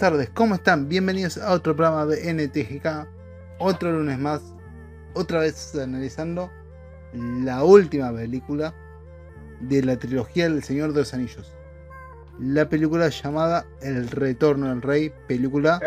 tardes, 0.00 0.30
¿cómo 0.30 0.54
están? 0.54 0.88
Bienvenidos 0.88 1.36
a 1.36 1.52
otro 1.52 1.76
programa 1.76 2.06
de 2.06 2.32
NTGK. 2.32 3.06
Otro 3.58 3.92
lunes 3.92 4.18
más, 4.18 4.40
otra 5.12 5.40
vez 5.40 5.74
analizando 5.74 6.50
la 7.12 7.62
última 7.64 8.10
película 8.10 8.74
de 9.60 9.82
la 9.82 9.98
trilogía 9.98 10.44
del 10.44 10.62
Señor 10.62 10.94
de 10.94 11.00
los 11.00 11.12
Anillos. 11.12 11.54
La 12.38 12.66
película 12.66 13.10
llamada 13.10 13.66
El 13.82 14.08
Retorno 14.08 14.70
del 14.70 14.80
Rey, 14.80 15.12
película 15.28 15.78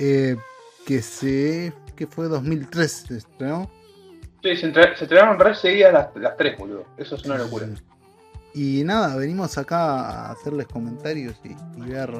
eh, 0.00 0.36
que 0.84 1.00
se 1.00 1.72
que 1.94 2.08
fue 2.08 2.26
2003 2.26 2.90
se 2.90 3.16
estrenó. 3.18 3.70
Sí, 4.42 4.56
se, 4.56 4.66
entre, 4.66 4.96
se 4.96 5.04
estrenaron 5.04 5.38
re 5.38 5.54
seguidas 5.54 5.92
las, 5.92 6.08
las 6.16 6.36
tres, 6.36 6.58
boludo. 6.58 6.86
Eso 6.96 7.14
es 7.14 7.24
una 7.24 7.38
locura. 7.38 7.68
Y 8.58 8.82
nada, 8.82 9.14
venimos 9.14 9.56
acá 9.56 10.00
a 10.00 10.32
hacerles 10.32 10.66
comentarios 10.66 11.40
y, 11.44 11.50
y 11.80 11.90
ver 11.90 12.10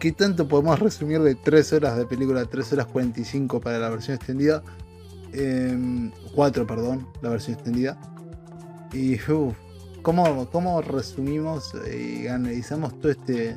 qué 0.00 0.10
tanto 0.10 0.48
podemos 0.48 0.76
resumir 0.80 1.20
de 1.20 1.36
3 1.36 1.74
horas 1.74 1.96
de 1.96 2.04
película, 2.04 2.44
3 2.44 2.72
horas 2.72 2.86
45 2.86 3.60
para 3.60 3.78
la 3.78 3.88
versión 3.88 4.16
extendida. 4.16 4.64
4, 6.34 6.66
perdón, 6.66 7.06
la 7.20 7.28
versión 7.28 7.54
extendida. 7.54 7.96
Y 8.92 9.14
uff, 9.30 9.56
¿cómo, 10.02 10.50
¿cómo, 10.50 10.82
resumimos 10.82 11.72
y 11.96 12.26
analizamos 12.26 12.98
todo 13.00 13.12
este 13.12 13.56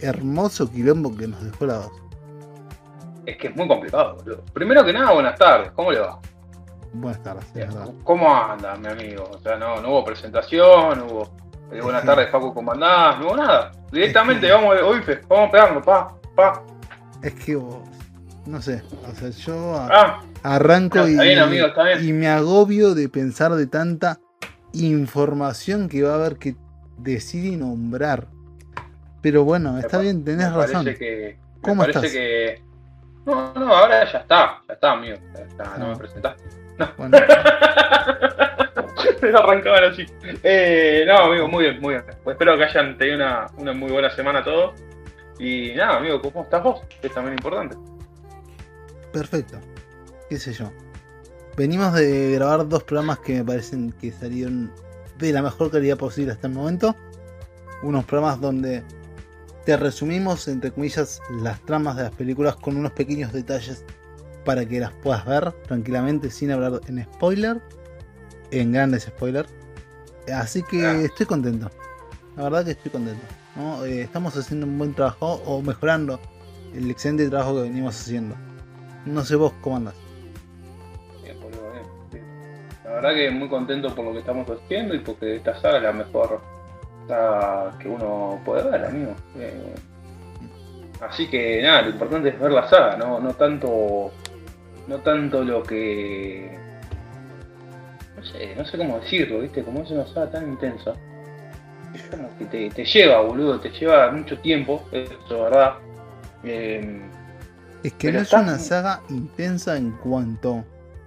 hermoso 0.00 0.70
quilombo 0.70 1.16
que 1.16 1.26
nos 1.26 1.42
dejó 1.42 1.66
la 1.66 1.74
2? 1.78 1.90
Es 3.26 3.36
que 3.38 3.48
es 3.48 3.56
muy 3.56 3.66
complicado, 3.66 4.18
boludo. 4.18 4.44
Primero 4.52 4.84
que 4.84 4.92
nada, 4.92 5.12
buenas 5.12 5.36
tardes, 5.36 5.72
¿cómo 5.72 5.90
le 5.90 5.98
va? 5.98 6.20
Buenas 6.92 7.22
tardes. 7.22 7.44
¿Cómo 8.04 8.34
anda, 8.34 8.74
mi 8.76 8.88
amigo? 8.88 9.30
O 9.32 9.38
sea, 9.38 9.56
no, 9.56 9.80
no 9.80 9.90
hubo 9.90 10.04
presentación, 10.04 10.98
no 10.98 11.04
hubo 11.06 11.30
eh, 11.70 11.80
buenas 11.82 12.04
tardes, 12.04 12.30
Facu, 12.30 12.54
¿cómo 12.54 12.72
andás? 12.72 13.18
No 13.20 13.26
hubo 13.26 13.36
nada. 13.36 13.72
Directamente 13.92 14.46
Es 14.46 14.52
que- 14.52 14.58
vamos, 14.58 14.76
hoy 14.82 15.02
vamos 15.28 15.50
pegando, 15.50 15.82
pa, 15.82 16.14
pa. 16.34 16.62
Es 17.22 17.34
que 17.34 17.56
vos, 17.56 17.76
no 18.46 18.62
sé, 18.62 18.82
o 19.06 19.14
sea, 19.14 19.28
yo 19.30 19.74
a- 19.76 19.88
Ah, 19.90 20.22
arranco 20.42 20.98
está 21.00 21.10
y, 21.24 21.28
bien, 21.28 21.38
amigo, 21.40 21.66
está 21.66 21.84
bien. 21.84 22.08
y 22.08 22.12
me 22.12 22.28
agobio 22.28 22.94
de 22.94 23.08
pensar 23.10 23.52
de 23.52 23.66
tanta 23.66 24.18
información 24.72 25.88
que 25.88 26.02
va 26.02 26.12
a 26.12 26.14
haber 26.14 26.36
que 26.36 26.56
decir 26.96 27.44
y 27.44 27.56
nombrar. 27.56 28.28
Pero 29.20 29.44
bueno, 29.44 29.72
me 29.74 29.80
está 29.80 29.98
pa- 29.98 30.02
bien, 30.02 30.24
tenés 30.24 30.50
me 30.50 30.56
razón. 30.56 30.84
Parece 30.84 30.98
que, 30.98 31.36
me 31.56 31.60
¿Cómo 31.60 31.82
parece 31.82 31.98
estás? 31.98 32.12
que. 32.12 32.62
No, 33.26 33.52
no, 33.54 33.74
ahora 33.74 34.10
ya 34.10 34.18
está, 34.20 34.62
ya 34.66 34.74
está, 34.74 34.92
amigo. 34.92 35.16
Ya 35.36 35.42
está, 35.42 35.64
no 35.76 35.86
Ah. 35.86 35.88
me 35.90 35.96
presentaste. 35.96 36.44
Bueno, 36.96 37.18
Arrancaban 39.38 39.84
así. 39.84 40.06
Eh, 40.42 41.04
no, 41.06 41.18
amigo, 41.18 41.48
muy 41.48 41.64
bien, 41.64 41.80
muy 41.80 41.94
bien. 41.94 42.04
Pues 42.24 42.34
espero 42.34 42.56
que 42.56 42.64
hayan 42.64 42.96
tenido 42.96 43.16
una, 43.16 43.46
una 43.56 43.72
muy 43.72 43.90
buena 43.90 44.10
semana 44.10 44.42
todos. 44.44 44.74
Y 45.38 45.72
nada, 45.74 45.96
amigo, 45.98 46.20
¿cómo 46.20 46.42
estás 46.42 46.62
vos? 46.62 46.80
Que 47.00 47.08
es 47.08 47.14
también 47.14 47.34
importante. 47.34 47.76
perfecto. 49.12 49.58
¿Qué 50.28 50.38
sé 50.38 50.52
yo? 50.52 50.70
Venimos 51.56 51.94
de 51.94 52.32
grabar 52.32 52.68
dos 52.68 52.84
programas 52.84 53.18
que 53.20 53.34
me 53.34 53.44
parecen 53.44 53.92
que 53.92 54.12
salieron 54.12 54.72
de 55.18 55.32
la 55.32 55.42
mejor 55.42 55.70
calidad 55.70 55.96
posible 55.96 56.32
hasta 56.32 56.46
el 56.46 56.52
momento. 56.54 56.94
Unos 57.82 58.04
programas 58.04 58.40
donde 58.40 58.82
te 59.64 59.76
resumimos, 59.76 60.48
entre 60.48 60.70
comillas, 60.70 61.20
las 61.42 61.60
tramas 61.60 61.96
de 61.96 62.04
las 62.04 62.12
películas 62.12 62.56
con 62.56 62.76
unos 62.76 62.92
pequeños 62.92 63.32
detalles 63.32 63.84
para 64.44 64.64
que 64.66 64.80
las 64.80 64.92
puedas 64.92 65.24
ver 65.26 65.52
tranquilamente 65.66 66.30
sin 66.30 66.50
hablar 66.50 66.80
en 66.86 67.02
spoiler, 67.04 67.60
en 68.50 68.72
grandes 68.72 69.04
spoilers. 69.04 69.48
Así 70.34 70.62
que 70.62 70.86
Ah. 70.86 70.92
estoy 71.00 71.26
contento. 71.26 71.70
La 72.36 72.44
verdad 72.44 72.64
que 72.64 72.70
estoy 72.72 72.90
contento. 72.90 73.22
¿no? 73.56 73.84
Eh, 73.84 74.02
estamos 74.02 74.36
haciendo 74.36 74.66
un 74.66 74.78
buen 74.78 74.94
trabajo 74.94 75.42
o 75.44 75.60
mejorando 75.62 76.20
el 76.74 76.90
excelente 76.90 77.28
trabajo 77.28 77.56
que 77.56 77.62
venimos 77.62 77.98
haciendo. 78.00 78.36
No 79.04 79.24
sé 79.24 79.34
vos 79.36 79.52
cómo 79.60 79.76
andas. 79.78 79.94
Bien, 81.24 81.40
boludo, 81.40 81.72
bien, 81.72 81.84
bien. 82.12 82.24
La 82.84 82.90
verdad 82.92 83.14
que 83.14 83.30
muy 83.30 83.48
contento 83.48 83.92
por 83.94 84.04
lo 84.04 84.12
que 84.12 84.18
estamos 84.20 84.46
haciendo 84.48 84.94
y 84.94 85.00
porque 85.00 85.36
esta 85.36 85.58
saga 85.60 85.78
es 85.78 85.82
la 85.82 85.92
mejor 85.92 86.40
saga 87.08 87.76
que 87.78 87.88
uno 87.88 88.40
puede 88.44 88.70
ver, 88.70 88.84
amigo. 88.84 89.12
Eh, 89.36 89.74
así 91.00 91.28
que 91.28 91.60
nada, 91.62 91.82
lo 91.82 91.90
importante 91.90 92.28
es 92.28 92.38
ver 92.38 92.52
la 92.52 92.68
saga, 92.68 92.96
no, 92.96 93.18
no 93.18 93.32
tanto. 93.34 94.12
No 94.88 94.96
tanto 94.98 95.44
lo 95.44 95.62
que. 95.62 96.58
No 98.16 98.24
sé, 98.24 98.56
no 98.56 98.64
sé 98.64 98.78
cómo 98.78 98.98
decirlo, 98.98 99.40
viste, 99.40 99.62
como 99.62 99.82
es 99.82 99.90
una 99.90 100.06
saga 100.06 100.30
tan 100.30 100.48
intensa. 100.48 100.94
Es 101.94 102.02
como 102.10 102.36
que 102.38 102.46
te, 102.46 102.70
te 102.70 102.84
lleva, 102.84 103.20
boludo, 103.20 103.60
te 103.60 103.70
lleva 103.70 104.10
mucho 104.10 104.38
tiempo, 104.38 104.82
eso 104.90 105.12
es 105.12 105.28
verdad. 105.30 105.74
Eh, 106.42 107.00
Es 107.82 107.92
que 107.94 108.12
no 108.12 108.20
es 108.20 108.32
una 108.32 108.58
saga 108.58 109.02
intensa 109.08 109.76
en 109.76 109.92
cuanto 109.92 110.64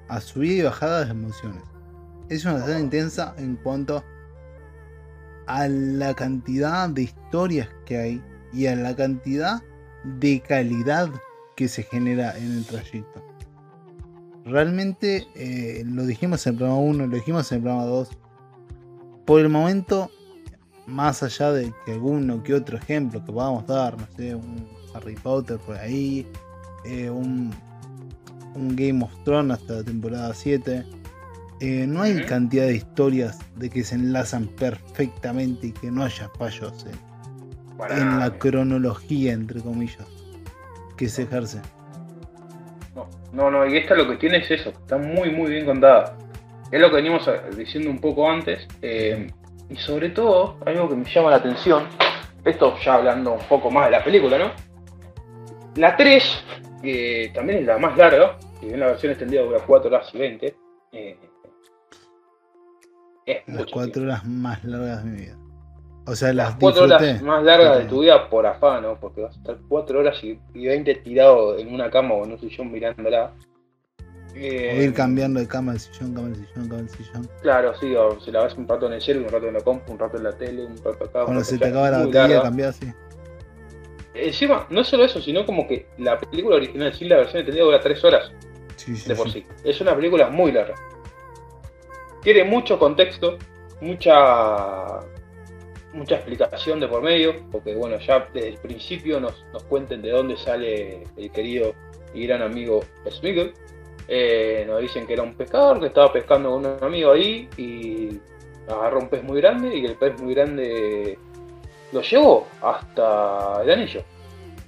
a 0.08 0.22
subida 0.22 0.54
y 0.54 0.62
bajada 0.64 1.06
de 1.06 1.12
emociones. 1.12 1.64
Es 2.30 2.46
una 2.46 2.60
saga 2.60 2.80
intensa 2.80 3.34
en 3.38 3.58
cuanto 3.58 4.04
a 5.48 5.68
la 5.68 6.14
cantidad 6.14 6.88
de 6.90 7.04
historias 7.04 7.68
que 7.86 7.98
hay 7.98 8.22
y 8.54 8.68
a 8.68 8.76
la 8.76 8.96
cantidad 8.96 9.62
de 10.04 10.40
calidad 10.42 11.10
que 11.56 11.68
se 11.68 11.84
genera 11.84 12.38
en 12.38 12.58
el 12.58 12.66
trayecto. 12.66 13.31
Realmente 14.46 15.28
eh, 15.36 15.84
lo 15.86 16.06
dijimos 16.06 16.46
en 16.46 16.54
el 16.54 16.58
programa 16.58 16.82
1, 16.82 17.08
lo 17.08 17.16
dijimos 17.16 17.52
en 17.52 17.58
el 17.58 17.64
programa 17.64 17.86
2. 17.86 18.10
Por 19.26 19.42
el 19.42 19.50
momento, 19.50 20.10
más 20.88 21.24
allá 21.24 21.52
de 21.52 21.74
que 21.86 21.94
alguno 21.94 22.42
que 22.44 22.54
otro 22.54 22.78
ejemplo 22.78 23.24
que 23.24 23.32
podamos 23.32 23.68
dar, 23.68 23.98
no 23.98 24.08
sé, 24.16 24.36
un 24.36 24.68
Harry 24.94 25.16
Potter 25.16 25.58
por 25.60 25.78
ahí, 25.78 26.28
eh, 26.86 27.10
un, 27.10 27.52
un 28.56 28.76
Game 28.76 29.04
of 29.04 29.12
Thrones 29.24 29.60
hasta 29.60 29.76
la 29.76 29.84
temporada 29.84 30.34
7. 30.34 30.86
eh, 31.60 31.86
no 31.88 32.02
hay 32.02 32.26
cantidad 32.26 32.66
de 32.66 32.76
historias 32.76 33.38
de 33.56 33.70
que 33.70 33.84
se 33.84 33.96
enlazan 33.96 34.48
perfectamente 34.48 35.68
y 35.68 35.72
que 35.72 35.92
no 35.92 36.04
haya 36.04 36.30
fallos 36.38 36.86
en, 37.90 38.20
la 38.20 38.38
cronología, 38.38 39.34
entre 39.34 39.62
comillas, 39.62 40.08
que 40.98 41.10
se 41.10 41.24
ejerce. 41.24 41.62
No, 43.34 43.50
no, 43.50 43.66
y 43.66 43.78
esta 43.78 43.96
lo 43.96 44.08
que 44.10 44.18
tiene 44.18 44.38
es 44.38 44.52
eso, 44.52 44.70
está 44.70 44.98
muy, 44.98 45.30
muy 45.32 45.50
bien 45.52 45.66
contada. 45.66 46.18
Es 46.72 46.80
lo 46.82 46.90
que 46.90 46.96
veníamos 46.98 47.28
a- 47.28 47.50
diciendo 47.50 47.90
un 47.90 48.00
poco 48.00 48.30
antes, 48.30 48.68
eh, 48.82 49.28
y 49.70 49.76
sobre 49.78 50.10
todo, 50.10 50.58
algo 50.66 50.90
que 50.90 50.96
me 50.96 51.06
llama 51.10 51.30
la 51.30 51.38
atención, 51.38 51.86
esto 52.44 52.76
ya 52.84 52.96
hablando 52.96 53.34
un 53.34 53.48
poco 53.48 53.70
más 53.72 53.86
de 53.86 53.92
la 53.92 54.04
película, 54.04 54.38
¿no? 54.38 54.52
La 55.76 55.96
3, 55.96 56.44
que 56.82 57.32
también 57.34 57.60
es 57.60 57.66
la 57.66 57.78
más 57.78 57.96
larga, 57.98 58.38
si 58.60 58.66
bien 58.68 58.80
la 58.82 58.88
versión 58.88 59.12
extendida 59.12 59.42
dura 59.44 59.60
4 59.66 59.90
horas 59.90 60.10
y 60.14 60.18
20, 60.18 60.56
eh, 60.92 61.18
es 63.26 63.44
Las 63.48 63.58
mucho 63.58 63.72
cuatro 63.72 63.92
tiempo. 63.94 64.10
horas 64.12 64.26
más 64.26 64.64
largas 64.66 65.04
de 65.06 65.10
mi 65.10 65.22
vida. 65.22 65.38
O 66.12 66.16
sea, 66.16 66.34
las 66.34 66.50
Las 66.50 66.58
4 66.60 66.82
disfruté. 66.88 67.10
horas 67.12 67.22
más 67.22 67.44
largas 67.44 67.78
de 67.78 67.86
tu 67.86 68.02
vida 68.02 68.30
por 68.30 68.46
afán, 68.46 68.84
¿no? 68.84 69.00
Porque 69.00 69.22
vas 69.22 69.34
a 69.34 69.40
estar 69.40 69.58
4 69.70 70.00
horas 70.00 70.22
y, 70.22 70.38
20 70.54 70.96
tirado 70.96 71.58
en 71.58 71.74
una 71.74 71.90
cama 71.90 72.16
o 72.16 72.26
en 72.26 72.34
un 72.34 72.40
sillón 72.40 72.70
mirándola. 72.70 73.32
Eh, 74.36 74.76
O 74.78 74.82
ir 74.82 74.94
cambiando 74.94 75.40
de 75.40 75.48
cama 75.48 75.72
al 75.72 75.80
sillón, 75.80 76.14
cama 76.14 76.28
al 76.28 76.36
sillón, 76.36 76.68
cama 76.68 76.80
al 76.82 76.90
sillón. 76.90 77.30
Claro, 77.42 77.74
sí, 77.80 77.96
o 77.96 78.20
si 78.20 78.30
la 78.30 78.44
ves 78.44 78.56
un 78.56 78.68
rato 78.68 78.88
en 78.88 78.94
el 78.94 79.02
celu, 79.02 79.24
un 79.24 79.30
rato 79.30 79.48
en 79.48 79.54
la 79.54 79.62
compu, 79.62 79.94
un 79.94 80.00
rato 80.00 80.18
en 80.18 80.24
la 80.24 80.34
tele, 80.34 80.66
un 80.66 80.76
rato 80.84 81.06
acá. 81.06 81.24
Cuando 81.24 81.44
se 81.46 81.58
te 81.58 81.66
acaba 81.68 81.90
la 81.90 82.06
batería, 82.06 82.42
cambiás 82.42 82.76
así. 82.78 82.92
Encima, 84.14 84.68
no 84.70 84.84
solo 84.84 85.06
eso, 85.06 85.22
sino 85.22 85.46
como 85.46 85.66
que 85.66 85.88
la 85.98 86.20
película 86.20 86.58
original, 86.58 86.94
sin 86.94 87.08
la 87.08 87.18
versión 87.18 87.40
extendida, 87.40 87.64
dura 87.64 87.80
3 87.80 88.04
horas 88.04 88.32
Sí, 88.76 88.98
sí, 88.98 89.08
de 89.08 89.16
por 89.16 89.32
sí. 89.32 89.46
sí. 89.48 89.70
Es 89.70 89.80
una 89.80 89.96
película 89.96 90.28
muy 90.30 90.52
larga. 90.52 90.76
Tiene 92.22 92.44
mucho 92.44 92.78
contexto, 92.78 93.38
mucha 93.80 95.00
mucha 95.94 96.16
explicación 96.16 96.80
de 96.80 96.88
por 96.88 97.02
medio, 97.02 97.34
porque 97.52 97.76
bueno, 97.76 97.98
ya 98.00 98.28
desde 98.34 98.50
el 98.50 98.58
principio 98.58 99.20
nos, 99.20 99.46
nos 99.54 99.64
cuenten 99.64 100.02
de 100.02 100.10
dónde 100.12 100.38
sale 100.38 101.04
el 101.18 101.32
querido 101.32 101.74
y 102.14 102.26
gran 102.28 102.42
amigo 102.42 102.82
Smigel. 103.10 103.54
Eh, 104.08 104.66
nos 104.68 104.82
dicen 104.82 105.06
que 105.08 105.14
era 105.14 105.24
un 105.24 105.36
pescador, 105.36 105.80
que 105.80 105.88
estaba 105.88 106.12
pescando 106.12 106.52
con 106.52 106.66
un 106.66 106.78
amigo 106.84 107.12
ahí 107.12 107.48
y 107.58 108.20
agarró 108.70 109.00
un 109.00 109.10
pez 109.10 109.24
muy 109.24 109.40
grande 109.40 109.76
y 109.78 109.86
el 109.86 109.96
pez 109.96 110.20
muy 110.22 110.34
grande 110.34 111.18
lo 111.94 112.02
llevó 112.02 112.48
hasta 112.62 113.62
el 113.64 113.72
anillo, 113.72 114.02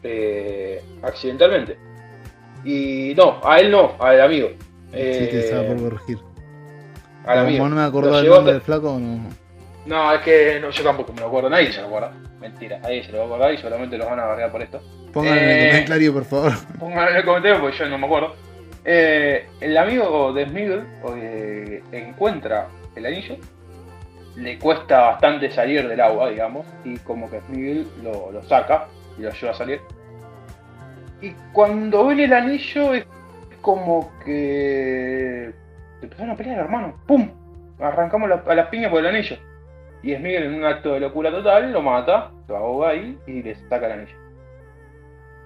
eh, 0.03 0.81
accidentalmente. 1.01 1.77
Y 2.65 3.13
no, 3.15 3.41
a 3.43 3.59
él 3.59 3.71
no, 3.71 3.95
al 3.99 4.21
amigo. 4.21 4.49
Sí, 4.91 4.97
te 4.97 5.39
estaba 5.39 5.63
Eh, 5.63 5.67
por 5.67 5.89
corregir. 5.89 6.17
al 7.25 7.39
amigo. 7.39 7.57
Como 7.59 7.69
no 7.69 7.75
me 7.77 7.81
acordaba 7.83 8.19
el 8.19 8.25
nombre 8.25 8.39
hasta- 8.39 8.51
del 8.53 8.61
flaco, 8.61 8.97
no. 8.99 9.29
No, 9.85 10.13
es 10.13 10.21
que 10.21 10.59
no, 10.61 10.69
yo 10.69 10.83
tampoco 10.83 11.11
me 11.13 11.19
lo 11.21 11.27
acuerdo, 11.27 11.49
nadie 11.49 11.71
se 11.71 11.81
lo 11.81 11.87
acuerda. 11.87 12.13
Mentira, 12.39 12.79
nadie 12.79 13.03
se 13.03 13.11
lo 13.11 13.19
va 13.19 13.23
a 13.23 13.27
acordar 13.27 13.53
y 13.53 13.57
seguramente 13.57 13.97
los 13.97 14.07
van 14.07 14.19
a 14.19 14.25
barrear 14.25 14.51
por 14.51 14.61
esto. 14.61 14.81
Pónganlo 15.11 15.41
en 15.41 15.49
Eh. 15.49 15.61
el 15.63 15.69
comentario, 15.71 16.13
por 16.13 16.25
favor. 16.25 16.51
Pónganlo 16.79 17.11
en 17.11 17.17
el 17.17 17.25
comentario 17.25 17.61
porque 17.61 17.77
yo 17.77 17.89
no 17.89 17.97
me 17.97 18.05
acuerdo. 18.05 18.35
Eh, 18.85 19.47
el 19.61 19.77
amigo 19.77 20.33
de 20.33 20.45
Smigel 20.47 20.83
eh, 21.15 21.83
encuentra 21.91 22.67
el 22.95 23.05
anillo, 23.05 23.37
le 24.35 24.57
cuesta 24.59 25.01
bastante 25.01 25.51
salir 25.51 25.87
del 25.87 26.01
agua, 26.01 26.29
digamos, 26.29 26.65
y 26.83 26.97
como 26.99 27.29
que 27.29 27.39
Smigel 27.41 27.87
lo, 28.01 28.31
lo 28.31 28.43
saca 28.43 28.87
y 29.17 29.21
lo 29.21 29.29
ayuda 29.29 29.51
a 29.51 29.55
salir. 29.55 29.81
Y 31.21 31.31
cuando 31.53 32.07
ven 32.07 32.19
el 32.19 32.33
anillo 32.33 32.93
es 32.93 33.05
como 33.61 34.11
que 34.25 35.51
empezaron 36.01 36.31
a 36.31 36.35
pelear, 36.35 36.59
hermano. 36.59 36.95
¡Pum! 37.07 37.29
Arrancamos 37.79 38.29
a 38.45 38.55
las 38.55 38.67
piñas 38.67 38.91
por 38.91 38.99
el 38.99 39.07
anillo. 39.07 39.37
Y 40.03 40.15
Smigel 40.15 40.43
en 40.43 40.55
un 40.55 40.65
acto 40.65 40.93
de 40.93 40.99
locura 40.99 41.31
total 41.31 41.71
lo 41.71 41.81
mata, 41.81 42.31
lo 42.47 42.57
ahoga 42.57 42.89
ahí 42.89 43.17
y 43.25 43.41
le 43.41 43.55
saca 43.55 43.85
el 43.85 43.91
anillo. 43.93 44.17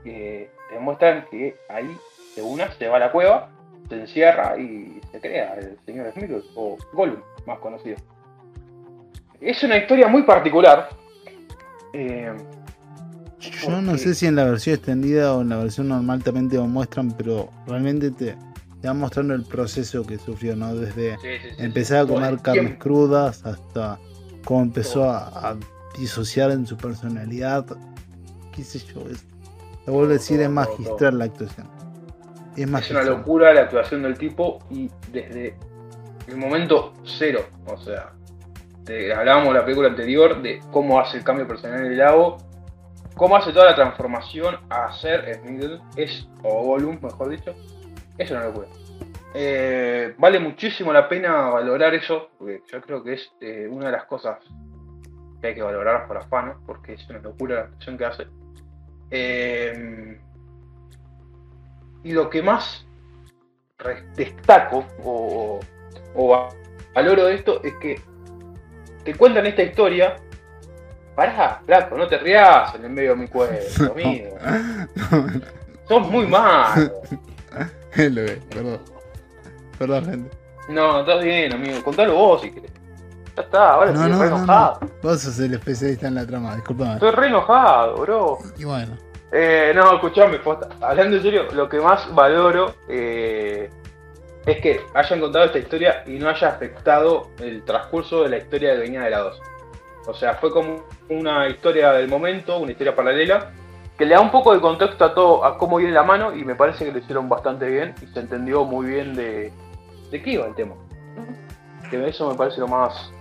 Eh, 0.03 0.49
demuestran 0.71 1.25
que 1.29 1.55
ahí 1.69 1.95
de 2.35 2.41
una 2.41 2.71
se 2.71 2.87
va 2.87 2.97
a 2.97 2.99
la 2.99 3.11
cueva, 3.11 3.49
se 3.87 4.01
encierra 4.01 4.57
y 4.57 4.99
se 5.11 5.21
crea 5.21 5.53
el 5.55 5.77
señor 5.85 6.11
Smigel, 6.11 6.43
o 6.55 6.75
Gollum, 6.93 7.21
más 7.45 7.59
conocido. 7.59 7.97
Es 9.39 9.63
una 9.63 9.77
historia 9.77 10.07
muy 10.07 10.23
particular. 10.23 10.89
Eh, 11.93 12.33
Yo 13.39 13.81
no 13.81 13.97
sé 13.97 14.15
si 14.15 14.25
en 14.25 14.35
la 14.35 14.45
versión 14.45 14.75
extendida 14.75 15.35
o 15.35 15.41
en 15.41 15.49
la 15.49 15.57
versión 15.57 15.87
normal 15.89 16.23
también 16.23 16.49
te 16.49 16.55
lo 16.55 16.65
muestran, 16.65 17.11
pero 17.11 17.49
realmente 17.67 18.09
te, 18.09 18.35
te 18.81 18.87
van 18.87 18.99
mostrando 18.99 19.35
el 19.35 19.43
proceso 19.43 20.03
que 20.05 20.17
sufrió, 20.17 20.55
¿no? 20.55 20.73
Desde 20.73 21.15
empezar 21.59 21.99
a 21.99 22.07
comer 22.07 22.39
carnes 22.41 22.77
crudas 22.77 23.45
hasta 23.45 23.99
cómo 24.45 24.61
empezó 24.61 25.09
a, 25.09 25.55
disociar 25.97 26.51
en 26.51 26.67
su 26.67 26.77
personalidad. 26.77 27.65
¿Qué 28.53 28.63
sé 28.63 28.77
yo? 28.79 29.01
Es, 29.09 29.25
te 29.83 29.89
vuelvo 29.89 30.11
a 30.11 30.13
decir, 30.13 30.39
es 30.39 30.49
magistral 30.49 31.17
la 31.17 31.25
actuación. 31.25 31.67
Es, 32.55 32.71
es 32.71 32.91
una 32.91 33.03
locura 33.03 33.53
la 33.53 33.61
actuación 33.61 34.03
del 34.03 34.15
tipo 34.15 34.59
y 34.69 34.91
desde 35.11 35.55
el 36.27 36.37
momento 36.37 36.93
cero, 37.03 37.41
o 37.65 37.77
sea, 37.77 38.11
hablábamos 39.15 39.49
en 39.49 39.53
la 39.55 39.63
película 39.65 39.89
anterior 39.89 40.41
de 40.41 40.59
cómo 40.71 40.99
hace 40.99 41.17
el 41.17 41.23
cambio 41.23 41.47
personal 41.47 41.79
en 41.79 41.91
el 41.91 41.97
lago, 41.97 42.37
cómo 43.15 43.35
hace 43.35 43.51
toda 43.51 43.65
la 43.65 43.75
transformación 43.75 44.57
a 44.69 44.93
ser 44.93 45.35
Smigel, 45.35 45.81
es, 45.95 46.27
o 46.43 46.63
Gollum, 46.63 46.99
mejor 47.01 47.29
dicho, 47.29 47.55
es 48.17 48.31
una 48.31 48.45
locura. 48.45 48.67
Eh, 49.33 50.15
vale 50.17 50.39
muchísimo 50.39 50.93
la 50.93 51.07
pena 51.07 51.49
valorar 51.49 51.93
eso, 51.93 52.29
porque 52.37 52.61
yo 52.71 52.81
creo 52.81 53.03
que 53.03 53.13
es 53.13 53.31
eh, 53.41 53.67
una 53.69 53.87
de 53.87 53.91
las 53.91 54.05
cosas 54.05 54.39
que 55.41 55.47
hay 55.47 55.55
que 55.55 55.61
valorar 55.61 56.07
para 56.07 56.21
fans, 56.21 56.55
porque 56.65 56.93
es 56.93 57.09
una 57.09 57.19
locura 57.19 57.55
la 57.55 57.61
actuación 57.61 57.97
que 57.97 58.05
hace. 58.05 58.27
Eh, 59.11 60.19
y 62.03 62.11
lo 62.11 62.29
que 62.29 62.41
más 62.41 62.85
destaco 64.15 64.85
o, 65.03 65.59
o 66.15 66.49
valoro 66.93 67.25
de 67.25 67.35
esto 67.35 67.61
es 67.63 67.75
que 67.75 68.01
te 69.03 69.15
cuentan 69.15 69.45
esta 69.45 69.63
historia. 69.63 70.15
Pará, 71.15 71.61
flaco, 71.65 71.97
no 71.97 72.07
te 72.07 72.17
rías 72.17 72.75
en 72.75 72.85
el 72.85 72.91
medio 72.91 73.11
de 73.11 73.15
mi 73.15 73.27
cuerpo, 73.27 73.55
amigo. 73.91 74.37
Sos 75.87 76.07
muy 76.09 76.27
malo. 76.27 76.91
perdón. 78.49 78.96
Perdón, 79.77 80.05
gente. 80.05 80.37
No, 80.69 80.99
estás 80.99 81.23
bien, 81.23 81.53
amigo. 81.53 81.83
Contalo 81.83 82.13
vos 82.13 82.41
si 82.41 82.51
querés. 82.51 82.71
Ya 83.35 83.43
está, 83.43 83.73
ahora 83.73 83.91
estoy 83.91 84.11
re 84.11 84.27
enojado. 84.27 84.79
Vos 85.01 85.21
sos 85.21 85.39
el 85.39 85.53
especialista 85.53 86.07
en 86.07 86.15
la 86.15 86.25
trama, 86.25 86.55
disculpame. 86.55 86.93
Estoy 86.95 87.11
re 87.11 87.27
enojado, 87.27 87.97
bro. 87.97 88.39
Y 88.57 88.63
bueno. 88.63 88.97
Eh, 89.31 89.73
no, 89.75 89.93
escuchame, 89.93 90.39
hablando 90.81 91.17
en 91.17 91.21
serio, 91.21 91.43
lo 91.51 91.67
que 91.67 91.79
más 91.79 92.13
valoro 92.15 92.73
eh, 92.87 93.69
es 94.45 94.61
que 94.61 94.81
hayan 94.93 95.19
contado 95.19 95.45
esta 95.45 95.59
historia 95.59 96.03
y 96.07 96.17
no 96.17 96.29
haya 96.29 96.47
afectado 96.47 97.29
el 97.39 97.63
transcurso 97.63 98.23
de 98.23 98.29
la 98.29 98.37
historia 98.37 98.71
de 98.71 98.85
Doña 98.85 99.03
de 99.03 99.09
la 99.11 99.19
2. 99.19 99.41
O 100.07 100.13
sea, 100.13 100.35
fue 100.35 100.51
como 100.51 100.85
una 101.09 101.47
historia 101.49 101.91
del 101.91 102.07
momento, 102.07 102.57
una 102.57 102.71
historia 102.71 102.95
paralela, 102.95 103.51
que 103.97 104.05
le 104.05 104.15
da 104.15 104.21
un 104.21 104.31
poco 104.31 104.53
de 104.53 104.61
contexto 104.61 105.03
a 105.03 105.13
todo, 105.13 105.43
a 105.43 105.57
cómo 105.57 105.77
viene 105.77 105.93
la 105.93 106.03
mano, 106.03 106.33
y 106.33 106.45
me 106.45 106.55
parece 106.55 106.85
que 106.85 106.91
lo 106.91 106.99
hicieron 106.99 107.27
bastante 107.27 107.67
bien 107.67 107.93
y 108.01 108.07
se 108.07 108.21
entendió 108.21 108.63
muy 108.63 108.87
bien 108.87 109.13
de, 109.13 109.51
de 110.11 110.21
qué 110.21 110.31
iba 110.31 110.45
el 110.45 110.55
tema. 110.55 110.75
Que 111.89 112.07
eso 112.07 112.29
me 112.29 112.35
parece 112.35 112.59
lo 112.59 112.67
más 112.67 113.11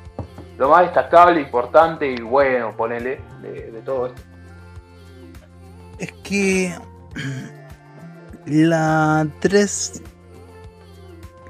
lo 0.58 0.70
más 0.70 0.82
destacable, 0.82 1.42
importante 1.42 2.10
y 2.10 2.20
bueno, 2.20 2.74
ponele, 2.76 3.20
de, 3.42 3.70
de 3.70 3.82
todo 3.82 4.06
esto. 4.06 4.22
Es 5.98 6.12
que 6.22 6.74
la 8.46 9.26
3 9.40 10.02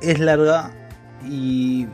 es 0.02 0.18
larga 0.18 0.72
y 1.24 1.86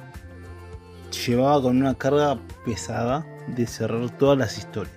llevaba 1.26 1.62
con 1.62 1.76
una 1.78 1.94
carga 1.94 2.38
pesada 2.64 3.26
de 3.48 3.66
cerrar 3.66 4.10
todas 4.18 4.38
las 4.38 4.56
historias. 4.56 4.94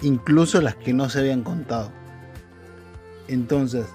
Incluso 0.00 0.60
las 0.60 0.74
que 0.76 0.92
no 0.92 1.08
se 1.08 1.20
habían 1.20 1.42
contado. 1.42 1.90
Entonces, 3.28 3.86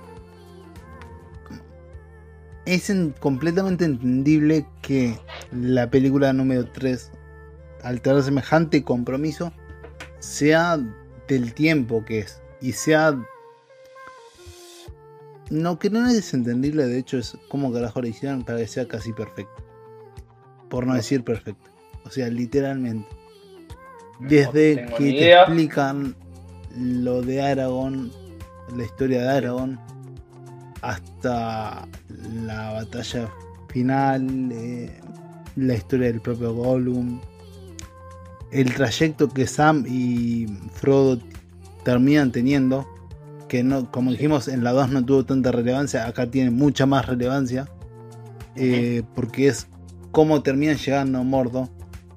es 2.67 2.93
completamente 3.19 3.85
entendible 3.85 4.65
que 4.81 5.17
la 5.51 5.89
película 5.89 6.33
número 6.33 6.69
3, 6.69 7.11
al 7.83 8.01
tener 8.01 8.21
semejante 8.23 8.83
compromiso, 8.83 9.53
sea 10.19 10.77
del 11.27 11.53
tiempo 11.53 12.03
que 12.05 12.19
es 12.19 12.41
y 12.61 12.73
sea 12.73 13.17
no, 15.49 15.79
que 15.79 15.89
no 15.89 16.05
es 16.07 16.33
entendible, 16.33 16.85
de 16.87 16.99
hecho, 16.99 17.17
es 17.17 17.37
como 17.47 17.71
carajo 17.71 18.01
la 18.01 18.09
hicieron 18.09 18.43
para 18.43 18.59
que 18.59 18.67
sea 18.67 18.87
casi 18.87 19.13
perfecto. 19.13 19.63
Por 20.69 20.85
no 20.85 20.93
decir 20.93 21.23
perfecto. 21.23 21.71
O 22.03 22.09
sea, 22.09 22.27
literalmente. 22.27 23.07
Desde 24.19 24.87
que 24.97 25.11
te 25.11 25.33
explican 25.33 26.15
lo 26.75 27.21
de 27.21 27.41
Aragón, 27.41 28.11
la 28.75 28.83
historia 28.83 29.21
de 29.21 29.29
Aragón, 29.29 29.79
hasta 30.81 31.87
la 32.45 32.73
batalla 32.73 33.29
final, 33.69 34.51
eh, 34.51 34.99
la 35.55 35.73
historia 35.73 36.07
del 36.07 36.21
propio 36.21 36.53
Gollum, 36.53 37.19
el 38.51 38.73
trayecto 38.73 39.29
que 39.29 39.45
Sam 39.45 39.85
y 39.87 40.47
Frodo 40.73 41.19
terminan 41.83 42.31
teniendo 42.31 42.87
que 43.47 43.63
no, 43.63 43.89
como 43.91 44.11
dijimos, 44.11 44.47
en 44.47 44.63
la 44.63 44.71
2 44.71 44.89
no 44.91 45.05
tuvo 45.05 45.25
tanta 45.25 45.51
relevancia, 45.51 46.05
acá 46.05 46.29
tiene 46.29 46.51
mucha 46.51 46.85
más 46.85 47.05
relevancia, 47.05 47.67
eh, 48.55 49.03
porque 49.15 49.47
es 49.47 49.67
cómo 50.11 50.41
terminan 50.41 50.77
llegando 50.77 51.19
a 51.19 51.23
Mordo. 51.23 51.69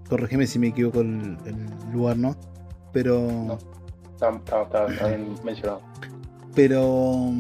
Corregime 0.09 0.47
si 0.47 0.59
me 0.59 0.69
equivoco 0.69 1.03
el, 1.03 1.37
lugar, 1.93 2.17
¿no? 2.17 2.37
Pero. 2.93 3.59
está, 4.15 4.87
bien 4.87 5.35
mencionado. 5.45 5.83
Pero 6.55 7.33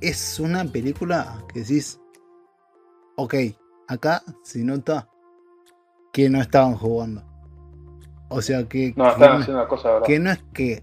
es 0.00 0.40
una 0.40 0.64
película 0.64 1.44
que 1.52 1.60
decís, 1.60 2.00
ok, 3.16 3.34
acá 3.88 4.22
se 4.42 4.62
nota 4.64 5.08
que 6.12 6.28
no 6.28 6.40
estaban 6.40 6.74
jugando. 6.74 7.24
O 8.28 8.42
sea 8.42 8.68
que. 8.68 8.94
No, 8.96 9.08
estaban 9.08 9.40
haciendo 9.40 9.62
una 9.62 9.68
cosa, 9.68 9.90
¿verdad? 9.90 10.06
Que 10.06 10.18
no 10.18 10.30
es 10.30 10.42
que 10.52 10.82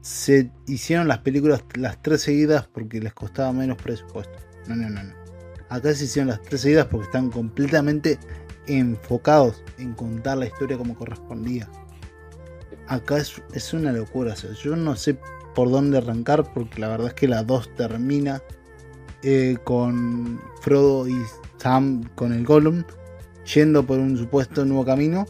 se 0.00 0.50
hicieron 0.66 1.08
las 1.08 1.18
películas 1.18 1.64
las 1.74 2.00
tres 2.02 2.22
seguidas 2.22 2.66
porque 2.66 3.00
les 3.00 3.14
costaba 3.14 3.52
menos 3.52 3.76
presupuesto. 3.76 4.36
No, 4.66 4.76
no, 4.76 4.88
no, 4.88 5.02
no. 5.02 5.14
Acá 5.68 5.94
se 5.94 6.04
hicieron 6.04 6.28
las 6.28 6.42
tres 6.42 6.60
seguidas 6.60 6.86
porque 6.86 7.06
están 7.06 7.30
completamente 7.30 8.18
enfocados 8.66 9.62
en 9.78 9.94
contar 9.94 10.38
la 10.38 10.46
historia 10.46 10.76
como 10.76 10.94
correspondía. 10.94 11.68
Acá 12.88 13.18
es, 13.18 13.72
una 13.72 13.92
locura. 13.92 14.34
yo 14.34 14.76
no 14.76 14.96
sé 14.96 15.18
por 15.54 15.70
dónde 15.70 15.98
arrancar 15.98 16.52
porque 16.52 16.80
la 16.80 16.88
verdad 16.88 17.08
es 17.08 17.14
que 17.14 17.28
la 17.28 17.42
2 17.42 17.74
termina 17.74 18.42
eh, 19.22 19.56
con 19.64 20.40
Frodo 20.60 21.08
y 21.08 21.16
Sam 21.58 22.08
con 22.14 22.32
el 22.32 22.44
Gollum 22.44 22.84
yendo 23.54 23.84
por 23.84 23.98
un 23.98 24.16
supuesto 24.16 24.64
nuevo 24.64 24.84
camino 24.84 25.26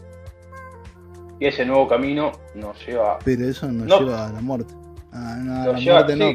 y 1.43 1.47
ese 1.47 1.65
nuevo 1.65 1.87
camino 1.89 2.31
nos 2.55 2.85
lleva. 2.85 3.19
Pero 3.25 3.49
eso 3.49 3.69
nos 3.69 3.99
lleva 3.99 4.27
a 4.27 4.31
la 4.31 4.39
muerte. 4.39 4.73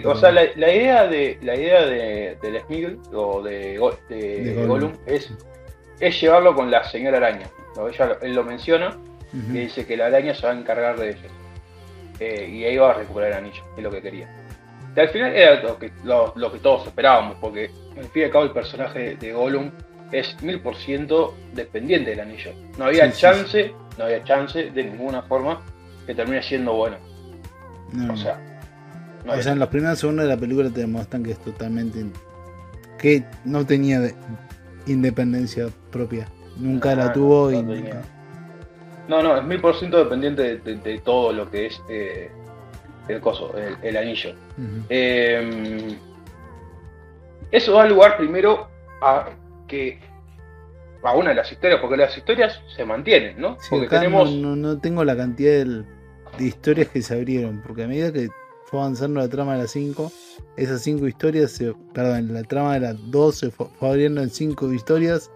O 0.04 0.14
sea, 0.14 0.30
la, 0.30 0.44
idea 0.44 1.06
de 1.06 1.38
la 1.42 1.56
idea 1.56 1.86
de, 1.86 2.36
del 2.42 2.60
Smigel 2.60 2.98
o 3.12 3.42
de, 3.42 3.80
de, 4.08 4.66
Gollum, 4.66 4.92
es, 5.06 5.32
es 5.98 6.20
llevarlo 6.20 6.54
con 6.54 6.70
la 6.70 6.84
señora 6.84 7.16
araña. 7.16 7.48
él 8.20 8.34
lo 8.34 8.44
menciona 8.44 8.98
y 9.32 9.58
dice 9.58 9.86
que 9.86 9.96
la 9.96 10.06
araña 10.06 10.34
se 10.34 10.46
va 10.46 10.52
a 10.52 10.58
encargar 10.58 10.98
de 10.98 11.10
ellos. 11.10 11.32
Eh, 12.20 12.48
y 12.50 12.64
ahí 12.64 12.76
va 12.76 12.90
a 12.90 12.94
recuperar 12.94 13.30
el 13.30 13.38
anillo, 13.38 13.62
es 13.76 13.82
lo 13.82 13.90
que 13.90 14.02
quería. 14.02 14.28
Y 14.96 15.00
al 15.00 15.08
final 15.10 15.32
era 15.36 15.62
lo 15.62 15.78
que, 15.78 15.92
lo, 16.02 16.52
que 16.52 16.58
todos 16.58 16.86
esperábamos, 16.86 17.36
porque 17.40 17.70
al 17.96 18.04
fin 18.06 18.22
y 18.22 18.24
al 18.24 18.30
cabo 18.30 18.44
el 18.44 18.50
personaje 18.50 19.16
de 19.16 19.32
Gollum 19.32 19.70
es 20.10 20.40
mil 20.42 20.60
por 20.60 20.74
ciento 20.76 21.34
dependiente 21.52 22.10
del 22.10 22.20
anillo. 22.20 22.52
No 22.76 22.86
había 22.86 23.10
chance 23.12 23.72
no 23.96 24.04
había 24.04 24.22
chance 24.24 24.70
de 24.70 24.84
ninguna 24.84 25.22
forma 25.22 25.60
que 26.06 26.14
termine 26.14 26.42
siendo 26.42 26.72
bueno. 26.72 26.96
O 28.10 28.16
sea, 28.16 28.40
o 29.26 29.42
sea, 29.42 29.52
en 29.52 29.58
los 29.58 29.68
primeros 29.68 29.98
segundos 29.98 30.24
de 30.24 30.34
la 30.34 30.40
película 30.40 30.70
te 30.70 30.80
demuestran 30.80 31.22
que 31.22 31.32
es 31.32 31.38
totalmente. 31.38 32.04
que 32.98 33.24
no 33.44 33.66
tenía 33.66 34.00
independencia 34.86 35.68
propia. 35.90 36.28
Nunca 36.56 36.94
la 36.94 37.12
tuvo 37.12 37.52
y. 37.52 37.84
No, 39.08 39.22
no, 39.22 39.36
es 39.36 39.44
mil 39.44 39.60
por 39.60 39.74
ciento 39.76 39.98
dependiente 39.98 40.42
de, 40.42 40.56
de- 40.58 40.76
de 40.76 40.98
todo 41.00 41.32
lo 41.32 41.50
que 41.50 41.66
es 41.66 41.80
eh, 41.88 42.30
el 43.08 43.20
coso, 43.20 43.56
el, 43.56 43.76
el 43.82 43.96
anillo. 43.96 44.34
Eh, 44.90 45.96
eso 47.50 47.72
da 47.72 47.86
lugar 47.86 48.16
primero 48.18 48.68
a 49.00 49.30
que 49.66 49.98
a 51.02 51.14
una 51.14 51.30
de 51.30 51.36
las 51.36 51.50
historias, 51.50 51.80
porque 51.80 51.96
las 51.96 52.16
historias 52.16 52.60
se 52.76 52.84
mantienen, 52.84 53.40
¿no? 53.40 53.56
Sí, 53.60 53.68
porque 53.70 53.86
acá 53.86 54.00
tenemos. 54.00 54.30
no, 54.32 54.54
no- 54.54 54.56
no 54.56 54.78
tengo 54.80 55.04
la 55.04 55.16
cantidad 55.16 55.64
de 55.64 55.84
historias 56.44 56.88
que 56.88 57.00
se 57.02 57.14
abrieron, 57.14 57.62
porque 57.62 57.84
a 57.84 57.88
medida 57.88 58.12
que 58.12 58.28
fue 58.66 58.80
avanzando 58.80 59.20
la 59.20 59.28
trama 59.28 59.54
de 59.54 59.62
las 59.62 59.70
5, 59.70 60.12
esas 60.56 60.82
5 60.82 61.06
historias, 61.06 61.52
se, 61.52 61.72
perdón, 61.94 62.34
la 62.34 62.42
trama 62.42 62.74
de 62.74 62.80
las 62.80 63.10
2 63.10 63.34
se 63.36 63.50
fue, 63.50 63.66
fue 63.78 63.88
abriendo 63.88 64.20
en 64.20 64.28
5 64.28 64.70
historias, 64.72 65.30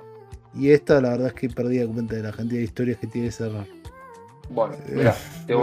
y 0.55 0.71
esta 0.71 1.01
la 1.01 1.11
verdad 1.11 1.29
es 1.29 1.35
que 1.35 1.49
perdí 1.49 1.79
la 1.79 1.87
cuenta 1.93 2.15
de 2.15 2.23
la 2.23 2.33
cantidad 2.33 2.59
de 2.59 2.65
historias 2.65 2.99
que 2.99 3.07
tiene 3.07 3.29
ese 3.29 3.47
error. 3.47 3.67
Bueno, 4.51 4.75
Eh, 4.87 4.93
mira, 4.97 5.15
te, 5.47 5.55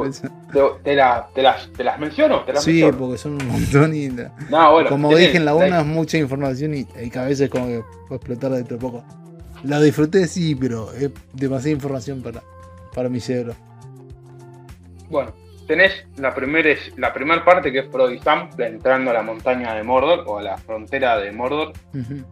te- 0.51 0.61
te 0.83 0.95
la- 0.95 1.29
te 1.35 1.41
las, 1.43 1.71
te 1.73 1.83
las 1.83 1.99
menciono, 1.99 2.43
te 2.43 2.53
las 2.53 2.63
Sí, 2.63 2.71
menciono. 2.71 2.97
porque 2.97 3.17
son 3.19 3.33
un 3.33 3.47
montón 3.47 3.93
y 3.95 4.09
la- 4.09 4.33
No, 4.49 4.71
bueno, 4.71 4.89
como 4.89 5.15
dije 5.15 5.37
en 5.37 5.45
la 5.45 5.53
1 5.53 5.79
es 5.79 5.85
mucha 5.85 6.17
información 6.17 6.73
y, 6.73 6.87
y 7.03 7.15
a 7.17 7.25
veces 7.25 7.49
como 7.49 7.67
que 7.67 7.83
puede 8.07 8.15
explotar 8.17 8.51
dentro 8.51 8.77
de 8.77 8.81
poco. 8.81 9.03
La 9.63 9.79
disfruté 9.81 10.25
sí, 10.27 10.55
pero 10.55 10.91
es 10.93 11.11
demasiada 11.33 11.71
información 11.71 12.21
para, 12.23 12.41
para 12.95 13.09
mi 13.09 13.19
cerebro. 13.19 13.53
Bueno, 15.09 15.33
tenés 15.69 16.03
la 16.17 16.33
primera 16.33 16.67
la 16.97 17.13
primer 17.13 17.43
parte 17.43 17.71
que 17.71 17.77
es 17.79 17.91
Frodo 17.91 18.09
y 18.11 18.17
Sam 18.17 18.49
entrando 18.57 19.11
a 19.11 19.13
la 19.13 19.21
montaña 19.21 19.75
de 19.75 19.83
Mordor 19.83 20.23
o 20.25 20.39
a 20.39 20.41
la 20.41 20.57
frontera 20.57 21.19
de 21.19 21.31
Mordor, 21.31 21.73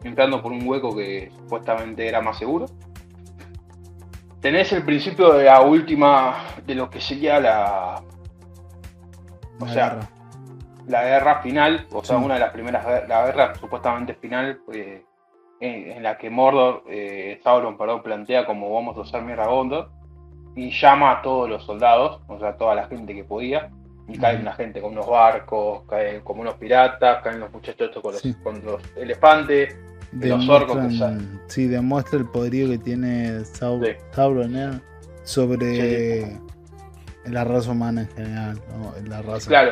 entrando 0.03 0.41
por 0.41 0.51
un 0.51 0.67
hueco 0.67 0.95
que 0.95 1.31
supuestamente 1.37 2.07
era 2.07 2.19
más 2.19 2.39
seguro. 2.39 2.65
Tenés 4.41 4.73
el 4.73 4.83
principio 4.83 5.33
de 5.33 5.45
la 5.45 5.61
última, 5.61 6.45
de 6.65 6.73
lo 6.73 6.89
que 6.89 6.99
sería 6.99 7.39
la, 7.39 8.01
O 9.59 9.65
La 9.65 9.71
sea, 9.73 9.89
guerra. 9.89 10.09
la 10.87 11.03
guerra 11.03 11.41
final, 11.43 11.87
o 11.91 12.03
sea, 12.03 12.17
Sí. 12.17 12.23
una 12.25 12.33
de 12.35 12.39
las 12.39 12.51
primeras, 12.51 12.85
la 13.07 13.25
guerra 13.27 13.53
supuestamente 13.55 14.15
final, 14.15 14.59
eh, 14.73 15.03
en, 15.59 15.91
en 15.91 16.01
la 16.03 16.17
que 16.17 16.31
Mordor, 16.31 16.83
eh, 16.89 17.39
Sauron, 17.43 17.77
perdón, 17.77 18.01
plantea 18.01 18.47
como 18.47 18.73
vamos 18.73 18.97
a 18.97 19.01
usar 19.01 19.21
mierda 19.21 19.45
Gondor, 19.45 19.89
y 20.57 20.71
llama 20.71 21.11
a 21.11 21.21
todos 21.21 21.47
los 21.49 21.63
soldados, 21.63 22.19
o 22.27 22.37
sea, 22.39 22.49
a 22.49 22.57
toda 22.57 22.75
la 22.75 22.87
gente 22.87 23.13
que 23.15 23.23
podía, 23.23 23.69
y 24.09 24.17
cae 24.17 24.37
una 24.37 24.53
gente 24.53 24.81
con 24.81 24.93
unos 24.93 25.07
barcos, 25.07 25.83
caen 25.87 26.21
como 26.21 26.41
unos 26.41 26.55
piratas, 26.55 27.21
caen 27.23 27.39
los 27.39 27.51
muchachos 27.53 27.87
estos 27.89 28.01
con 28.01 28.13
los, 28.13 28.21
Sí. 28.21 28.33
con 28.43 28.65
los 28.65 28.81
elefantes, 28.95 29.75
los 30.13 30.49
orcos 30.49 30.75
que 30.77 30.81
Demuestran, 30.81 31.41
sí, 31.47 31.67
demuestra 31.67 32.17
el 32.19 32.25
poderío 32.25 32.67
que 32.69 32.77
tiene 32.79 33.41
Sau- 33.45 33.83
Sí. 33.85 33.91
Sauron 34.11 34.55
¿eh? 34.57 34.79
sobre 35.23 36.37
la 37.25 37.43
raza 37.43 37.71
humana 37.71 38.01
en 38.01 38.07
general, 38.09 38.59
¿no? 38.77 38.93
La 39.09 39.21
raza. 39.21 39.47
Claro. 39.49 39.71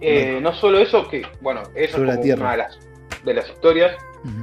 Eh, 0.00 0.38
no 0.42 0.52
solo 0.54 0.78
eso, 0.78 1.06
que, 1.08 1.22
bueno, 1.40 1.62
eso 1.74 1.96
Sobre 1.98 2.06
la 2.08 2.12
es 2.14 2.16
como 2.18 2.24
tierra. 2.24 2.42
una 2.42 2.50
de 2.52 2.56
las, 2.58 2.78
de 3.24 3.34
las 3.34 3.48
historias. 3.48 3.96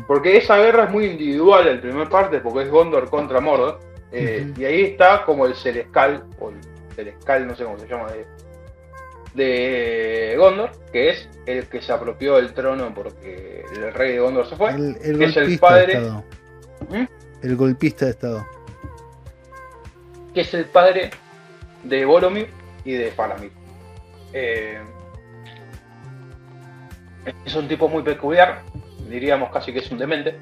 Porque 0.08 0.38
esa 0.38 0.58
guerra 0.58 0.84
es 0.86 0.92
muy 0.92 1.06
individual 1.06 1.68
en 1.68 1.82
primer 1.82 2.08
parte, 2.08 2.40
porque 2.40 2.64
es 2.64 2.70
Gondor 2.70 3.10
contra 3.10 3.40
Mordor. 3.42 3.80
Eh. 4.12 4.52
Y 4.58 4.66
ahí 4.66 4.82
está 4.84 5.24
como 5.26 5.46
el 5.46 5.56
Celescal, 5.56 6.26
o 6.40 6.50
el 6.50 6.58
Celescal, 6.96 7.48
no 7.48 7.56
sé 7.56 7.64
cómo 7.64 7.80
se 7.80 7.88
llama, 7.88 8.12
de, 8.12 8.26
de 9.34 10.36
Gondor, 10.38 10.72
que 10.92 11.10
es 11.10 11.30
el 11.46 11.68
que 11.68 11.82
se 11.82 11.92
apropió 11.94 12.36
del 12.36 12.54
trono 12.54 12.94
porque 12.94 13.64
el 13.74 13.94
rey 13.94 14.14
de 14.14 14.20
Gondor 14.20 14.48
se 14.48 14.56
fue. 14.56 14.72
El, 14.72 14.98
el 15.02 15.18
que 15.20 15.26
es 15.26 15.38
el 15.38 15.44
golpista 15.44 15.68
padre- 15.68 15.86
de 15.88 15.94
Estado. 16.02 16.24
¿Mm? 16.90 17.06
El 17.46 17.56
golpista 17.56 18.06
de 18.06 18.12
Estado. 18.12 18.48
que 20.34 20.42
es 20.42 20.54
el 20.54 20.66
padre 20.66 21.10
de 21.84 22.06
Boromir 22.06 22.48
y 22.86 22.94
de 22.94 23.12
Faramir. 23.12 23.52
Eh, 24.34 24.80
es 27.46 27.56
un 27.56 27.68
tipo 27.68 27.88
muy 27.88 28.02
peculiar, 28.04 28.62
diríamos 29.10 29.52
casi 29.52 29.72
que 29.74 29.80
es 29.80 29.92
un 29.92 29.98
demente, 29.98 30.36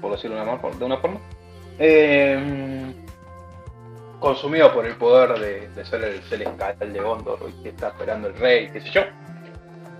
por 0.00 0.12
decirlo 0.12 0.36
de 0.36 0.42
una, 0.42 0.56
ma- 0.56 0.70
de 0.70 0.84
una 0.84 0.96
forma. 0.98 1.20
Eh, 1.78 2.92
consumido 4.22 4.72
por 4.72 4.86
el 4.86 4.94
poder 4.96 5.38
de, 5.38 5.68
de 5.68 5.84
ser 5.84 6.02
el 6.04 6.22
celestial 6.22 6.92
de 6.92 7.00
Gondor 7.00 7.38
y 7.48 7.62
que 7.62 7.68
está 7.70 7.88
esperando 7.88 8.28
el 8.28 8.34
rey, 8.36 8.70
qué 8.72 8.80
sé 8.80 8.90
yo. 8.90 9.02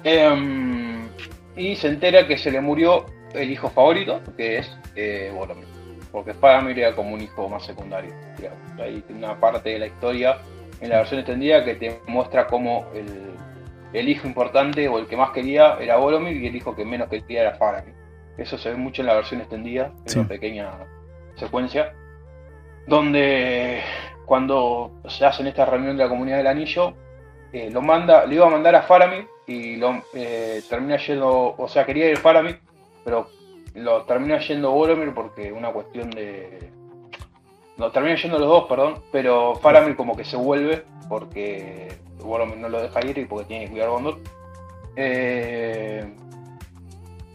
Eh, 0.05 1.09
y 1.57 1.76
se 1.76 1.88
entera 1.88 2.26
que 2.26 2.38
se 2.38 2.50
le 2.50 2.61
murió 2.61 3.05
el 3.35 3.50
hijo 3.50 3.69
favorito, 3.69 4.21
que 4.37 4.59
es 4.59 4.79
eh, 4.97 5.31
Boromir 5.35 5.67
porque 6.11 6.35
Faramir 6.35 6.79
era 6.79 6.95
como 6.95 7.14
un 7.14 7.23
hijo 7.23 7.49
más 7.49 7.64
secundario. 7.64 8.12
digamos. 8.37 8.59
Tiene 9.07 9.25
una 9.25 9.41
parte 9.41 9.71
de 9.71 9.79
la 9.79 9.87
historia 9.87 10.37
en 10.83 10.91
la 10.91 10.99
versión 10.99 11.21
extendida 11.21 11.64
que 11.64 11.75
te 11.76 12.00
muestra 12.07 12.47
cómo 12.49 12.85
el, 12.95 13.31
el 13.95 14.09
hijo 14.11 14.26
importante 14.29 14.88
o 14.88 14.99
el 14.99 15.07
que 15.07 15.17
más 15.17 15.31
quería 15.31 15.79
era 15.81 15.97
Boromir 15.97 16.37
y 16.37 16.49
el 16.49 16.57
hijo 16.57 16.76
que 16.76 16.85
menos 16.85 17.09
quería 17.09 17.41
era 17.41 17.55
Faramir. 17.55 17.95
Eso 18.37 18.59
se 18.59 18.69
ve 18.71 18.76
mucho 18.76 19.00
en 19.00 19.07
la 19.09 19.14
versión 19.14 19.41
extendida, 19.41 19.87
en 20.05 20.09
Sí. 20.09 20.19
una 20.19 20.29
pequeña 20.29 20.71
secuencia, 21.37 21.95
donde 22.87 23.81
cuando 24.26 24.93
se 25.09 25.25
hacen 25.25 25.47
esta 25.47 25.64
reunión 25.64 25.97
de 25.97 26.05
la 26.05 26.09
comunidad 26.09 26.38
del 26.38 26.47
anillo, 26.47 26.95
eh, 27.52 27.71
lo 27.71 27.83
manda, 27.83 28.25
le 28.25 28.37
iba 28.37 28.47
a 28.47 28.50
mandar 28.50 28.75
a 28.75 28.83
Faramir 28.83 29.26
y 29.47 29.76
lo 29.76 30.02
eh, 30.14 30.62
termina 30.69 30.97
yendo, 30.97 31.55
o 31.57 31.69
sea, 31.69 31.85
quería 31.85 32.09
ir 32.09 32.17
Faramir, 32.17 32.61
pero 33.05 33.29
lo 33.75 34.02
termina 34.02 34.38
yendo 34.38 34.71
Boromir 34.71 35.12
porque 35.14 35.52
una 35.52 35.71
cuestión 35.73 36.11
de. 36.11 36.71
Lo 37.79 37.91
termina 37.91 38.17
yendo 38.17 38.38
los 38.38 38.49
dos, 38.49 38.64
perdón, 38.69 39.02
pero 39.11 39.55
Faramir 39.57 39.97
como 39.97 40.17
que 40.17 40.25
se 40.25 40.37
vuelve 40.37 40.85
porque 41.09 41.93
Boromir 42.19 42.59
no 42.59 42.69
lo 42.69 42.83
deja 42.83 43.05
ir 43.05 43.19
y 43.19 43.25
porque 43.25 43.47
tiene 43.47 43.64
que 43.64 43.71
cuidar 43.73 43.88
a 43.88 43.91
Gondor. 43.93 44.19
Eh, 44.97 46.14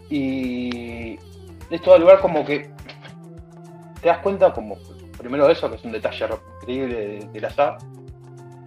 y 0.09 1.19
esto 1.69 1.91
da 1.91 1.97
lugar 1.97 2.19
como 2.21 2.45
que 2.45 2.69
te 4.01 4.07
das 4.07 4.19
cuenta 4.19 4.53
como 4.53 4.77
primero 5.17 5.47
de 5.47 5.53
eso, 5.53 5.69
que 5.69 5.75
es 5.75 5.83
un 5.83 5.91
detalle 5.91 6.27
increíble 6.67 7.29
de, 7.31 7.41
la. 7.41 7.77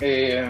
Eh, 0.00 0.48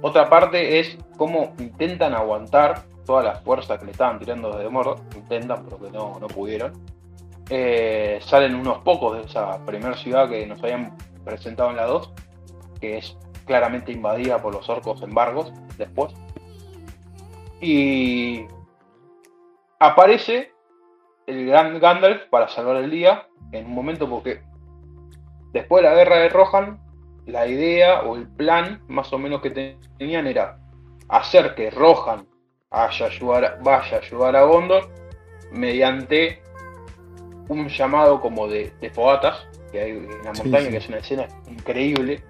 otra 0.00 0.28
parte 0.28 0.80
es 0.80 0.96
cómo 1.16 1.54
intentan 1.58 2.14
aguantar 2.14 2.84
toda 3.04 3.22
la 3.22 3.34
fuerza 3.36 3.78
que 3.78 3.86
le 3.86 3.92
estaban 3.92 4.18
tirando 4.18 4.56
desde 4.56 4.70
Mordor, 4.70 5.00
intentan 5.14 5.64
pero 5.64 5.78
que 5.78 5.90
no, 5.90 6.18
no 6.20 6.26
pudieron. 6.28 6.72
Eh, 7.50 8.18
salen 8.22 8.54
unos 8.54 8.78
pocos 8.78 9.16
de 9.16 9.24
esa 9.24 9.64
primera 9.64 9.96
ciudad 9.96 10.28
que 10.28 10.46
nos 10.46 10.62
habían 10.62 10.96
presentado 11.24 11.70
en 11.70 11.76
la 11.76 11.86
2, 11.86 12.12
que 12.80 12.98
es 12.98 13.16
claramente 13.46 13.92
invadida 13.92 14.40
por 14.40 14.54
los 14.54 14.68
orcos 14.68 15.02
embargos 15.02 15.52
después. 15.76 16.12
Y 17.60 18.46
aparece 19.78 20.52
el 21.26 21.46
gran 21.46 21.78
Gandalf 21.80 22.28
para 22.30 22.48
salvar 22.48 22.76
el 22.76 22.90
día 22.90 23.26
en 23.52 23.66
un 23.66 23.72
momento 23.74 24.08
porque 24.08 24.42
después 25.52 25.82
de 25.82 25.90
la 25.90 25.94
guerra 25.94 26.16
de 26.18 26.28
Rohan, 26.28 26.80
la 27.26 27.46
idea 27.46 28.02
o 28.02 28.16
el 28.16 28.26
plan 28.26 28.80
más 28.88 29.12
o 29.12 29.18
menos 29.18 29.42
que 29.42 29.76
tenían 29.98 30.26
era 30.26 30.58
hacer 31.08 31.54
que 31.54 31.70
Rohan 31.70 32.26
vaya 32.70 33.06
a 33.06 33.08
ayudar, 33.08 33.58
vaya 33.62 33.96
a, 33.96 34.00
ayudar 34.00 34.36
a 34.36 34.42
Gondor 34.42 34.88
mediante 35.52 36.42
un 37.48 37.68
llamado 37.68 38.20
como 38.20 38.48
de, 38.48 38.72
de 38.80 38.90
fogatas 38.90 39.46
que 39.72 39.80
hay 39.80 39.90
en 39.92 40.08
la 40.24 40.32
montaña, 40.32 40.66
sí. 40.66 40.70
que 40.70 40.76
es 40.76 40.88
una 40.88 40.98
escena 40.98 41.28
increíble 41.50 42.22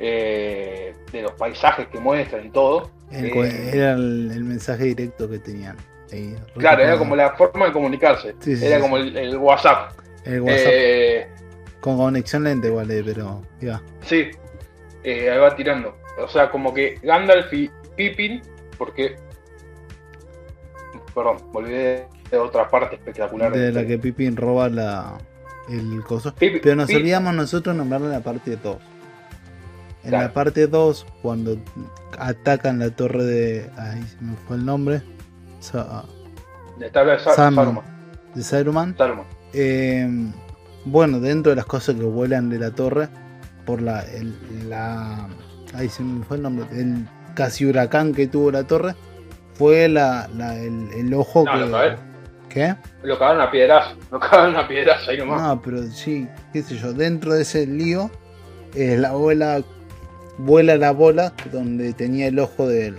eh, 0.00 0.94
de 1.12 1.22
los 1.22 1.32
paisajes 1.32 1.86
que 1.88 1.98
muestran 1.98 2.46
y 2.46 2.50
todo. 2.50 2.90
El 3.10 3.26
Eh, 3.26 3.70
era 3.72 3.92
el, 3.92 4.30
el 4.32 4.44
mensaje 4.44 4.84
directo 4.84 5.28
que 5.28 5.38
tenían. 5.38 5.76
ahí, 6.12 6.34
Claro, 6.56 6.82
era 6.82 6.98
como 6.98 7.14
la 7.14 7.30
forma 7.36 7.66
de 7.66 7.72
comunicarse. 7.72 8.34
Sí, 8.40 8.54
era 8.64 8.80
como 8.80 8.96
el 8.96 9.36
WhatsApp. 9.36 9.92
El 10.24 10.40
WhatsApp 10.40 10.72
Eh, 10.72 11.28
con 11.82 11.98
conexión 11.98 12.44
lenta 12.44 12.68
igual, 12.68 12.90
eh, 12.90 13.02
pero 13.04 13.42
ya. 13.60 13.82
sí, 14.02 14.30
eh, 15.04 15.30
ahí 15.30 15.38
va 15.38 15.54
tirando. 15.54 15.94
O 16.18 16.28
sea, 16.28 16.50
como 16.50 16.72
que 16.72 16.98
Gandalf 17.02 17.52
y 17.52 17.70
Pippin, 17.96 18.40
porque. 18.78 19.16
Perdón, 21.14 21.36
olvidé 21.52 22.06
de 22.30 22.38
otra 22.38 22.68
parte 22.70 22.96
espectacular. 22.96 23.52
De 23.52 23.70
la 23.72 23.80
este. 23.80 23.86
que 23.92 23.98
Pippin 23.98 24.36
roba 24.36 24.68
la, 24.70 25.18
el 25.68 26.02
coso. 26.04 26.34
Pippin- 26.34 26.60
Pero 26.62 26.76
nos 26.76 26.86
Pi- 26.86 26.96
olvidamos 26.96 27.34
nosotros 27.34 27.76
nombrarle 27.76 28.08
la 28.08 28.20
parte 28.20 28.56
2. 28.56 28.76
En 30.04 30.08
Claro. 30.10 30.26
la 30.28 30.32
parte 30.32 30.66
2, 30.66 31.06
cuando 31.20 31.58
atacan 32.18 32.78
la 32.78 32.90
torre 32.90 33.24
de. 33.24 33.70
Ahí 33.76 34.02
se 34.02 34.24
me 34.24 34.36
fue 34.48 34.56
el 34.56 34.64
nombre. 34.64 35.02
Sa- 35.60 36.04
de 36.78 36.90
tabla 36.90 37.12
de 37.14 37.18
Sa- 37.20 37.34
Saruman. 37.34 37.64
Saruman. 37.66 37.84
de 38.34 38.42
Saruman. 38.42 38.96
Saruman. 38.96 39.26
Eh, 39.52 40.08
bueno, 40.84 41.20
dentro 41.20 41.50
de 41.50 41.56
las 41.56 41.66
cosas 41.66 41.94
que 41.96 42.02
vuelan 42.02 42.50
de 42.50 42.58
la 42.58 42.70
torre, 42.70 43.08
por 43.64 43.80
la. 43.82 44.00
El, 44.00 44.34
la 44.68 45.28
ahí 45.74 45.88
se 45.88 46.02
me 46.02 46.24
fue 46.24 46.36
el 46.36 46.42
nombre. 46.42 46.66
El 46.72 47.06
casi 47.34 47.64
huracán 47.66 48.12
que 48.12 48.26
tuvo 48.26 48.50
la 48.50 48.64
torre, 48.64 48.94
fue 49.54 49.88
la, 49.88 50.28
la- 50.36 50.56
el, 50.58 50.88
el 50.96 51.14
ojo 51.14 51.44
No, 51.44 51.52
que, 51.52 51.58
lo. 51.66 51.78
¿Qué? 52.48 52.74
Lo 53.02 53.18
cagaron 53.18 53.40
a 53.42 53.50
piedrazo. 53.50 53.96
Lo 54.10 54.20
cagaron 54.20 54.56
a 54.56 54.68
piedrazo 54.68 55.10
ahí 55.10 55.18
nomás. 55.18 55.40
No, 55.42 55.62
pero 55.62 55.82
sí, 55.84 56.28
qué 56.52 56.62
sé 56.62 56.76
yo, 56.76 56.92
dentro 56.92 57.32
de 57.32 57.42
ese 57.42 57.66
lío, 57.66 58.10
eh, 58.74 58.96
la 58.98 59.12
bola 59.12 59.62
vuela 60.38 60.76
la 60.76 60.90
bola 60.90 61.32
donde 61.50 61.92
tenía 61.94 62.26
el 62.26 62.38
ojo 62.38 62.66
del. 62.68 62.96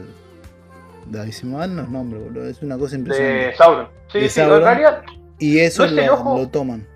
De, 1.07 1.19
ahí 1.19 1.31
se 1.31 1.45
me 1.45 1.57
van 1.57 1.75
los 1.75 1.89
nombres, 1.89 2.23
boludo. 2.23 2.47
Es 2.49 2.61
una 2.63 2.77
cosa 2.77 2.95
impresionante. 2.95 3.45
de 3.47 3.55
Sauron. 3.55 3.87
Sí, 4.11 4.19
De 4.21 4.29
sí, 4.29 4.39
Sauron. 4.39 4.57
en 4.59 4.63
realidad 4.63 5.01
Y 5.37 5.59
eso 5.59 5.83
¿No 5.85 5.89
es 6.01 6.07
lo, 6.07 6.13
ojo? 6.13 6.37
lo 6.39 6.47
toman. 6.47 6.87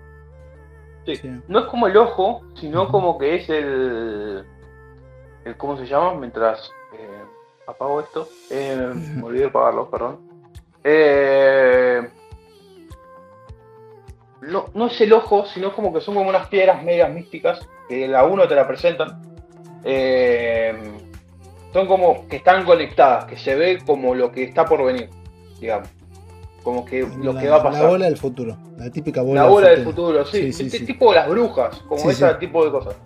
Sí, 1.16 1.22
Sí. 1.22 1.30
no 1.48 1.60
es 1.60 1.64
como 1.66 1.86
el 1.86 1.96
ojo, 1.96 2.42
sino 2.54 2.88
como 2.88 3.18
que 3.18 3.36
es 3.36 3.48
el, 3.48 4.44
el. 5.44 5.56
¿Cómo 5.56 5.76
se 5.78 5.86
llama? 5.86 6.14
Mientras 6.14 6.70
eh, 6.92 7.22
apago 7.66 8.00
esto. 8.00 8.28
Eh, 8.50 8.92
me 9.16 9.22
olvidé 9.22 9.42
de 9.44 9.48
apagarlo, 9.48 9.90
perdón. 9.90 10.18
Eh, 10.84 12.08
no, 14.42 14.66
no 14.74 14.86
es 14.86 15.00
el 15.00 15.12
ojo, 15.12 15.46
sino 15.46 15.72
como 15.74 15.92
que 15.92 16.00
son 16.00 16.14
como 16.14 16.28
unas 16.28 16.48
piedras 16.48 16.82
medias 16.82 17.10
místicas 17.10 17.66
que 17.88 18.06
la 18.06 18.24
uno 18.24 18.46
te 18.46 18.54
la 18.54 18.66
presentan. 18.66 19.22
Son 21.72 21.86
como 21.86 22.26
que 22.28 22.36
están 22.36 22.64
conectadas, 22.64 23.26
que 23.26 23.36
se 23.36 23.54
ve 23.54 23.78
como 23.84 24.14
lo 24.14 24.30
que 24.32 24.44
está 24.44 24.64
por 24.64 24.84
venir, 24.84 25.10
digamos. 25.60 25.88
Como 26.62 26.84
que 26.84 27.06
lo 27.22 27.32
la, 27.32 27.40
que 27.40 27.48
va 27.48 27.56
a 27.56 27.62
pasar. 27.62 27.82
La 27.82 27.88
bola 27.88 28.04
del 28.06 28.16
futuro. 28.16 28.56
La 28.76 28.90
típica 28.90 29.22
bola, 29.22 29.42
La 29.42 29.48
bola 29.48 29.68
del 29.70 29.84
futuro, 29.84 30.24
sí. 30.24 30.38
Sí, 30.38 30.52
sí, 30.52 30.66
Este 30.66 30.78
sí. 30.78 30.86
tipo 30.86 31.12
las 31.14 31.28
brujas, 31.28 31.78
como 31.88 32.10
ese 32.10 32.34
tipo 32.34 32.64
de 32.64 32.70
cosas. 32.70 32.96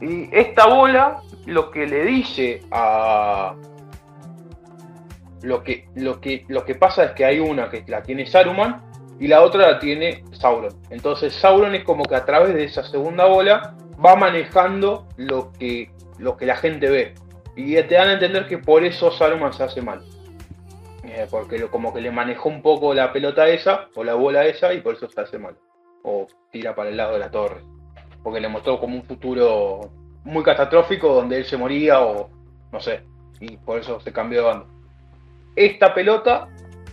Y 0.00 0.28
esta 0.32 0.66
bola 0.66 1.22
lo 1.46 1.70
que 1.70 1.86
le 1.86 2.04
dice 2.04 2.62
a. 2.70 3.54
Lo 5.42 5.62
que, 5.62 5.88
lo, 5.94 6.20
que, 6.20 6.44
lo 6.48 6.64
que 6.66 6.74
pasa 6.74 7.04
es 7.04 7.10
que 7.12 7.24
hay 7.24 7.38
una 7.40 7.70
que 7.70 7.82
la 7.86 8.02
tiene 8.02 8.26
Saruman 8.26 8.82
y 9.18 9.26
la 9.26 9.42
otra 9.42 9.72
la 9.72 9.78
tiene 9.78 10.22
Sauron. 10.32 10.74
Entonces 10.90 11.32
Sauron 11.34 11.74
es 11.74 11.84
como 11.84 12.04
que 12.04 12.14
a 12.14 12.24
través 12.26 12.54
de 12.54 12.64
esa 12.64 12.82
segunda 12.84 13.26
bola 13.26 13.74
va 14.04 14.16
manejando 14.16 15.06
lo 15.16 15.52
que, 15.52 15.90
lo 16.18 16.36
que 16.36 16.46
la 16.46 16.56
gente 16.56 16.90
ve. 16.90 17.14
Y 17.56 17.74
te 17.74 17.94
dan 17.94 18.08
a 18.08 18.12
entender 18.14 18.46
que 18.46 18.58
por 18.58 18.84
eso 18.84 19.10
Saruman 19.12 19.52
se 19.52 19.62
hace 19.62 19.82
mal. 19.82 20.02
Eh, 21.02 21.26
porque 21.30 21.58
lo- 21.58 21.70
como 21.70 21.92
que 21.94 22.00
le 22.00 22.10
manejó 22.10 22.48
un 22.48 22.62
poco 22.62 22.92
la 22.94 23.12
pelota 23.12 23.48
esa, 23.48 23.88
o 23.94 24.04
la 24.04 24.14
bola 24.14 24.44
esa, 24.44 24.72
y 24.74 24.80
por 24.80 24.94
eso 24.94 25.08
se 25.08 25.20
hace 25.20 25.38
mal. 25.38 25.56
O 26.02 26.26
tira 26.50 26.74
para 26.74 26.90
el 26.90 26.96
lado 26.96 27.14
de 27.14 27.18
la 27.20 27.30
torre. 27.30 27.62
Porque 28.22 28.40
le 28.40 28.48
mostró 28.48 28.78
como 28.78 28.96
un 28.96 29.04
futuro 29.04 29.80
muy 30.24 30.42
catastrófico 30.42 31.14
donde 31.14 31.38
él 31.38 31.44
se 31.44 31.56
moría, 31.56 32.00
o 32.02 32.28
no 32.72 32.80
sé. 32.80 33.02
Y 33.40 33.56
por 33.56 33.78
eso 33.78 33.98
se 34.00 34.12
cambió 34.12 34.40
de 34.42 34.46
bando. 34.48 34.66
Esta 35.56 35.94
pelota 35.94 36.48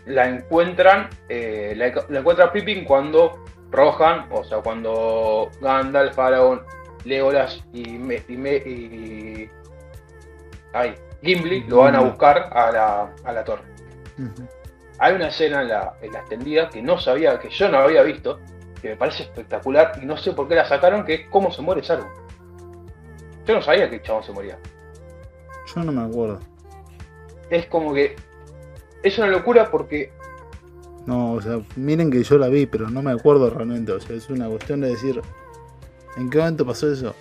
la 0.05 0.27
encuentran, 0.29 1.09
eh, 1.27 1.73
la, 1.75 1.91
la 2.09 2.19
encuentra 2.19 2.51
Pippin 2.53 2.85
cuando 2.85 3.43
Rohan, 3.71 4.27
o 4.31 4.43
sea, 4.45 4.59
cuando 4.59 5.49
Gandalf, 5.59 6.17
Aragorn, 6.17 6.61
Legolas 7.03 7.61
y, 7.73 7.97
Me- 7.97 8.23
y, 8.29 8.37
Me- 8.37 8.55
y- 8.55 9.49
ay, 10.73 10.93
Gimli 11.21 11.61
lo 11.67 11.77
van 11.79 11.95
a 11.95 11.99
buscar 12.01 12.49
a 12.53 12.71
la, 12.71 13.13
a 13.25 13.33
la 13.33 13.43
torre. 13.43 13.63
Hay 14.99 15.15
una 15.15 15.27
escena 15.27 15.61
en 15.61 15.69
la, 15.69 15.93
en 16.01 16.11
la 16.11 16.19
extendida 16.19 16.69
que 16.69 16.81
no 16.81 16.99
sabía, 16.99 17.39
que 17.39 17.49
yo 17.49 17.69
no 17.69 17.77
había 17.77 18.01
visto, 18.03 18.39
que 18.81 18.89
me 18.89 18.95
parece 18.95 19.23
espectacular 19.23 19.99
y 20.01 20.05
no 20.05 20.17
sé 20.17 20.33
por 20.33 20.47
qué 20.47 20.55
la 20.55 20.65
sacaron, 20.65 21.05
que 21.05 21.13
es 21.13 21.21
cómo 21.29 21.51
se 21.51 21.61
muere 21.61 21.83
Saruman. 21.83 22.11
Yo 23.45 23.55
no 23.55 23.61
sabía 23.61 23.89
que 23.89 23.97
el 23.97 24.01
chabón 24.01 24.23
se 24.23 24.31
moría. 24.33 24.57
Yo 25.73 25.83
no 25.83 25.91
me 25.91 26.01
acuerdo. 26.01 26.39
Es 27.49 27.65
como 27.67 27.93
que 27.93 28.15
es 29.03 29.17
una 29.17 29.27
locura 29.27 29.69
porque 29.71 30.11
No, 31.05 31.33
o 31.33 31.41
sea, 31.41 31.59
miren 31.75 32.11
que 32.11 32.23
yo 32.23 32.37
la 32.37 32.49
vi, 32.49 32.65
pero 32.65 32.89
no 32.89 33.01
me 33.01 33.11
acuerdo 33.11 33.49
realmente. 33.49 33.91
O 33.91 33.99
sea, 33.99 34.15
es 34.15 34.29
una 34.29 34.47
cuestión 34.47 34.81
de 34.81 34.89
decir. 34.89 35.21
¿En 36.17 36.29
qué 36.29 36.39
momento 36.39 36.65
pasó 36.65 36.91
eso? 36.91 37.15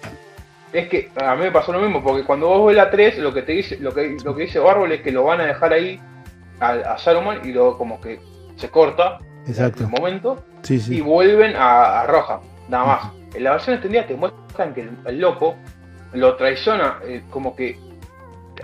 es 0.72 0.88
que 0.88 1.10
a 1.16 1.34
mí 1.36 1.44
me 1.44 1.50
pasó 1.50 1.72
lo 1.72 1.80
mismo, 1.80 2.02
porque 2.02 2.24
cuando 2.24 2.48
vos 2.48 2.66
ves 2.66 2.76
la 2.76 2.90
3, 2.90 3.18
lo 3.18 3.32
que 3.32 3.42
te 3.42 3.52
dice, 3.52 3.78
lo 3.78 3.94
que, 3.94 4.16
lo 4.22 4.34
que 4.34 4.42
dice 4.42 4.58
Bárbol 4.58 4.92
es 4.92 5.00
que 5.00 5.12
lo 5.12 5.24
van 5.24 5.40
a 5.40 5.46
dejar 5.46 5.72
ahí 5.72 6.00
a, 6.60 6.70
a 6.70 6.98
Saruman 6.98 7.40
y 7.44 7.52
luego 7.52 7.78
como 7.78 8.00
que 8.00 8.20
se 8.56 8.70
corta 8.70 9.18
Exacto. 9.46 9.84
en 9.84 9.94
el 9.94 10.00
momento 10.00 10.44
Sí, 10.62 10.82
y 10.90 11.00
vuelven 11.00 11.54
a, 11.54 12.00
a 12.00 12.06
Rohan, 12.06 12.40
nada 12.68 12.84
más. 12.84 13.12
En 13.34 13.44
la 13.44 13.52
versión 13.52 13.74
extendida 13.74 14.06
te 14.06 14.14
muestran 14.14 14.74
que 14.74 14.80
el, 14.80 14.90
el 15.06 15.20
loco 15.20 15.54
lo 16.12 16.34
traiciona, 16.34 16.98
eh, 17.04 17.22
como 17.30 17.54
que 17.54 17.78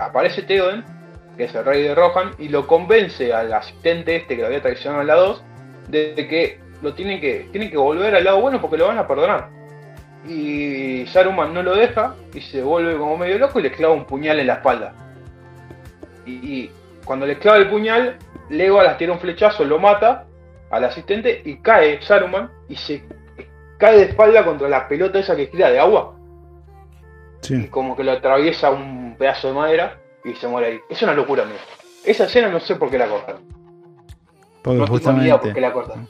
aparece 0.00 0.42
Theoden, 0.42 0.84
que 1.36 1.44
es 1.44 1.54
el 1.54 1.64
rey 1.64 1.82
de 1.82 1.94
Rohan, 1.94 2.32
y 2.38 2.48
lo 2.48 2.66
convence 2.66 3.32
al 3.32 3.52
asistente 3.52 4.16
este 4.16 4.34
que 4.34 4.42
lo 4.42 4.48
había 4.48 4.62
traicionado 4.62 5.02
en 5.02 5.06
la 5.06 5.14
2, 5.14 5.44
de 5.88 6.14
que 6.28 6.60
lo 6.82 6.94
tienen 6.94 7.20
que, 7.20 7.48
tienen 7.52 7.70
que 7.70 7.76
volver 7.76 8.14
al 8.14 8.24
lado 8.24 8.40
bueno 8.40 8.60
porque 8.60 8.76
lo 8.76 8.88
van 8.88 8.98
a 8.98 9.06
perdonar. 9.06 9.48
Y 10.26 11.06
Saruman 11.06 11.52
no 11.54 11.62
lo 11.62 11.74
deja 11.74 12.14
y 12.34 12.40
se 12.40 12.62
vuelve 12.62 12.96
como 12.96 13.16
medio 13.16 13.38
loco 13.38 13.60
y 13.60 13.62
le 13.62 13.72
clava 13.72 13.94
un 13.94 14.04
puñal 14.04 14.40
en 14.40 14.48
la 14.48 14.54
espalda. 14.54 14.92
Y, 16.26 16.32
y 16.32 16.70
cuando 17.04 17.26
le 17.26 17.38
clava 17.38 17.58
el 17.58 17.68
puñal, 17.68 18.18
Legolas 18.50 18.98
tira 18.98 19.12
un 19.12 19.18
flechazo, 19.20 19.64
lo 19.64 19.78
mata 19.78 20.26
al 20.70 20.84
asistente 20.84 21.42
y 21.44 21.56
cae 21.56 22.00
Saruman 22.02 22.50
y 22.68 22.76
se 22.76 23.04
cae 23.78 23.96
de 23.98 24.02
espalda 24.04 24.44
contra 24.44 24.68
la 24.68 24.88
pelota 24.88 25.18
esa 25.18 25.36
que 25.36 25.46
gira 25.48 25.70
de 25.70 25.78
agua 25.78 26.16
y 27.48 27.66
como 27.66 27.96
que 27.96 28.04
lo 28.04 28.12
atraviesa 28.12 28.70
un 28.70 29.16
pedazo 29.18 29.48
de 29.48 29.54
madera 29.54 29.98
y 30.24 30.34
se 30.34 30.46
muere 30.46 30.68
ahí. 30.68 30.80
Es 30.88 31.02
una 31.02 31.14
locura, 31.14 31.42
amigo. 31.42 31.58
Esa 32.04 32.24
escena 32.24 32.48
no 32.48 32.60
sé 32.60 32.76
por 32.76 32.90
qué 32.90 32.98
la 32.98 33.08
cortaron. 33.08 33.42
Porque 34.62 34.78
No 34.78 34.98
tengo 35.00 35.12
ni 35.14 35.24
idea 35.24 35.40
por 35.40 35.52
qué 35.52 35.60
justamente. 35.60 35.60
la 35.60 35.72
cortaron. 35.72 36.08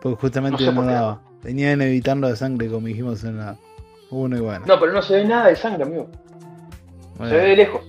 Porque 0.00 0.20
justamente 0.20 0.64
No 0.64 0.70
sé 0.70 0.74
no, 0.74 0.84
daba. 0.86 1.20
Venían 1.42 1.82
evitando 1.82 2.28
la 2.28 2.36
sangre, 2.36 2.70
como 2.70 2.86
dijimos 2.86 3.22
en 3.24 3.38
la 3.38 3.56
1 4.10 4.36
y 4.36 4.40
bueno. 4.40 4.64
No, 4.66 4.80
pero 4.80 4.92
no 4.92 5.02
se 5.02 5.16
ve 5.16 5.24
nada 5.24 5.48
de 5.48 5.56
sangre, 5.56 5.82
amigo. 5.82 6.08
Bueno, 7.18 7.30
Se 7.30 7.36
ve 7.36 7.48
de 7.50 7.56
lejos. 7.56 7.82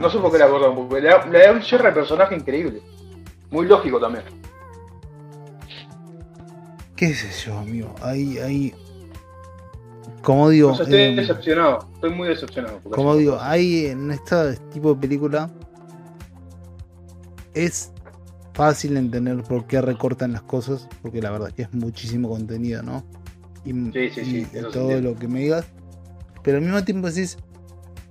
No 0.00 0.08
sé 0.08 0.18
por 0.18 0.32
qué 0.32 0.38
la 0.38 0.48
porque 0.48 1.00
le 1.00 1.08
da, 1.08 1.26
le 1.26 1.38
da 1.38 1.52
un 1.52 1.62
cierre 1.62 1.88
de 1.88 1.94
personaje 1.94 2.34
increíble. 2.34 2.80
Muy 3.50 3.66
lógico 3.66 4.00
también. 4.00 4.24
¿Qué 6.96 7.14
sé 7.14 7.28
yo, 7.44 7.58
amigo? 7.58 7.94
Ahí, 8.02 8.38
ahí. 8.38 8.74
Como 10.22 10.48
digo. 10.48 10.72
O 10.72 10.74
sea, 10.74 10.84
estoy 10.84 11.00
eh, 11.00 11.16
decepcionado. 11.16 11.86
Estoy 11.94 12.10
muy 12.10 12.28
decepcionado. 12.28 12.80
como 12.90 13.16
digo, 13.16 13.38
hay 13.40 13.86
en 13.86 14.10
este 14.10 14.56
tipo 14.72 14.94
de 14.94 15.00
película. 15.00 15.50
Es 17.52 17.92
fácil 18.54 18.96
entender 18.96 19.42
por 19.42 19.66
qué 19.66 19.82
recortan 19.82 20.32
las 20.32 20.42
cosas, 20.42 20.88
porque 21.02 21.20
la 21.20 21.30
verdad 21.30 21.48
es 21.48 21.54
que 21.54 21.62
es 21.62 21.74
muchísimo 21.74 22.28
contenido, 22.28 22.82
¿no? 22.82 23.04
Y, 23.64 23.72
Sí, 23.72 24.10
sí, 24.14 24.24
sí, 24.24 24.46
y 24.52 24.72
todo 24.72 25.00
lo 25.00 25.14
que 25.16 25.28
me 25.28 25.40
digas. 25.40 25.66
Pero 26.42 26.58
al 26.58 26.64
mismo 26.64 26.82
tiempo 26.84 27.08
decís, 27.08 27.36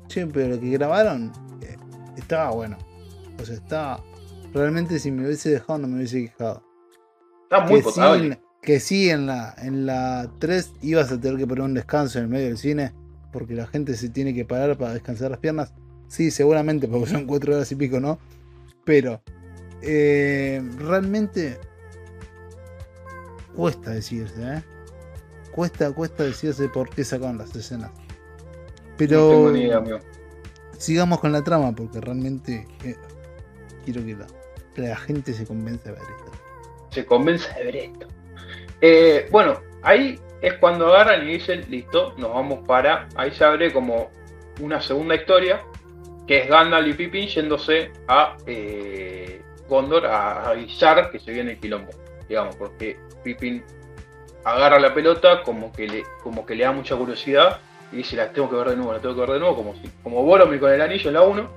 che, 0.08 0.28
pero 0.28 0.56
lo 0.56 0.60
que 0.60 0.70
grabaron 0.70 1.32
estaba 2.20 2.52
bueno. 2.52 2.78
O 3.42 3.46
sea, 3.46 3.56
estaba. 3.56 4.04
Realmente 4.54 5.00
si 5.00 5.12
me 5.12 5.26
hubiese 5.26 5.50
dejado 5.52 5.80
no 5.80 5.88
me 5.88 5.98
hubiese 5.98 6.26
quejado. 6.26 6.64
Está 7.44 7.62
muy 7.62 7.76
que, 7.76 7.78
sí, 7.78 7.84
potable. 7.84 8.28
en- 8.28 8.40
que 8.62 8.80
sí, 8.80 9.10
en 9.10 9.26
la, 9.26 9.56
en 9.58 9.86
la 9.86 10.30
3 10.40 10.74
ibas 10.82 11.12
a 11.12 11.20
tener 11.20 11.38
que 11.38 11.48
poner 11.48 11.64
un 11.64 11.74
descanso 11.74 12.18
en 12.20 12.26
el 12.26 12.30
medio 12.30 12.48
del 12.48 12.58
cine, 12.58 12.94
porque 13.32 13.54
la 13.56 13.66
gente 13.68 13.96
se 13.96 14.10
tiene 14.10 14.34
que 14.34 14.44
parar 14.46 14.78
para 14.78 14.94
descansar 14.94 15.32
las 15.32 15.40
piernas. 15.40 15.74
Sí, 16.08 16.30
seguramente, 16.32 16.88
porque 16.88 17.08
son 17.10 17.26
4 17.26 17.56
horas 17.56 17.72
y 17.72 17.76
pico, 17.76 18.00
¿no? 18.00 18.20
Pero 18.84 19.22
eh, 19.82 20.62
realmente 20.80 21.58
cuesta 23.56 23.92
decirse, 23.92 24.42
¿eh? 24.42 24.64
Cuesta, 25.52 25.92
cuesta 25.92 26.24
decirse 26.24 26.68
por 26.70 26.90
qué 26.90 27.04
sacaron 27.04 27.38
las 27.38 27.56
escenas. 27.56 27.92
Pero 28.98 29.22
No 29.22 29.30
tengo 29.30 29.52
ni 29.52 29.60
idea, 29.62 29.78
amigo. 29.78 30.00
Sigamos 30.80 31.20
con 31.20 31.32
la 31.32 31.44
trama, 31.44 31.74
porque 31.74 32.02
realmente 32.02 32.66
eh, 32.84 32.96
quiero 33.86 34.04
que 34.04 34.82
la, 34.82 34.96
gente 34.96 35.34
se 35.34 35.46
convence 35.46 35.90
de 35.90 35.96
ver 35.96 36.02
esto. 36.02 36.32
se 36.90 37.06
convence 37.06 37.54
de 37.54 37.64
ver 37.66 37.76
esto. 37.76 38.08
Eh, 38.82 39.28
bueno, 39.30 39.60
ahí 39.84 40.18
es 40.42 40.54
cuando 40.56 40.88
agarran 40.88 41.28
y 41.28 41.34
dicen, 41.34 41.66
listo, 41.70 42.16
nos 42.18 42.34
vamos 42.34 42.66
para. 42.66 43.10
Ahí 43.16 43.32
se 43.32 43.44
abre 43.44 43.74
como 43.74 44.10
una 44.62 44.82
segunda 44.82 45.16
historia, 45.16 45.62
que 46.26 46.40
es 46.40 46.50
Gandalf 46.50 46.88
y 46.88 46.94
Pippin 46.94 47.28
yéndose 47.28 47.92
a 48.08 48.38
eh, 48.46 49.42
Gondor 49.68 50.06
a 50.06 50.50
avisar 50.50 51.12
que 51.12 51.20
se 51.20 51.32
viene 51.32 51.52
el 51.52 51.60
quilombo, 51.60 51.92
digamos, 52.28 52.56
porque 52.56 52.98
Pippin 53.24 53.64
agarra 54.46 54.80
la 54.80 54.94
pelota 54.94 55.44
como 55.44 55.74
que 55.74 55.88
le, 55.88 56.04
como 56.24 56.46
que 56.46 56.56
le 56.56 56.64
da 56.64 56.72
mucha 56.72 56.96
curiosidad 56.96 57.60
y 57.92 57.98
dice, 57.98 58.16
la 58.16 58.32
tengo 58.32 58.50
que 58.50 58.56
ver 58.56 58.70
de 58.70 58.76
nuevo, 58.76 58.94
la 58.94 59.00
tengo 59.00 59.16
que 59.16 59.22
ver 59.22 59.32
de 59.32 59.40
nuevo, 59.40 59.56
como, 59.56 59.74
si, 59.76 59.90
como 60.04 60.24
Boromir 60.24 60.60
con 60.60 60.72
el 60.72 60.82
anillo 60.82 61.08
en 61.08 61.14
la 61.14 61.22
1. 61.24 61.50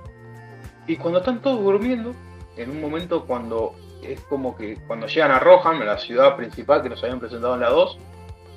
Y 0.87 0.97
cuando 0.97 1.21
están 1.21 1.41
todos 1.41 1.63
durmiendo, 1.63 2.15
en 2.57 2.71
un 2.71 2.81
momento 2.81 3.25
cuando 3.25 3.75
es 4.03 4.21
como 4.23 4.57
que 4.57 4.79
cuando 4.87 5.07
llegan 5.07 5.31
a 5.31 5.39
Rohan, 5.39 5.81
a 5.81 5.85
la 5.85 5.99
ciudad 5.99 6.37
principal 6.37 6.83
que 6.83 6.89
nos 6.89 7.03
habían 7.03 7.21
presentado 7.21 7.55
en 7.55 7.61
la 7.61 7.71
2, 7.71 7.99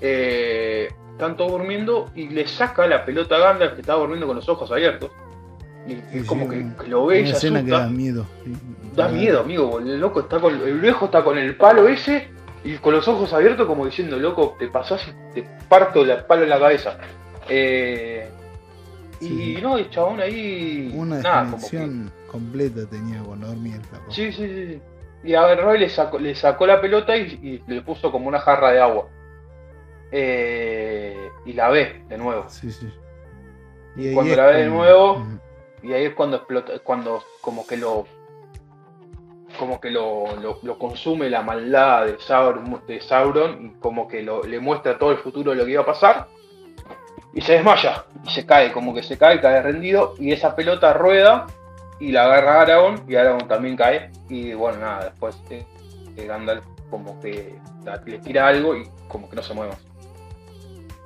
eh, 0.02 0.90
están 1.12 1.38
todos 1.38 1.52
durmiendo 1.52 2.10
y 2.16 2.28
le 2.30 2.48
saca 2.48 2.88
la 2.88 3.06
pelota 3.06 3.36
a 3.36 3.40
Gandalf 3.40 3.74
que 3.76 3.82
estaba 3.82 4.00
durmiendo 4.00 4.28
con 4.28 4.36
los 4.36 4.50
ojos 4.50 4.72
abiertos. 4.72 5.12
Y, 5.88 5.94
y 5.94 6.22
Sí, 6.22 6.26
como 6.26 6.50
que, 6.50 6.66
lo 6.88 7.06
ve 7.06 7.22
y 7.22 7.28
se 7.28 7.34
escena 7.34 7.64
que 7.64 7.72
asusta. 7.72 7.86
da 7.86 7.90
miedo. 7.90 8.26
Da 8.96 9.08
miedo, 9.08 9.40
amigo. 9.42 9.80
El 9.80 10.00
loco 10.00 10.22
está 10.22 10.40
con. 10.40 10.56
El 10.56 10.80
viejo 10.80 11.06
está 11.06 11.24
con 11.24 11.38
el 11.38 11.56
palo 11.56 11.88
ese 11.88 12.30
y 12.64 12.78
con 12.78 12.94
los 12.94 13.08
ojos 13.08 13.32
abiertos, 13.34 13.68
como 13.68 13.86
diciendo, 13.86 14.18
loco, 14.18 14.56
te 14.58 14.68
pasás 14.68 15.08
y 15.08 15.42
te 15.42 15.48
parto 15.70 16.04
la 16.04 16.26
palo 16.26 16.44
en 16.44 16.50
la 16.50 16.60
cabeza. 16.60 16.98
Eh, 17.50 18.30
y 19.22 19.58
no, 19.62 19.78
el 19.78 19.90
chabón 19.90 20.20
ahí. 20.20 20.92
Una 20.96 21.22
que- 21.22 21.28
desconexión 21.28 22.12
completa 22.32 22.82
tenía 22.90 23.22
cuando 23.24 23.48
dormía 23.48 23.76
el 23.76 23.84
flaco. 23.84 24.12
Sí, 24.12 24.32
sí, 24.32 24.48
sí. 24.48 24.82
Y 25.24 25.34
agarró 25.36 25.74
y 25.76 25.80
le 25.80 25.90
sacó, 25.90 26.20
le 26.20 26.36
sacó 26.36 26.68
la 26.68 26.80
pelota 26.82 27.16
y, 27.18 27.40
y 27.68 27.72
le 27.72 27.82
puso 27.82 28.12
como 28.12 28.28
una 28.28 28.40
jarra 28.40 28.72
de 28.72 28.82
agua. 28.82 29.08
Eh, 30.12 31.30
y 31.46 31.54
la 31.54 31.70
ve 31.70 32.04
de 32.08 32.18
nuevo. 32.18 32.46
Sí, 32.50 32.72
sí. 32.72 32.88
Y 33.96 34.14
cuando 34.14 34.36
la 34.36 34.46
ve 34.48 34.64
de 34.64 34.68
nuevo, 34.70 35.18
Mm, 35.20 35.40
Y 35.84 35.94
ahí 35.94 36.06
es 36.06 36.14
cuando 36.16 36.38
explota, 36.38 36.80
cuando 36.80 37.24
como 37.42 37.66
que 37.68 37.78
lo 37.78 38.06
como 39.60 39.80
que 39.80 39.90
lo, 39.92 40.36
lo- 40.42 40.60
lo 40.64 40.78
consume 40.80 41.30
la 41.30 41.42
maldad 41.42 42.08
de 42.08 42.20
Sauron, 42.20 42.82
de 42.88 43.00
Sauron 43.02 43.66
y 43.68 43.70
como 43.80 44.08
que 44.08 44.22
lo- 44.24 44.44
le 44.44 44.60
muestra 44.60 44.98
todo 44.98 45.12
el 45.12 45.18
futuro 45.20 45.52
de 45.52 45.58
lo 45.58 45.66
que 45.66 45.72
iba 45.72 45.84
a 45.84 45.86
pasar 45.86 46.28
y 47.36 47.42
se 47.42 47.54
desmaya 47.54 48.06
y 48.26 48.30
se 48.32 48.46
cae, 48.46 48.72
como 48.72 48.94
que 48.96 49.04
se 49.04 49.18
cae, 49.18 49.40
cae 49.40 49.62
rendido 49.62 50.16
y 50.18 50.32
esa 50.32 50.56
pelota 50.56 50.94
rueda 50.94 51.46
y 52.00 52.12
la 52.12 52.24
agarra 52.26 52.62
Aragorn 52.62 53.04
y 53.08 53.16
Aragorn 53.16 53.48
también 53.48 53.76
cae 53.76 54.10
y 54.30 54.54
bueno 54.54 54.80
nada, 54.80 55.04
después 55.12 55.38
eh, 55.52 55.64
eh, 56.18 56.26
Gandalf 56.26 56.66
como 56.90 57.20
que 57.20 57.56
la- 57.84 58.02
le 58.06 58.18
tira 58.20 58.48
algo 58.48 58.76
y 58.76 58.88
como 59.08 59.30
que 59.30 59.36
no 59.36 59.44
se 59.44 59.54
mueve 59.54 59.74
más. 59.74 59.82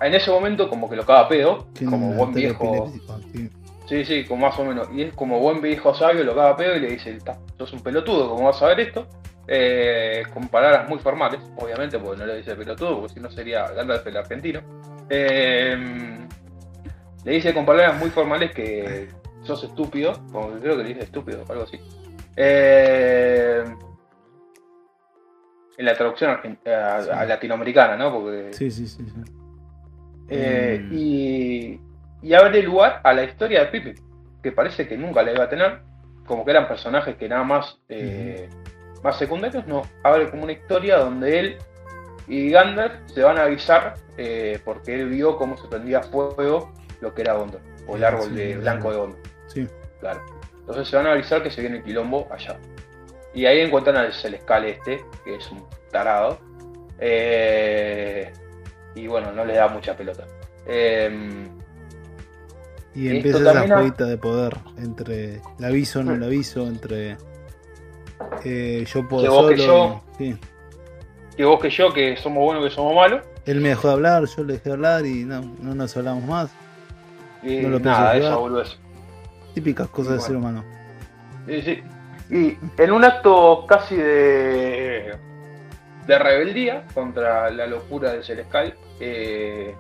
En 0.01 0.13
ese 0.13 0.31
momento 0.31 0.69
como 0.69 0.89
que 0.89 0.95
lo 0.95 1.05
caga 1.05 1.27
pedo, 1.27 1.67
como 1.89 2.13
buen 2.13 2.33
viejo. 2.33 2.91
sí. 3.33 3.49
Sí, 3.87 4.05
sí, 4.05 4.23
como 4.25 4.45
más 4.47 4.57
o 4.59 4.63
menos. 4.65 4.87
Y 4.93 5.01
es 5.01 5.13
como 5.15 5.39
buen 5.39 5.61
viejo 5.61 5.95
sabio, 5.95 6.23
lo 6.23 6.35
caga 6.35 6.55
pedo 6.55 6.75
y 6.75 6.79
le 6.79 6.91
dice, 6.91 7.09
"Estás- 7.17 7.39
sos 7.57 7.73
un 7.73 7.79
pelotudo, 7.81 8.29
¿cómo 8.29 8.45
vas 8.45 8.61
a 8.61 8.67
ver 8.67 8.81
esto? 8.81 9.07
Eh, 9.47 10.21
con 10.31 10.47
palabras 10.47 10.87
muy 10.87 10.99
formales, 10.99 11.39
obviamente, 11.57 11.97
porque 11.97 12.19
no 12.19 12.27
le 12.27 12.37
dice 12.37 12.53
pelotudo, 12.55 12.99
porque 12.99 13.15
si 13.15 13.19
no 13.19 13.31
sería 13.31 13.67
Gandalf 13.71 14.05
el 14.05 14.17
argentino. 14.17 14.61
Eh, 15.09 16.18
le 17.25 17.31
dice 17.33 17.53
con 17.53 17.65
palabras 17.65 17.99
muy 17.99 18.09
formales 18.09 18.51
que 18.51 19.09
sos 19.43 19.63
estúpido, 19.63 20.13
como 20.31 20.53
que 20.53 20.59
creo 20.59 20.77
que 20.77 20.83
le 20.83 20.89
dice 20.89 21.03
estúpido, 21.03 21.43
algo 21.49 21.63
así. 21.63 21.79
Eh, 22.35 23.63
en 25.77 25.85
la 25.85 25.93
traducción 25.95 26.31
a, 26.31 26.41
Sí. 26.41 27.09
a 27.11 27.25
latinoamericana, 27.25 27.95
¿no? 27.95 28.11
Porque 28.13 28.53
Sí, 28.53 28.69
sí, 28.71 28.87
sí. 28.87 29.05
sí. 29.05 29.31
eh, 30.29 30.79
Mm. 30.83 30.93
y, 30.93 31.79
y 32.21 32.33
abre 32.33 32.61
lugar 32.61 33.01
a 33.03 33.13
la 33.13 33.23
historia 33.23 33.61
de 33.61 33.65
Pippin, 33.67 33.95
que 34.43 34.51
parece 34.51 34.87
que 34.87 34.97
nunca 34.97 35.23
la 35.23 35.31
iba 35.33 35.45
a 35.45 35.49
tener, 35.49 35.79
como 36.27 36.45
que 36.45 36.51
eran 36.51 36.67
personajes 36.67 37.15
que 37.15 37.27
nada 37.27 37.43
más, 37.43 37.79
eh, 37.89 38.47
más 39.03 39.17
secundarios, 39.17 39.65
no, 39.67 39.81
abre 40.03 40.29
como 40.29 40.43
una 40.43 40.51
historia 40.51 40.97
donde 40.97 41.39
él 41.39 41.57
y 42.27 42.51
Gandalf 42.51 42.93
se 43.07 43.23
van 43.23 43.39
a 43.39 43.43
avisar 43.43 43.95
eh, 44.17 44.59
porque 44.63 44.93
él 44.93 45.09
vio 45.09 45.35
cómo 45.37 45.57
se 45.57 45.67
prendía 45.67 46.03
fuego 46.03 46.71
lo 47.01 47.13
que 47.13 47.21
era 47.21 47.33
Gondor, 47.33 47.61
o 47.87 47.95
el 47.95 48.03
árbol 48.03 48.29
sí, 48.29 48.35
de 48.35 48.57
blanco 48.57 48.91
de 48.91 48.97
Gondor, 48.97 49.19
Sí. 49.47 49.67
claro. 49.99 50.21
Entonces 50.59 50.87
se 50.87 50.95
van 50.97 51.07
a 51.07 51.13
avisar 51.13 51.41
que 51.41 51.49
se 51.51 51.61
viene 51.61 51.77
el 51.77 51.83
quilombo 51.83 52.27
allá. 52.31 52.57
Y 53.33 53.45
ahí 53.45 53.59
encuentran 53.61 53.95
al 53.97 54.13
Celescal 54.13 54.65
este, 54.65 55.03
que 55.23 55.35
es 55.35 55.51
un 55.51 55.65
tarado. 55.91 56.39
Eh, 56.99 58.31
y 58.95 59.07
bueno, 59.07 59.31
no 59.31 59.45
le 59.45 59.55
da 59.55 59.67
mucha 59.67 59.95
pelota. 59.95 60.25
Eh, 60.67 61.47
Y 62.95 63.07
empieza 63.09 63.39
esa 63.39 63.67
jueguita 63.75 64.05
de 64.05 64.17
poder 64.17 64.57
entre 64.77 65.41
el 65.57 65.65
aviso, 65.65 66.03
no 66.03 66.13
el 66.15 66.23
aviso, 66.23 66.67
entre 66.67 67.17
eh, 68.43 68.83
yo 68.91 69.07
puedo 69.07 69.23
Que 69.23 69.29
vos 69.29 69.37
solo. 69.43 69.49
que 69.55 69.57
yo. 69.57 70.01
y- 70.19 70.31
sí. 70.33 70.39
que 71.37 71.45
vos 71.45 71.59
que 71.61 71.69
yo, 71.69 71.93
que 71.93 72.17
somos 72.17 72.43
buenos, 72.43 72.63
que 72.67 72.71
somos 72.75 72.93
malos. 72.95 73.21
Él 73.45 73.61
me 73.61 73.69
dejó 73.69 73.87
de 73.87 73.93
hablar, 73.93 74.25
yo 74.25 74.43
le 74.43 74.53
dejé 74.53 74.69
de 74.69 74.73
hablar 74.73 75.05
y 75.05 75.23
no, 75.23 75.41
no 75.61 75.73
nos 75.75 75.95
hablamos 75.95 76.23
más. 76.25 76.51
No 77.43 77.69
lo 77.69 77.79
nada, 77.79 78.15
esa 78.17 78.35
boludez. 78.35 78.77
Típicas 79.53 79.87
cosas 79.87 80.13
de 80.13 80.17
Bueno. 80.17 80.27
ser 80.27 80.35
humano. 80.35 80.63
Sí, 81.47 81.61
sí. 81.61 81.83
Y 82.31 82.57
en 82.81 82.91
un 82.91 83.03
acto 83.03 83.65
casi 83.67 83.95
de, 83.95 85.15
de 86.05 86.19
rebeldía 86.19 86.83
contra 86.93 87.49
la 87.49 87.65
locura 87.65 88.13
de 88.13 88.23
Celescal, 88.23 88.75
eh, 88.99 89.75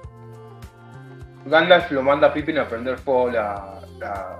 Gandalf 1.45 1.91
lo 1.91 2.01
manda 2.01 2.27
a 2.27 2.33
Pippin 2.33 2.57
a 2.59 2.67
prender 2.67 2.97
fuego 2.97 3.29
la, 3.29 3.81
la- 3.99 4.39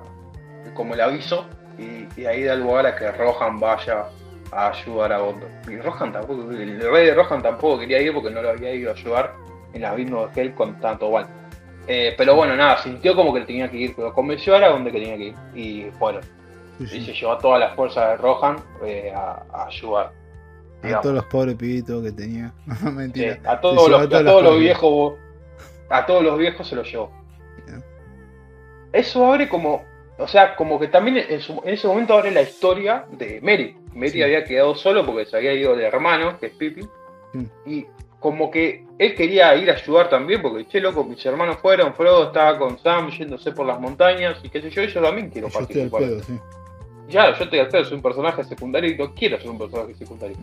como 0.74 0.94
el 0.94 1.02
aviso 1.02 1.46
y, 1.78 2.08
y 2.20 2.26
ahí 2.26 2.44
da 2.44 2.56
lugar 2.56 2.86
a 2.88 2.96
que 2.96 3.12
Rohan 3.12 3.60
vaya 3.60 4.06
a 4.52 4.70
ayudar 4.70 5.14
a 5.14 5.20
Gondor. 5.20 5.50
Y 5.68 5.78
Rohan 5.78 6.12
tampoco, 6.12 6.50
el 6.52 6.80
rey 6.82 7.06
de 7.08 7.14
Rohan 7.14 7.42
tampoco 7.42 7.80
quería 7.80 8.02
ir 8.02 8.14
porque 8.14 8.32
no 8.32 8.42
lo 8.42 8.50
había 8.50 8.74
ido 8.74 8.92
a 8.92 8.94
ayudar 8.94 9.34
en 9.74 9.82
las 9.82 9.92
abismos 9.92 10.34
de 10.34 10.42
Hel 10.42 10.54
con 10.54 10.80
tanto 10.80 11.12
mal. 11.12 11.28
Eh, 11.92 12.14
pero 12.16 12.36
bueno, 12.36 12.56
nada, 12.56 12.78
sintió 12.84 13.16
como 13.16 13.34
que 13.34 13.42
tenía 13.42 13.70
que 13.70 13.78
ir, 13.78 13.94
pero 13.96 14.14
convenció 14.14 14.54
a 14.54 14.58
Aragorn 14.58 14.84
de 14.84 14.92
que 14.92 15.00
tenía 15.00 15.18
que 15.18 15.24
ir. 15.24 15.36
Y 15.56 15.90
bueno, 15.98 16.20
Sí, 16.78 16.98
y 16.98 17.06
se 17.06 17.14
llevó 17.14 17.34
a 17.34 17.38
todas 17.40 17.60
las 17.60 17.76
fuerzas 17.76 18.12
de 18.12 18.18
Rohan 18.18 18.56
eh, 18.86 19.12
a, 19.14 19.44
a 19.52 19.66
ayudar. 19.66 20.12
A 20.84 21.02
todos 21.02 21.16
los 21.16 21.26
pobres 21.26 21.56
pibitos 21.56 22.02
que 22.04 22.12
tenía. 22.14 22.54
Mentira. 22.94 23.34
Sí, 23.36 23.40
a 23.46 23.60
todos 23.60 23.90
los, 23.90 24.02
a 24.02 24.08
todos 24.08 24.44
los 24.44 24.60
viejos, 24.60 25.16
a 25.90 26.06
todos 26.06 26.24
los 26.24 26.38
viejos 26.38 26.68
se 26.68 26.76
los 26.76 26.90
llevó. 26.90 27.12
Eso 28.92 29.26
abre 29.26 29.48
como, 29.50 29.84
o 30.18 30.28
sea, 30.28 30.56
como 30.56 30.80
que 30.80 30.88
también 30.88 31.18
en, 31.30 31.42
su- 31.42 31.62
en 31.64 31.74
ese 31.74 31.88
momento 31.88 32.14
abre 32.14 32.32
la 32.32 32.42
historia 32.42 33.06
de. 33.12 33.40
Merry 33.42 33.76
Sí. 34.12 34.24
había 34.24 34.44
quedado 34.46 34.74
solo 34.76 35.06
porque 35.06 35.26
se 35.26 35.36
había 35.38 35.54
ido 35.54 35.74
el 35.74 35.82
hermano, 35.82 36.40
que 36.40 36.46
es 36.48 36.54
Pippin, 36.54 36.90
Sí. 37.34 37.48
y 37.66 37.88
como 38.20 38.52
que 38.52 38.86
él 38.98 39.16
quería 39.16 39.56
ir 39.56 39.70
a 39.72 39.76
ayudar 39.76 40.10
también, 40.10 40.42
porque 40.42 40.68
che 40.68 40.82
loco, 40.82 41.04
mis 41.04 41.26
hermanos 41.26 41.58
fueron, 41.62 41.94
Frodo 41.94 42.28
estaba 42.28 42.58
con 42.58 42.78
Sam 42.80 43.10
yéndose 43.12 43.52
por 43.54 43.66
las 43.66 43.80
montañas 43.80 44.38
y 44.44 44.50
qué 44.50 44.62
sé 44.62 44.70
yo, 44.70 44.84
y 44.84 44.88
yo 44.88 45.02
también 45.02 45.30
quiero 45.30 45.48
Yo 45.48 45.60
estoy 45.60 45.82
al 45.82 45.90
participar. 45.90 46.02
pedo, 46.02 46.24
sí. 46.24 46.40
Ya, 47.08 47.36
yo 47.36 47.44
estoy 47.44 47.60
al 47.60 47.70
pedo, 47.70 47.86
soy 47.86 47.96
un 47.96 48.04
personaje 48.04 48.44
secundario 48.44 48.92
y 48.92 48.98
no 48.98 49.14
quiero 49.14 49.40
ser 49.40 49.50
un 49.50 49.58
personaje 49.58 49.96
secundario. 49.96 50.38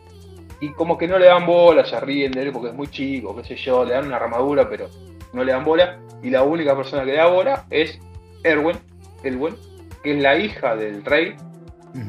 Y 0.61 0.71
como 0.73 0.97
que 0.97 1.07
no 1.07 1.19
le 1.19 1.27
dan 1.27 1.45
bola, 1.45 1.85
se 1.85 2.01
ríen 2.01 2.33
de 2.33 2.43
él 2.43 2.53
porque 2.53 2.69
es 2.69 2.75
muy 2.75 2.89
chico, 2.89 3.37
qué 3.37 3.45
sé 3.45 3.57
yo, 3.57 3.85
le 3.85 3.93
dan 3.93 4.07
una 4.07 4.17
armadura, 4.17 4.69
pero 4.69 4.89
no 5.35 5.45
le 5.45 5.53
dan 5.53 5.65
bola. 5.65 5.99
Y 6.23 6.31
la 6.31 6.43
única 6.43 6.75
persona 6.75 7.05
que 7.05 7.12
le 7.12 7.19
da 7.19 7.27
bola 7.27 7.67
es 7.69 7.99
Erwin, 8.43 8.79
Elwen, 9.23 9.55
que 10.03 10.12
es 10.17 10.23
la 10.23 10.39
hija 10.39 10.75
del 10.75 11.05
rey, 11.05 11.35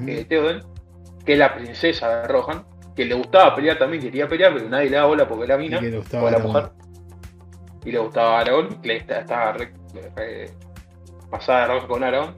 eh, 0.08 0.26
Theoden, 0.28 0.62
que 1.26 1.34
es 1.34 1.40
la 1.40 1.54
princesa 1.56 2.22
de 2.22 2.28
Rohan, 2.30 2.64
que 2.98 3.06
le 3.06 3.16
gustaba 3.16 3.56
pelear 3.56 3.78
también, 3.80 4.02
quería 4.04 4.28
pelear, 4.28 4.54
pero 4.54 4.68
nadie 4.68 4.90
le 4.90 4.98
da 4.98 5.06
bola 5.06 5.26
porque 5.28 5.46
era 5.46 5.56
Y 5.56 5.60
mina, 5.60 5.80
que 5.80 5.90
le 5.90 5.98
o 5.98 6.00
gustaba 6.02 6.24
la 6.32 6.38
Aragorn. 6.38 6.54
mujer. 6.54 6.72
Y 7.86 7.92
le 7.92 8.00
gustaba 8.00 8.40
Aragorn, 8.42 8.82
que 8.82 8.96
estaba 8.98 9.54
re- 9.54 9.74
re- 10.16 10.50
pasada 11.30 11.62
de 11.62 11.74
roja 11.76 11.88
con 11.88 12.04
Aragorn, 12.04 12.36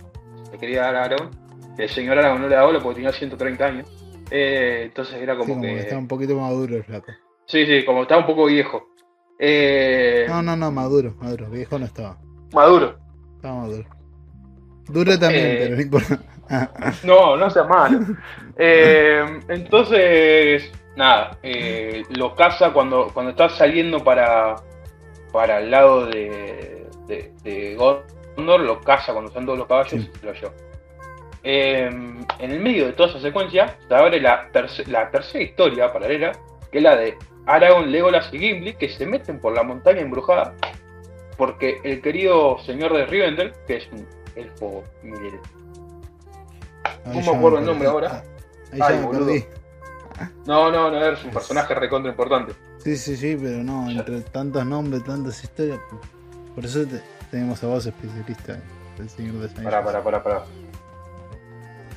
le 0.52 0.58
quería 0.60 0.82
dar 0.84 0.96
a 0.98 1.04
Aragorn. 1.06 1.30
El 1.78 1.90
señor 1.90 2.20
Aragorn 2.20 2.42
no 2.44 2.48
le 2.50 2.56
da 2.56 2.66
bola 2.66 2.80
porque 2.80 2.96
tenía 2.98 3.12
130 3.14 3.66
años. 3.66 3.90
Eh, 4.32 4.84
entonces 4.86 5.16
era 5.16 5.34
Sí, 5.34 5.40
como 5.40 5.54
como 5.54 5.62
que. 5.64 5.74
que 5.76 5.80
estaba 5.80 6.00
un 6.02 6.08
poquito 6.08 6.36
maduro 6.36 6.76
el 6.76 6.84
flaco. 6.84 7.12
Sí, 7.48 7.66
sí, 7.66 7.84
como 7.86 8.04
estaba 8.04 8.22
un 8.22 8.28
poco 8.28 8.46
viejo. 8.46 8.90
Eh, 9.40 10.26
No, 10.28 10.42
no, 10.44 10.56
no, 10.56 10.70
maduro, 10.72 11.16
maduro. 11.22 11.50
Viejo 11.50 11.80
no 11.80 11.86
estaba. 11.86 12.18
Maduro. 12.54 13.00
Estaba 13.38 13.62
maduro. 13.62 13.86
Duro 14.90 15.18
también, 15.18 15.46
Eh, 15.46 15.58
pero 15.62 15.76
no 15.78 15.82
importa. 15.82 16.20
No, 17.04 17.36
no 17.38 17.50
sea 17.50 17.64
malo. 17.64 18.00
Eh, 18.58 19.24
entonces, 19.48 20.72
nada, 20.96 21.38
eh, 21.44 22.04
lo 22.10 22.36
caza 22.36 22.72
cuando, 22.74 23.10
cuando 23.14 23.32
está 23.32 23.50
saliendo 23.50 24.04
para, 24.04 24.56
para 25.32 25.60
el 25.60 25.72
lado 25.72 26.06
de, 26.08 26.88
de, 27.08 27.32
de 27.44 27.76
Gondor, 27.76 28.60
lo 28.62 28.82
caza 28.82 29.14
cuando 29.14 29.30
están 29.30 29.46
todos 29.46 29.60
los 29.60 29.68
caballos 29.68 29.92
Sí. 29.92 30.10
y 30.14 30.20
se 30.20 30.26
lo 30.26 30.34
lleva. 30.34 30.52
Eh, 31.44 31.86
en 32.40 32.52
el 32.52 32.60
medio 32.60 32.88
de 32.88 32.94
toda 32.94 33.10
esa 33.10 33.22
secuencia 33.22 33.78
se 33.88 33.96
abre 33.96 34.20
la, 34.20 34.50
terce- 34.52 34.86
la 34.88 35.10
tercera 35.10 35.44
historia 35.44 35.94
paralela, 35.94 36.34
que 36.72 36.80
es 36.80 36.84
la 36.84 36.96
de 36.98 37.18
Aragorn, 37.46 37.90
Legolas 37.92 38.30
y 38.34 38.40
Gimli, 38.40 38.74
que 38.74 38.90
se 38.90 39.06
meten 39.06 39.40
por 39.40 39.56
la 39.56 39.64
montaña 39.64 40.02
embrujada, 40.02 40.54
porque 41.38 41.80
el 41.86 42.02
querido 42.02 42.58
señor 42.60 42.94
de 42.94 43.06
Rivendell, 43.06 43.54
que 43.66 43.78
es 43.78 43.88
un 43.94 44.06
elfo 44.36 44.84
Ahí 47.06 47.18
me 47.18 47.24
ya 47.24 47.32
acuerdo 47.38 47.60
el 47.60 47.66
nombre 47.66 47.88
ahora. 47.88 48.10
Ah, 48.12 48.24
Ahí 48.72 48.80
ya 49.02 49.02
me 49.02 49.08
perdí. 49.08 49.46
No, 50.46 50.70
no, 50.72 50.92
no, 50.92 51.06
es 51.06 51.24
un 51.24 51.32
personaje 51.32 51.74
recontra 51.76 52.12
importante. 52.12 52.54
Sí, 52.84 52.98
sí, 52.98 53.16
sí, 53.16 53.38
pero 53.42 53.64
no, 53.64 53.90
entre 53.90 54.22
tantos 54.22 54.66
nombres, 54.66 55.04
tantas 55.04 55.42
historias. 55.44 55.80
Por 56.56 56.66
eso 56.66 56.86
te- 56.86 57.02
tenemos 57.32 57.64
a 57.64 57.68
vos 57.68 57.86
especialista 57.86 58.58
del 58.98 59.10
Señor 59.10 59.36
de 59.36 59.50
San 59.50 59.64
Pará, 59.64 59.84
pará, 59.84 60.04
pará, 60.04 60.24
pará. 60.24 60.44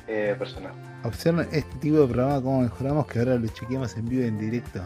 Eh, 0.07 0.35
personaje. 0.37 0.75
Observen 1.03 1.47
este 1.51 1.75
tipo 1.79 1.97
de 1.99 2.07
programa, 2.07 2.41
cómo 2.41 2.61
mejoramos, 2.61 3.07
que 3.07 3.19
ahora 3.19 3.35
lo 3.35 3.47
chequeamos 3.47 3.95
en 3.97 4.07
vivo 4.07 4.23
y 4.23 4.27
en 4.27 4.37
directo. 4.39 4.81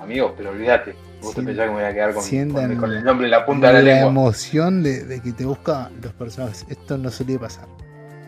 Amigo, 0.00 0.34
pero 0.36 0.50
olvídate. 0.50 0.94
Vos 1.22 1.34
te 1.34 1.42
pensás 1.42 1.64
que 1.64 1.70
me 1.70 1.76
voy 1.76 1.84
a 1.84 1.94
quedar 1.94 2.12
con, 2.14 2.22
con- 2.52 2.76
con 2.76 2.92
el 2.92 3.04
nombre 3.04 3.26
en 3.26 3.30
la 3.30 3.46
punta 3.46 3.68
de 3.68 3.72
La, 3.74 3.78
la 3.80 3.84
lengua. 3.84 4.10
emoción 4.10 4.82
de, 4.82 5.04
de 5.04 5.20
que 5.20 5.32
te 5.32 5.44
busca 5.44 5.90
los 6.02 6.12
personajes. 6.12 6.66
Esto 6.68 6.98
no 6.98 7.10
solía 7.10 7.38
pasar. 7.38 7.66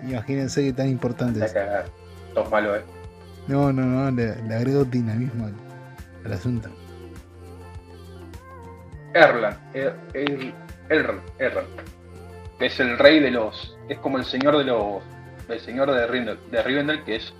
Imagínense 0.07 0.63
qué 0.63 0.73
tan 0.73 0.89
importante 0.89 1.45
es. 1.45 1.55
malo, 2.51 2.77
eh. 2.77 2.83
No, 3.49 3.73
no, 3.73 3.83
no, 3.83 4.11
le, 4.11 4.43
le 4.43 4.55
agrego 4.55 4.85
dinamismo 4.85 5.47
al, 5.47 5.55
al 6.25 6.33
asunto. 6.33 6.69
Erland. 9.15 9.57
Er, 9.75 9.95
er, 10.89 11.65
Que 12.59 12.67
es 12.67 12.81
el 12.81 12.99
rey 12.99 13.21
de 13.21 13.31
los. 13.31 13.77
Es 13.89 13.99
como 13.99 14.19
el 14.19 14.25
señor 14.25 14.59
de 14.59 14.65
los. 14.65 15.03
El 15.49 15.61
señor 15.61 15.91
de 15.93 16.07
Rivendell, 16.07 16.39
de 16.51 16.63
Rivendell, 16.63 17.05
que 17.05 17.17
es 17.17 17.33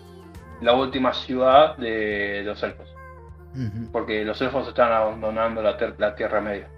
la 0.61 0.75
última 0.75 1.13
ciudad 1.13 1.77
de 1.77 2.43
los 2.45 2.63
elfos. 2.63 2.89
Porque 3.91 4.23
los 4.23 4.41
elfos 4.43 4.69
están 4.69 4.93
abandonando 4.93 5.63
la, 5.63 5.77
la 5.99 6.15
Tierra 6.15 6.41
Media. 6.41 6.69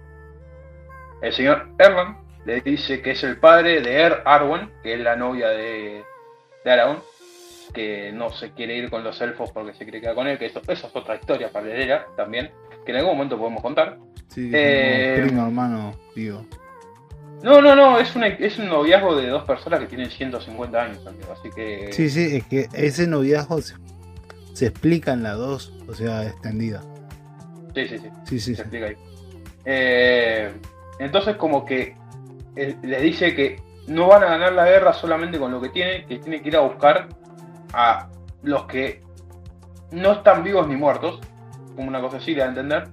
El 1.21 1.33
señor 1.33 1.67
Erland 1.77 2.15
le 2.45 2.61
dice 2.61 3.01
que 3.01 3.11
es 3.11 3.23
el 3.23 3.37
padre 3.37 3.81
de 3.81 4.01
Er 4.01 4.21
Arwen, 4.25 4.69
que 4.83 4.93
es 4.93 4.99
la 4.99 5.15
novia 5.15 5.49
de, 5.49 6.03
de 6.63 6.71
Aragorn, 6.71 7.01
que 7.73 8.11
no 8.11 8.29
se 8.31 8.51
quiere 8.51 8.75
ir 8.77 8.89
con 8.89 9.03
los 9.03 9.19
elfos 9.21 9.51
porque 9.51 9.73
se 9.73 9.83
quiere 9.83 10.01
quedar 10.01 10.15
con 10.15 10.27
él, 10.27 10.37
que 10.39 10.47
eso, 10.47 10.61
eso 10.67 10.87
es 10.87 10.95
otra 10.95 11.15
historia 11.15 11.51
paralela 11.51 12.07
también, 12.15 12.51
que 12.85 12.91
en 12.91 12.97
algún 12.97 13.13
momento 13.13 13.37
podemos 13.37 13.61
contar. 13.61 13.97
Sí, 14.29 14.49
Eh, 14.53 15.21
primo 15.25 15.45
hermano, 15.45 15.93
digo. 16.15 16.45
No, 17.43 17.61
no, 17.61 17.73
no, 17.75 17.99
es, 17.99 18.15
una, 18.15 18.27
es 18.27 18.57
un 18.59 18.67
noviazgo 18.67 19.15
de 19.15 19.27
dos 19.27 19.43
personas 19.43 19.79
que 19.79 19.85
tienen 19.87 20.09
150 20.09 20.81
años, 20.81 21.07
amigo, 21.07 21.31
así 21.31 21.49
que... 21.55 21.91
Sí, 21.93 22.09
sí, 22.09 22.35
es 22.37 22.43
que 22.45 22.67
ese 22.73 23.07
noviazgo 23.07 23.61
se, 23.61 23.75
se 24.53 24.65
explica 24.67 25.13
en 25.13 25.23
la 25.23 25.33
2, 25.33 25.73
o 25.87 25.93
sea, 25.93 26.25
extendida. 26.27 26.81
sí, 27.75 27.87
sí, 27.87 27.97
sí. 27.99 28.09
Sí, 28.25 28.39
sí, 28.39 28.39
se 28.39 28.55
sí. 28.55 28.61
explica 28.61 28.87
ahí. 28.87 28.95
Eh, 29.65 30.51
entonces 30.99 31.35
como 31.37 31.63
que 31.65 31.95
les 32.81 33.01
dice 33.01 33.35
que 33.35 33.61
no 33.87 34.07
van 34.07 34.23
a 34.23 34.27
ganar 34.27 34.53
la 34.53 34.65
guerra 34.65 34.93
solamente 34.93 35.39
con 35.39 35.51
lo 35.51 35.59
que 35.61 35.69
tienen, 35.69 36.05
que 36.07 36.19
tienen 36.19 36.41
que 36.43 36.49
ir 36.49 36.55
a 36.57 36.61
buscar 36.61 37.07
a 37.73 38.07
los 38.43 38.65
que 38.65 39.01
no 39.91 40.13
están 40.13 40.43
vivos 40.43 40.67
ni 40.67 40.75
muertos, 40.75 41.19
como 41.75 41.87
una 41.87 42.01
cosa 42.01 42.17
así, 42.17 42.33
de 42.33 42.43
entender. 42.43 42.87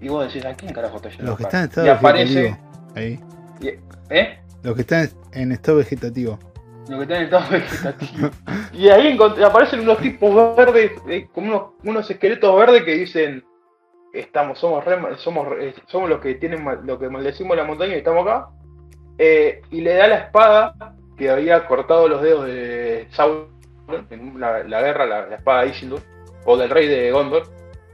Y 0.00 0.08
vos 0.08 0.26
decís, 0.26 0.44
¿a 0.46 0.54
quién 0.54 0.72
carajo 0.72 0.96
a 0.98 1.22
Los 1.22 1.36
que 1.36 1.42
están 1.42 1.60
en 1.64 1.68
estado 1.68 1.86
Y 1.86 1.90
aparece, 1.90 2.42
vegetativo. 2.42 2.92
Ahí. 2.96 3.20
¿eh? 4.08 4.38
Los 4.62 4.74
que 4.74 4.80
están 4.80 5.10
en 5.32 5.52
estado 5.52 5.78
vegetativo. 5.78 6.38
Lo 6.88 6.96
que 6.96 7.02
están 7.02 7.16
en 7.18 7.22
estado 7.24 7.50
vegetativo. 7.50 8.30
y 8.72 8.88
ahí 8.88 9.18
aparecen 9.44 9.80
unos 9.80 9.98
tipos 9.98 10.56
verdes, 10.56 10.92
eh, 11.08 11.28
como 11.32 11.48
unos, 11.48 11.62
unos 11.84 12.10
esqueletos 12.10 12.56
verdes 12.58 12.82
que 12.84 12.92
dicen, 12.94 13.44
estamos, 14.14 14.58
somos 14.58 14.84
re- 14.84 15.16
somos, 15.18 15.46
somos 15.86 16.08
los 16.08 16.20
que 16.20 16.34
tienen 16.36 16.64
lo 16.84 16.98
que 16.98 17.08
maldecimos 17.10 17.56
la 17.56 17.64
montaña 17.64 17.94
y 17.94 17.98
estamos 17.98 18.26
acá. 18.26 18.48
Eh, 19.22 19.60
y 19.70 19.82
le 19.82 19.94
da 19.96 20.06
la 20.08 20.14
espada 20.16 20.94
que 21.18 21.28
había 21.28 21.66
cortado 21.66 22.08
los 22.08 22.22
dedos 22.22 22.46
de 22.46 23.06
Sauron 23.10 23.48
en 24.08 24.40
la, 24.40 24.62
la 24.64 24.80
guerra, 24.80 25.04
la, 25.04 25.26
la 25.26 25.36
espada 25.36 25.62
de 25.62 25.68
Isildur, 25.68 26.00
o 26.46 26.56
del 26.56 26.70
rey 26.70 26.86
de 26.88 27.10
Gondor, 27.10 27.42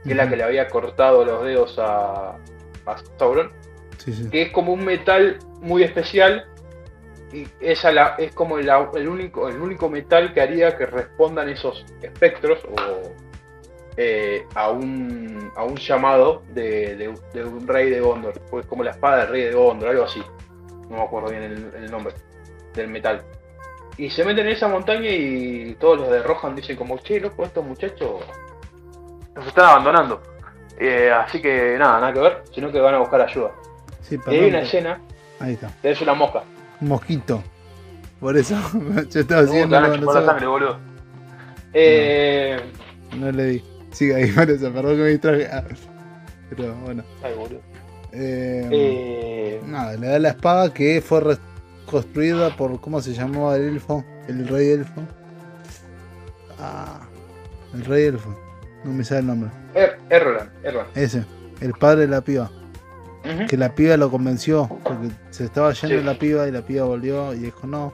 que 0.05 0.11
es 0.11 0.15
la 0.15 0.29
que 0.29 0.37
le 0.37 0.43
había 0.43 0.69
cortado 0.69 1.25
los 1.25 1.43
dedos 1.43 1.77
a, 1.79 2.37
a 2.85 2.95
Sauron 3.19 3.51
Sí, 3.97 4.13
sí. 4.13 4.29
que 4.29 4.43
es 4.43 4.51
como 4.53 4.71
un 4.71 4.85
metal 4.85 5.37
muy 5.59 5.83
especial 5.83 6.45
y 7.33 7.45
esa 7.59 7.91
la, 7.91 8.15
es 8.17 8.33
como 8.33 8.57
el, 8.57 8.69
el 8.95 9.09
único 9.09 9.49
el 9.49 9.59
único 9.59 9.89
metal 9.89 10.33
que 10.33 10.39
haría 10.39 10.77
que 10.77 10.85
respondan 10.85 11.49
esos 11.49 11.83
espectros 12.01 12.59
o 12.63 13.11
eh, 13.97 14.45
a 14.55 14.69
un 14.69 15.51
a 15.57 15.63
un 15.65 15.75
llamado 15.75 16.43
de, 16.53 16.95
de- 16.95 17.13
de 17.33 17.43
un 17.43 17.67
rey 17.67 17.89
de 17.89 17.99
Gondor 17.99 18.39
pues 18.49 18.65
como 18.67 18.83
la 18.83 18.91
espada 18.91 19.17
del 19.23 19.27
rey 19.29 19.41
de 19.45 19.53
Gondor 19.53 19.89
algo 19.89 20.03
así 20.03 20.21
no 20.89 20.97
me 20.97 21.03
acuerdo 21.03 21.29
bien 21.29 21.43
el, 21.43 21.71
el 21.83 21.91
nombre 21.91 22.13
del 22.73 22.87
metal 22.87 23.21
y 23.97 24.09
se 24.09 24.23
meten 24.23 24.45
en 24.47 24.53
esa 24.53 24.67
montaña 24.67 25.09
y 25.09 25.75
todos 25.79 25.97
los 25.99 26.09
de 26.11 26.21
Rohan 26.23 26.55
dicen 26.55 26.75
como 26.75 26.97
che 26.99 27.19
loco 27.19 27.43
estos 27.43 27.65
muchachos 27.65 28.21
nos 29.35 29.47
están 29.47 29.65
abandonando 29.65 30.21
Eh, 30.79 31.09
así 31.11 31.41
que 31.41 31.75
nada 31.79 31.99
nada 31.99 32.13
que 32.13 32.19
ver 32.19 32.43
sino 32.53 32.71
que 32.71 32.79
van 32.79 32.93
a 32.95 32.99
buscar 32.99 33.21
ayuda 33.21 33.51
Sí, 34.01 34.17
y 34.27 34.29
hay 34.35 34.49
una 34.49 34.61
escena, 34.61 35.01
Ahí 35.39 35.53
está. 35.53 35.67
tenés 35.81 35.99
una 36.01 36.13
mosca. 36.13 36.43
Un 36.79 36.87
mosquito. 36.87 37.43
Por 38.21 38.37
eso. 38.37 38.55
Yo 39.11 39.19
estaba 39.19 39.41
haciendo. 39.41 39.79
no, 39.81 40.13
sangre, 40.13 40.47
boludo. 40.47 40.79
Eh. 41.73 42.57
no 43.17 43.31
le 43.31 43.43
di. 43.45 43.63
Sigue 43.91 44.15
ahí, 44.15 44.31
por 44.35 44.49
eso. 44.49 44.71
Perdón 44.71 44.95
que 44.95 45.01
me 45.03 45.09
distraje. 45.09 45.47
Ah, 45.51 45.63
Pero 46.49 46.73
bueno. 46.75 47.03
Ay, 47.21 47.33
boludo. 47.35 47.59
Eh, 48.19 48.67
Eh. 48.71 49.61
Nada, 49.65 49.95
le 49.95 50.07
da 50.07 50.19
la 50.19 50.29
espada 50.29 50.73
que 50.73 51.01
fue 51.01 51.19
reconstruida 51.85 52.55
por. 52.55 52.79
¿Cómo 52.81 53.01
se 53.01 53.13
llamaba 53.13 53.55
el 53.57 53.63
elfo? 53.63 54.03
El 54.27 54.47
rey 54.47 54.69
elfo. 54.71 55.01
Ah, 56.59 57.01
el 57.73 57.85
rey 57.85 58.05
elfo. 58.05 58.35
No 58.83 58.93
me 58.93 59.03
sale 59.03 59.21
el 59.21 59.27
nombre. 59.27 59.49
Er, 59.75 59.99
Erroland, 60.09 60.49
Erroland. 60.63 60.97
Ese, 60.97 61.23
el 61.61 61.73
padre 61.73 62.01
de 62.01 62.07
la 62.07 62.21
piba. 62.21 62.49
Que 63.49 63.57
la 63.57 63.75
piba 63.75 63.97
lo 63.97 64.09
convenció. 64.09 64.69
Porque 64.83 65.09
se 65.31 65.43
estaba 65.45 65.73
yendo 65.73 65.99
Sí. 65.99 66.03
la 66.05 66.13
piba 66.17 66.47
y 66.47 66.51
la 66.51 66.61
piba 66.61 66.85
volvió 66.85 67.33
y 67.33 67.39
dijo: 67.39 67.67
No, 67.67 67.93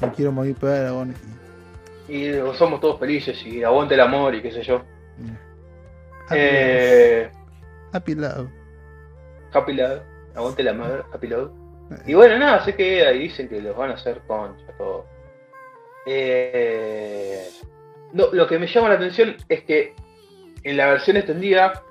no 0.00 0.12
quiero 0.12 0.30
morir 0.30 0.54
por 0.54 0.70
el 0.70 0.82
dragón. 0.82 1.14
Y 2.08 2.30
somos 2.56 2.80
todos 2.80 3.00
felices 3.00 3.44
y 3.44 3.64
aguante 3.64 3.94
el 3.94 4.00
amor 4.00 4.34
y 4.36 4.42
qué 4.42 4.52
sé 4.52 4.62
yo. 4.62 4.76
Happy, 6.28 6.34
Eh. 6.38 7.30
happy 7.92 8.14
love. 8.14 8.48
Happy 9.52 9.72
Love. 9.72 10.02
Aguante 10.34 10.62
el 10.62 10.68
amor, 10.68 11.06
Happy 11.12 11.26
Love. 11.26 11.50
Y 12.06 12.14
bueno, 12.14 12.38
nada, 12.38 12.64
sé 12.64 12.74
que 12.74 13.06
ahí 13.06 13.18
dicen 13.18 13.48
que 13.48 13.60
los 13.60 13.76
van 13.76 13.90
a 13.90 13.94
hacer 13.94 14.22
concha, 14.26 14.66
todo. 14.78 15.04
Eh, 16.06 17.48
no, 18.12 18.26
lo 18.32 18.46
que 18.46 18.58
me 18.58 18.66
llama 18.66 18.88
la 18.88 18.94
atención 18.94 19.36
es 19.48 19.62
que 19.64 19.94
en 20.62 20.76
la 20.76 20.86
versión 20.86 21.16
extendida, 21.16 21.82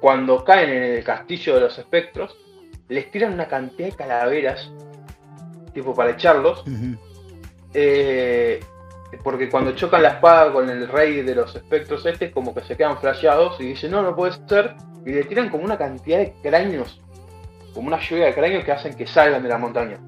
cuando 0.00 0.44
caen 0.44 0.70
en 0.70 0.82
el 0.82 1.04
castillo 1.04 1.54
de 1.54 1.60
los 1.60 1.78
espectros, 1.78 2.36
les 2.88 3.10
tiran 3.10 3.34
una 3.34 3.48
cantidad 3.48 3.90
de 3.90 3.96
calaveras, 3.96 4.72
tipo 5.74 5.94
para 5.94 6.10
echarlos, 6.10 6.64
eh, 7.74 8.60
porque 9.24 9.48
cuando 9.48 9.72
chocan 9.72 10.02
la 10.02 10.10
espada 10.10 10.52
con 10.52 10.68
el 10.68 10.86
rey 10.88 11.22
de 11.22 11.34
los 11.34 11.54
espectros 11.56 12.04
este, 12.06 12.30
como 12.30 12.54
que 12.54 12.60
se 12.62 12.76
quedan 12.76 12.98
flasheados 12.98 13.58
y 13.60 13.68
dicen, 13.68 13.90
no, 13.90 14.02
no 14.02 14.14
puede 14.14 14.32
ser, 14.46 14.74
y 15.06 15.12
le 15.12 15.24
tiran 15.24 15.48
como 15.48 15.64
una 15.64 15.78
cantidad 15.78 16.18
de 16.18 16.34
cráneos, 16.42 17.00
como 17.72 17.88
una 17.88 17.98
lluvia 18.00 18.26
de 18.26 18.34
cráneos 18.34 18.64
que 18.64 18.72
hacen 18.72 18.94
que 18.94 19.06
salgan 19.06 19.42
de 19.42 19.48
la 19.48 19.58
montaña. 19.58 19.98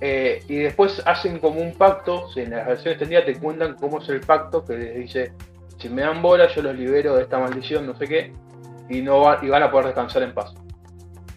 Eh, 0.00 0.42
y 0.48 0.56
después 0.56 1.02
hacen 1.06 1.38
como 1.38 1.60
un 1.60 1.74
pacto, 1.74 2.26
en 2.36 2.50
la 2.50 2.64
versión 2.64 2.92
extendida 2.92 3.24
te 3.24 3.38
cuentan 3.38 3.74
cómo 3.74 4.00
es 4.00 4.08
el 4.08 4.20
pacto, 4.20 4.64
que 4.64 4.76
les 4.76 4.94
dice, 4.96 5.32
si 5.78 5.88
me 5.88 6.02
dan 6.02 6.22
bola 6.22 6.48
yo 6.48 6.62
los 6.62 6.76
libero 6.76 7.16
de 7.16 7.22
esta 7.22 7.38
maldición, 7.38 7.86
no 7.86 7.96
sé 7.96 8.06
qué, 8.06 8.32
y, 8.88 9.00
no 9.02 9.20
va- 9.20 9.38
y 9.42 9.48
van 9.48 9.62
a 9.62 9.70
poder 9.70 9.86
descansar 9.86 10.22
en 10.22 10.34
paz. 10.34 10.54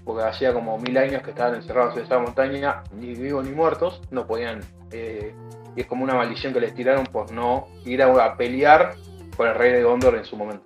Porque 0.03 0.23
hacía 0.23 0.53
como 0.53 0.77
mil 0.77 0.97
años 0.97 1.23
que 1.23 1.31
estaban 1.31 1.55
encerrados 1.55 1.97
en 1.97 2.03
esa 2.03 2.19
montaña, 2.19 2.83
ni 2.93 3.13
vivos 3.15 3.43
ni 3.45 3.51
muertos, 3.51 4.01
no 4.11 4.27
podían... 4.27 4.61
eh, 4.91 5.33
y 5.75 5.81
es 5.81 5.87
como 5.87 6.03
una 6.03 6.15
maldición 6.15 6.53
que 6.53 6.59
les 6.59 6.73
tiraron 6.73 7.05
por 7.05 7.31
no 7.31 7.67
ir 7.85 8.01
a, 8.01 8.25
a 8.25 8.37
pelear 8.37 8.95
con 9.35 9.47
el 9.47 9.55
rey 9.55 9.73
de 9.73 9.83
Gondor 9.83 10.15
en 10.15 10.25
su 10.25 10.37
momento. 10.37 10.65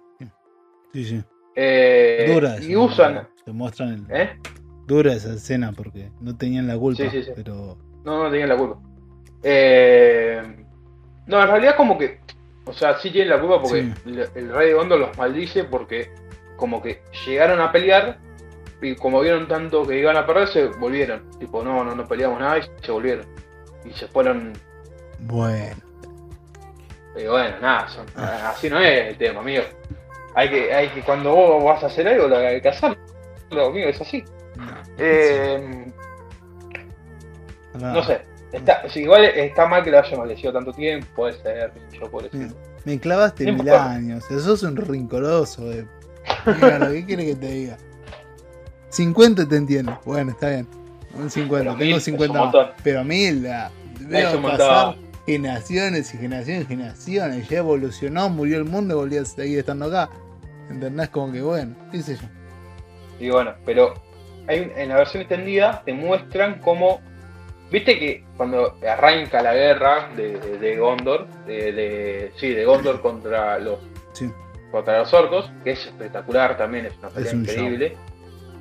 Sí, 0.93 1.05
sí. 1.05 1.23
Eh, 1.55 2.31
Dura 2.33 2.57
y 2.61 2.75
usan... 2.75 3.27
Te 3.45 3.51
muestran 3.51 4.05
el, 4.09 4.15
¿Eh? 4.15 4.29
dura 4.85 5.13
esa 5.13 5.33
escena 5.33 5.71
porque 5.71 6.11
no 6.19 6.35
tenían 6.37 6.67
la 6.67 6.77
culpa. 6.77 7.03
Sí, 7.03 7.09
sí, 7.09 7.23
sí. 7.23 7.31
Pero 7.35 7.77
No, 8.03 8.23
no 8.23 8.31
tenían 8.31 8.49
la 8.49 8.57
culpa. 8.57 8.79
Eh, 9.43 10.41
no, 11.27 11.41
en 11.41 11.47
realidad 11.47 11.75
como 11.75 11.97
que... 11.97 12.19
O 12.65 12.73
sea, 12.73 12.97
sí 12.99 13.09
tienen 13.11 13.29
la 13.29 13.39
culpa 13.39 13.61
porque 13.61 13.79
el, 14.05 14.29
el 14.35 14.53
rey 14.53 14.67
de 14.69 14.73
Gondor 14.73 14.99
los 14.99 15.17
maldice 15.17 15.63
porque 15.63 16.11
como 16.55 16.81
que 16.81 17.01
llegaron 17.25 17.59
a 17.61 17.71
pelear 17.71 18.19
y 18.81 18.95
como 18.95 19.21
vieron 19.21 19.47
tanto 19.47 19.85
que 19.87 19.99
iban 19.99 20.17
a 20.17 20.25
perder 20.25 20.47
se 20.49 20.65
volvieron. 20.67 21.29
Tipo, 21.39 21.63
no, 21.63 21.83
no, 21.83 21.95
no 21.95 22.07
peleamos 22.07 22.39
nada 22.39 22.59
y 22.59 22.61
se 22.81 22.91
volvieron. 22.91 23.25
Y 23.85 23.91
se 23.91 24.07
fueron 24.07 24.53
bueno. 25.21 25.75
Y 27.15 27.25
bueno, 27.27 27.59
nada, 27.61 27.87
son- 27.89 28.05
Ah. 28.15 28.51
así 28.55 28.69
no 28.69 28.79
es 28.79 29.09
el 29.09 29.17
tema, 29.17 29.39
amigo. 29.41 29.63
Hay 30.35 30.49
que, 30.49 30.73
hay 30.73 30.87
que 30.89 31.01
cuando 31.01 31.33
vos 31.35 31.63
vas 31.63 31.83
a 31.83 31.87
hacer 31.87 32.07
algo, 32.07 32.27
lo 32.27 32.37
hay 32.37 32.61
que 32.61 32.69
hacerlo, 32.69 32.97
amigo, 33.51 33.89
es 33.89 33.99
así. 33.99 34.23
No, 34.55 34.65
Eh, 34.97 35.91
nada. 37.79 37.93
no 37.93 38.03
sé, 38.03 38.21
está, 38.51 38.87
si 38.89 39.01
igual 39.01 39.25
está 39.25 39.65
mal 39.67 39.83
que 39.83 39.91
lo 39.91 39.99
haya 39.99 40.17
maldecido 40.17 40.53
tanto 40.53 40.71
tiempo, 40.73 41.07
puede 41.15 41.33
ser, 41.41 41.71
qué 41.91 41.97
yo 41.99 42.09
por 42.11 42.33
Me, 42.33 42.49
me 42.85 42.99
clavaste 42.99 43.51
mil 43.51 43.69
años. 43.69 44.23
Sos 44.25 44.63
un 44.63 44.75
rincoroso. 44.77 45.65
De... 45.65 45.85
Mira, 46.45 46.79
lo 46.79 46.91
que 46.91 47.05
quiere 47.05 47.25
que 47.25 47.35
te 47.35 47.47
diga. 47.47 47.77
50 48.89 49.47
te 49.47 49.55
entiendo. 49.55 49.99
Bueno, 50.05 50.31
está 50.31 50.49
bien. 50.49 50.67
Un 51.13 51.29
50. 51.29 51.63
Pero 51.63 51.71
Tengo 51.77 51.85
mil 51.85 51.97
es 51.97 52.03
50 52.03 52.41
un 52.41 52.51
más. 52.51 52.67
Pero 52.83 53.03
mil, 53.03 53.47
ah, 53.47 53.71
veo 54.01 54.37
un 54.37 54.43
pasar 54.43 54.85
montón. 54.87 55.08
Generaciones 55.33 56.13
y 56.13 56.17
generaciones 56.17 56.63
y 56.63 56.67
generaciones. 56.67 57.49
Ya 57.49 57.59
evolucionó, 57.59 58.29
murió 58.29 58.57
el 58.57 58.65
mundo 58.65 58.95
y 58.95 58.97
volvió 58.97 59.21
a 59.21 59.25
seguir 59.25 59.59
estando 59.59 59.85
acá. 59.85 60.09
¿Entendés? 60.69 61.09
Como 61.09 61.31
que 61.31 61.41
bueno, 61.41 61.75
qué 61.91 62.01
sé 62.01 62.15
yo. 62.15 62.27
Y 63.19 63.29
bueno, 63.29 63.53
pero 63.65 63.93
hay 64.47 64.71
en 64.75 64.89
la 64.89 64.95
versión 64.95 65.21
extendida 65.21 65.83
te 65.85 65.93
muestran 65.93 66.59
cómo 66.59 67.01
Viste 67.71 67.99
que 67.99 68.23
cuando 68.35 68.77
arranca 68.87 69.43
la 69.43 69.53
guerra 69.53 70.09
de, 70.15 70.75
Gondor, 70.77 71.27
de, 71.45 72.31
sí, 72.37 72.49
de 72.49 72.65
Gondor 72.65 73.01
contra 73.01 73.59
los 73.59 73.79
contra 74.71 74.99
los 74.99 75.13
orcos, 75.13 75.51
que 75.63 75.71
es 75.71 75.85
espectacular 75.85 76.55
también, 76.55 76.85
es 76.87 76.97
una 76.99 77.09
pelea 77.09 77.33
increíble. 77.33 77.97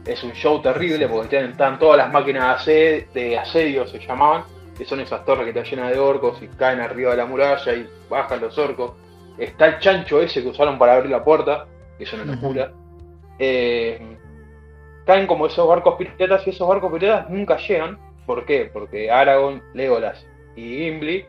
Es 0.07 0.23
un 0.25 0.33
show 0.33 0.63
terrible 0.63 1.07
porque 1.07 1.29
tienen, 1.29 1.51
están 1.51 1.79
todas 1.79 1.99
las 1.99 2.11
máquinas 2.11 2.65
de 2.65 3.39
asedio, 3.39 3.87
se 3.87 3.99
llamaban, 3.99 4.45
que 4.79 4.85
son 4.85 5.01
esas 5.01 5.25
torres 5.25 5.45
que 5.45 5.51
están 5.51 5.65
llenas 5.65 5.93
de 5.93 5.99
orcos 5.99 6.41
y 6.41 6.47
caen 6.47 6.81
arriba 6.81 7.11
de 7.11 7.17
la 7.17 7.27
muralla 7.27 7.75
y 7.75 7.87
bajan 8.09 8.41
los 8.41 8.57
orcos. 8.57 8.93
Está 9.37 9.67
el 9.67 9.79
chancho 9.81 10.23
ese 10.23 10.43
que 10.43 10.49
usaron 10.49 10.79
para 10.79 10.95
abrir 10.95 11.11
la 11.11 11.23
puerta, 11.23 11.67
que 11.99 12.05
es 12.05 12.13
una 12.13 12.25
locura. 12.25 12.73
Eh, 13.39 14.01
caen 15.05 15.27
como 15.27 15.47
esos 15.47 15.67
barcos 15.69 15.97
piratas 15.97 16.47
y 16.47 16.51
esos 16.51 16.69
barcos 16.69 16.93
piratas 16.93 17.29
nunca 17.29 17.57
llegan. 17.57 17.99
¿Por 18.25 18.45
qué? 18.45 18.71
Porque 18.73 19.11
Aragorn, 19.11 19.63
Legolas 19.75 20.25
y 20.55 20.77
Gimli 20.77 21.27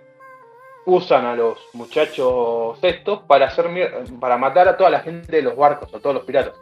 usan 0.86 1.26
a 1.26 1.36
los 1.36 1.58
muchachos 1.74 2.80
estos 2.82 3.22
para 3.24 3.48
hacer 3.48 3.68
para 4.20 4.38
matar 4.38 4.68
a 4.68 4.78
toda 4.78 4.90
la 4.90 5.00
gente 5.02 5.36
de 5.38 5.42
los 5.42 5.56
barcos, 5.56 5.94
a 5.94 6.00
todos 6.00 6.16
los 6.16 6.24
piratas. 6.24 6.56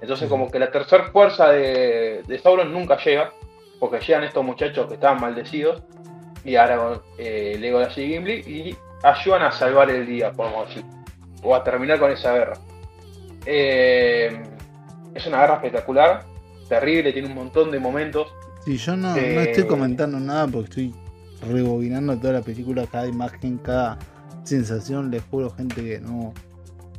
Entonces 0.00 0.28
como 0.28 0.50
que 0.50 0.58
la 0.58 0.70
tercera 0.70 1.04
fuerza 1.04 1.50
de, 1.50 2.40
Sauron 2.42 2.72
nunca 2.72 2.96
llega, 2.98 3.32
porque 3.78 4.00
llegan 4.00 4.24
estos 4.24 4.44
muchachos 4.44 4.86
que 4.86 4.94
estaban 4.94 5.20
maldecidos, 5.20 5.82
y 6.48 6.56
Aragorn, 6.56 7.00
eh, 7.18 7.56
Legolas 7.58 7.96
y 7.98 8.08
Gimli, 8.08 8.32
y 8.32 8.76
ayudan 9.02 9.42
a 9.42 9.52
salvar 9.52 9.90
el 9.90 10.06
día, 10.06 10.32
podemos 10.32 10.68
decir, 10.68 10.84
o 11.42 11.54
a 11.54 11.62
terminar 11.62 11.98
con 11.98 12.10
esa 12.10 12.32
guerra. 12.32 12.54
Eh, 13.44 14.42
es 15.14 15.26
una 15.26 15.40
guerra 15.40 15.54
espectacular, 15.54 16.24
terrible, 16.68 17.12
tiene 17.12 17.28
un 17.28 17.34
montón 17.34 17.70
de 17.70 17.78
momentos. 17.78 18.28
Sí, 18.64 18.76
yo 18.78 18.96
no, 18.96 19.14
no 19.14 19.40
estoy 19.40 19.66
comentando 19.66 20.18
nada 20.18 20.46
porque 20.46 20.68
estoy 20.68 20.94
rebobinando 21.46 22.18
toda 22.18 22.34
la 22.34 22.42
película, 22.42 22.86
cada 22.90 23.06
imagen, 23.06 23.58
cada 23.58 23.98
sensación, 24.44 25.10
les 25.10 25.22
juro 25.30 25.50
gente 25.50 25.82
que 25.84 26.00
no, 26.00 26.32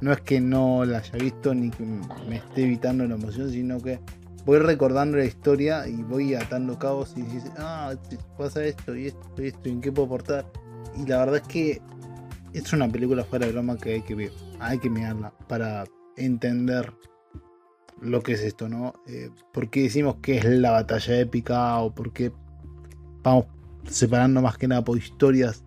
no 0.02 0.14
es 0.14 0.22
que 0.22 0.40
no 0.40 0.86
la 0.86 1.00
haya 1.00 1.18
visto 1.18 1.54
ni 1.54 1.72
que 1.72 1.84
me 1.84 2.38
esté 2.38 2.64
evitando 2.64 3.06
la 3.06 3.16
emoción, 3.16 3.52
sino 3.52 3.82
que 3.82 4.00
voy 4.46 4.60
recordando 4.60 5.18
la 5.18 5.26
historia 5.26 5.88
y 5.88 6.04
voy 6.04 6.36
atando 6.36 6.78
cabos 6.78 7.14
y 7.16 7.22
dices, 7.22 7.52
ah, 7.58 7.94
pasa 8.38 8.64
esto 8.64 8.96
y 8.96 9.08
esto 9.08 9.30
y 9.38 9.48
esto, 9.48 9.70
y 9.70 9.72
en 9.72 9.82
qué 9.82 9.92
puedo 9.92 10.08
aportar. 10.08 10.46
Y 10.98 11.06
la 11.08 11.20
verdad 11.20 11.38
es 11.38 11.48
que 11.48 11.82
es 12.54 12.74
una 12.74 12.88
película 12.88 13.24
fuera 13.24 13.46
de 13.46 13.52
broma 13.52 13.78
que 13.78 13.94
hay 13.94 14.02
que 14.02 14.16
ver, 14.16 14.32
hay 14.60 14.80
que 14.80 14.90
mirarla 14.90 15.32
para 15.48 15.86
entender 16.18 16.92
lo 18.02 18.22
que 18.22 18.34
es 18.34 18.42
esto, 18.42 18.70
¿no? 18.70 18.94
Eh, 19.08 19.30
¿Por 19.54 19.70
qué 19.70 19.84
decimos 19.84 20.16
que 20.22 20.38
es 20.38 20.46
la 20.46 20.72
batalla 20.72 21.20
épica 21.20 21.78
o 21.80 21.94
por 21.94 22.14
qué 22.14 22.32
vamos 23.24 23.46
separando 23.86 24.42
más 24.42 24.58
que 24.58 24.68
nada 24.68 24.84
por 24.84 24.98
historias 24.98 25.64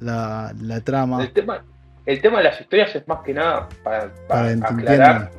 la, 0.00 0.80
trama. 0.84 1.22
El 1.22 1.32
tema, 1.32 1.64
el 2.06 2.20
tema 2.20 2.38
de 2.38 2.44
las 2.44 2.60
historias 2.60 2.94
es 2.94 3.08
más 3.08 3.20
que 3.24 3.34
nada 3.34 3.68
para, 3.82 4.12
para, 4.28 4.50
aclarar, 4.50 5.30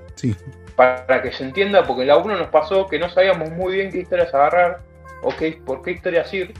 para 0.76 1.22
que 1.22 1.32
se 1.32 1.44
entienda, 1.44 1.84
porque 1.86 2.06
la 2.06 2.18
uno 2.18 2.38
nos 2.38 2.48
pasó 2.48 2.88
que 2.88 3.00
no 3.00 3.10
sabíamos 3.10 3.50
muy 3.52 3.76
bien 3.76 3.92
qué 3.92 4.00
historias 4.00 4.34
agarrar 4.34 4.82
o 5.24 5.30
qué, 5.36 5.60
por 5.66 5.82
qué 5.82 5.92
historias 5.92 6.34
ir, 6.34 6.54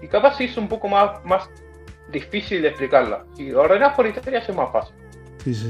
y 0.00 0.08
capaz 0.08 0.36
se 0.36 0.44
hizo 0.44 0.60
un 0.60 0.68
poco 0.68 0.88
más, 0.88 1.24
más 1.24 1.48
difícil 2.10 2.62
de 2.62 2.68
explicarla. 2.68 3.24
Si 3.36 3.52
ordenás 3.52 3.94
por 3.94 4.06
historias 4.06 4.48
es 4.48 4.54
más 4.54 4.70
fácil. 4.72 4.94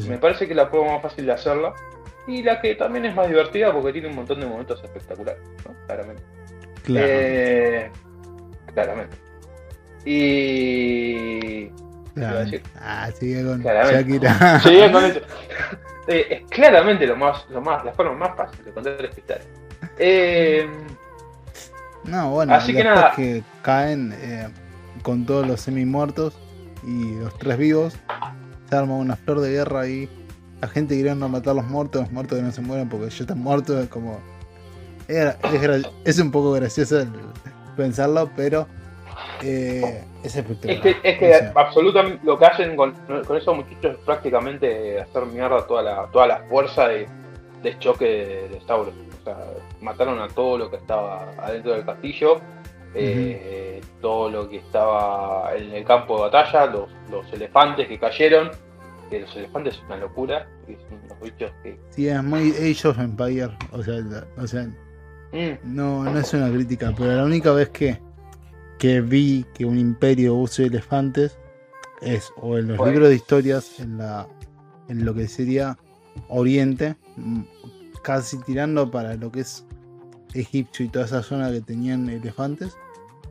Me 0.09 0.19
parece 0.19 0.47
que 0.47 0.55
la 0.55 0.71
prueba 0.71 0.93
más 0.93 1.03
fácil 1.03 1.27
de 1.27 1.33
hacerla. 1.33 1.75
Y 2.27 2.43
la 2.43 2.61
que 2.61 2.75
también 2.75 3.05
es 3.05 3.15
más 3.15 3.29
divertida 3.29 3.73
porque 3.73 3.93
tiene 3.93 4.09
un 4.09 4.17
montón 4.17 4.41
de 4.41 4.47
momentos 4.47 4.83
espectaculares, 4.85 5.43
¿no? 5.67 5.75
Claramente. 5.87 6.23
Eh, 6.89 7.91
claramente. 8.73 9.17
Y. 10.05 11.71
Ah, 12.77 13.11
sigue 13.13 13.45
con 13.45 13.63
Shakira. 13.63 14.61
Sigue 14.61 14.93
con 14.93 15.05
eso. 15.07 15.21
Eh, 16.09 16.27
es 16.31 16.51
claramente 16.51 17.07
lo 17.07 17.17
más, 17.17 17.47
lo 17.51 17.61
más, 17.61 17.85
la 17.85 17.93
forma 17.93 18.15
más 18.15 18.37
fácil 18.37 18.65
de 18.65 18.73
contar 18.73 18.97
la 19.01 19.09
historia. 19.09 19.43
Eh, 19.99 20.69
no, 22.05 22.31
bueno, 22.31 22.55
así 22.55 22.75
que 22.75 22.83
nada. 22.83 23.13
que 23.15 23.43
caen 23.63 24.13
eh, 24.17 24.49
con 25.03 25.25
todos 25.25 25.47
los 25.47 25.61
semi 25.61 25.85
muertos 25.85 26.37
y 26.83 27.15
los 27.17 27.39
tres 27.39 27.57
vivos, 27.57 27.95
se 28.69 28.77
arma 28.77 28.97
una 28.97 29.17
flor 29.17 29.41
de 29.41 29.51
guerra 29.51 29.87
y 29.87 30.09
la 30.61 30.69
gente 30.69 30.97
queriendo 30.97 31.29
matar 31.29 31.53
a 31.53 31.55
los 31.55 31.67
muertos, 31.67 32.03
los 32.03 32.13
muertos 32.13 32.39
que 32.39 32.45
no 32.45 32.53
se 32.53 32.61
mueren 32.63 32.89
porque 32.89 33.11
ya 33.11 33.23
están 33.23 33.39
muertos, 33.39 33.85
es 33.85 33.89
como. 33.89 34.21
Es, 35.09 35.37
es 36.05 36.19
un 36.19 36.31
poco 36.31 36.53
gracioso 36.53 37.05
pensarlo, 37.77 38.31
pero 38.35 38.67
eh, 39.43 40.05
es 40.23 40.37
espectacular. 40.37 40.97
Es 41.03 41.19
que, 41.19 41.35
absolutamente 41.55 42.25
lo 42.25 42.39
que 42.39 42.47
hacen 42.47 42.77
con, 42.77 42.95
esos 43.37 43.57
muchachos 43.57 43.93
es 43.93 43.99
prácticamente 43.99 45.01
hacer 45.01 45.27
mierda 45.27 45.67
toda 45.67 45.83
la, 45.83 46.07
toda 46.13 46.27
la 46.27 46.39
fuerza 46.49 46.89
de, 46.89 47.09
choque 47.79 48.49
de, 48.51 48.61
Sauron. 48.67 48.95
O 49.21 49.25
sea, 49.25 49.37
mataron 49.81 50.21
a 50.21 50.29
todo 50.29 50.59
lo 50.59 50.71
que 50.71 50.77
estaba 50.77 51.33
adentro 51.39 51.73
del 51.73 51.85
castillo, 51.85 52.41
eh, 52.95 53.81
todo 54.01 54.31
lo 54.31 54.49
que 54.49 54.59
estaba 54.59 55.55
en 55.57 55.73
el 55.73 55.85
campo 55.85 56.17
de 56.17 56.23
batalla, 56.31 56.67
los, 56.67 56.91
los 57.11 57.33
elefantes 57.33 57.89
que 57.89 57.99
cayeron. 57.99 58.51
Que 59.11 59.21
los 59.21 59.37
elefantes 59.37 59.75
es 59.75 59.83
una 59.83 59.99
locura, 59.99 60.47
son 60.67 61.01
unos 61.05 61.21
bichos 61.21 61.53
que. 61.63 61.79
Sí, 61.91 62.09
es 62.09 62.23
muy 62.23 62.51
Age 62.53 62.89
of 62.89 62.99
Empire. 62.99 63.51
O 63.73 63.83
sea, 63.83 63.95
o 64.39 64.47
sea 64.47 64.63
mm. 65.33 65.59
no, 65.65 66.05
no 66.05 66.19
es 66.19 66.33
una 66.33 66.51
crítica, 66.51 66.95
pero 66.97 67.17
la 67.17 67.25
única 67.25 67.53
vez 67.53 67.69
que 67.69 68.01
que 68.83 69.01
vi 69.01 69.47
que 69.55 69.65
un 69.65 69.79
imperio 69.79 70.35
use 70.35 70.67
elefantes 70.67 71.39
es 72.01 72.33
o 72.37 72.59
en 72.59 72.67
los 72.67 72.85
libros 72.85 73.11
de 73.11 73.15
historias 73.15 73.79
en 73.79 73.97
la 73.97 74.27
en 74.89 75.05
lo 75.05 75.15
que 75.15 75.29
sería 75.29 75.79
Oriente 76.27 76.97
mm, 77.17 77.43
casi 78.03 78.39
tirando 78.39 78.91
para 78.91 79.15
lo 79.15 79.31
que 79.31 79.43
es 79.43 79.65
Egipcio 80.35 80.85
y 80.85 80.89
toda 80.89 81.05
esa 81.05 81.23
zona 81.23 81.53
que 81.53 81.61
tenían 81.61 82.11
elefantes 82.11 82.73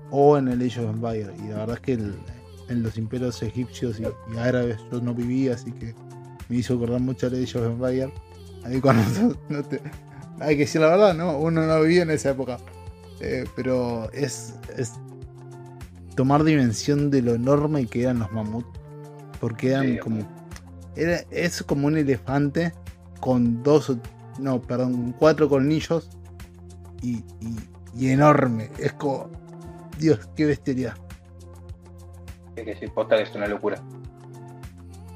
o 0.10 0.38
en 0.38 0.48
el 0.48 0.62
Age 0.62 0.86
of 0.86 0.96
Empire 0.96 1.34
y 1.44 1.50
la 1.50 1.58
verdad 1.58 1.76
es 1.76 1.82
que 1.82 1.94
en 2.70 2.82
los 2.82 2.98
imperios 2.98 3.44
egipcios 3.44 4.00
y, 4.00 4.06
árabes 4.38 4.78
yo 4.90 5.02
no 5.02 5.14
vivía 5.14 5.56
así 5.56 5.74
que 5.74 5.94
me 6.48 6.56
hizo 6.56 6.76
acordar 6.76 7.02
mucho 7.02 7.28
el 7.28 7.44
Age 7.44 7.58
of 7.58 7.66
Empire 7.66 8.14
hay 10.40 10.56
que 10.56 10.62
decir 10.62 10.80
la 10.80 10.88
verdad 10.88 11.14
no 11.14 11.38
uno 11.40 11.68
no 11.68 11.82
vivía 11.82 12.04
en 12.04 12.12
esa 12.12 12.30
época. 12.30 12.58
Eh, 13.24 13.44
pero 13.56 14.10
es 14.14 14.56
tomar 16.16 16.44
dimensión 16.44 17.10
de 17.12 17.22
lo 17.22 17.34
enorme 17.34 17.86
que 17.88 18.04
eran 18.04 18.20
los 18.20 18.32
mamuts. 18.32 18.80
Porque 19.40 19.72
eran 19.72 19.98
como. 19.98 20.28
Era, 20.96 21.22
es 21.32 21.64
como 21.64 21.88
un 21.88 21.98
elefante 21.98 22.74
con 23.20 23.64
dos. 23.64 23.98
No, 24.40 24.62
perdón, 24.62 25.16
cuatro 25.18 25.50
colmillos 25.50 26.10
y, 27.02 27.24
y, 27.96 28.10
enorme. 28.10 28.70
Es 28.78 28.94
como. 28.94 29.30
Dios, 29.98 30.30
qué 30.36 30.46
bestialidad. 30.46 30.96
Es 32.56 32.64
que 32.64 32.72
decir, 32.74 32.92
posta 32.94 33.18
que 33.18 33.24
es 33.24 33.36
una 33.36 33.48
locura. 33.48 33.82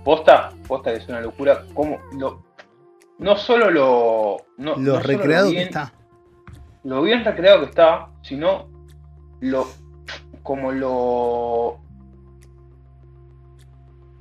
Posta, 0.03 0.51
posta 0.67 0.91
que 0.91 0.97
es 0.97 1.09
una 1.09 1.21
locura. 1.21 1.65
Como 1.73 1.99
lo, 2.17 2.43
no 3.19 3.35
solo 3.37 3.69
lo. 3.69 4.37
No, 4.57 4.75
lo 4.77 4.99
recreado 4.99 5.51
que 5.51 5.63
está. 5.63 5.93
Lo 6.83 7.01
bien 7.01 7.23
recreado 7.23 7.61
que 7.61 7.65
está, 7.65 8.09
sino 8.21 8.69
lo 9.39 9.67
como 10.45 10.71
lo, 10.71 11.79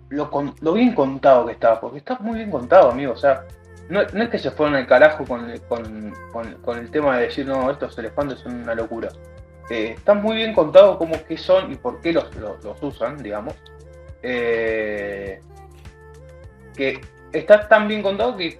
lo, 0.08 0.72
bien 0.72 0.94
contado 0.94 1.44
que 1.44 1.52
está, 1.52 1.78
porque 1.78 1.98
está 1.98 2.18
muy 2.18 2.36
bien 2.38 2.50
contado, 2.50 2.90
amigo. 2.90 3.12
O 3.12 3.16
sea, 3.16 3.44
no, 3.90 4.00
es 4.00 4.28
que 4.30 4.38
se 4.38 4.50
fueron 4.50 4.74
al 4.74 4.86
carajo 4.86 5.26
con, 5.26 5.50
el 5.50 6.90
tema 6.90 7.18
de 7.18 7.26
decir, 7.26 7.46
no, 7.46 7.70
estos 7.70 7.96
elefantes 7.98 8.38
son 8.38 8.54
una 8.62 8.74
locura. 8.74 9.10
Eh, 9.68 9.94
está 9.98 10.14
muy 10.14 10.36
bien 10.36 10.54
contado 10.54 10.96
cómo 10.98 11.22
que 11.24 11.36
son 11.36 11.70
y 11.70 11.76
por 11.76 12.00
qué 12.00 12.14
los, 12.14 12.26
usan, 12.80 13.22
digamos. 13.22 13.54
Eh, 14.22 15.42
que 16.74 17.02
está 17.32 17.68
tan 17.68 17.86
bien 17.86 18.02
contado 18.02 18.34
que 18.34 18.58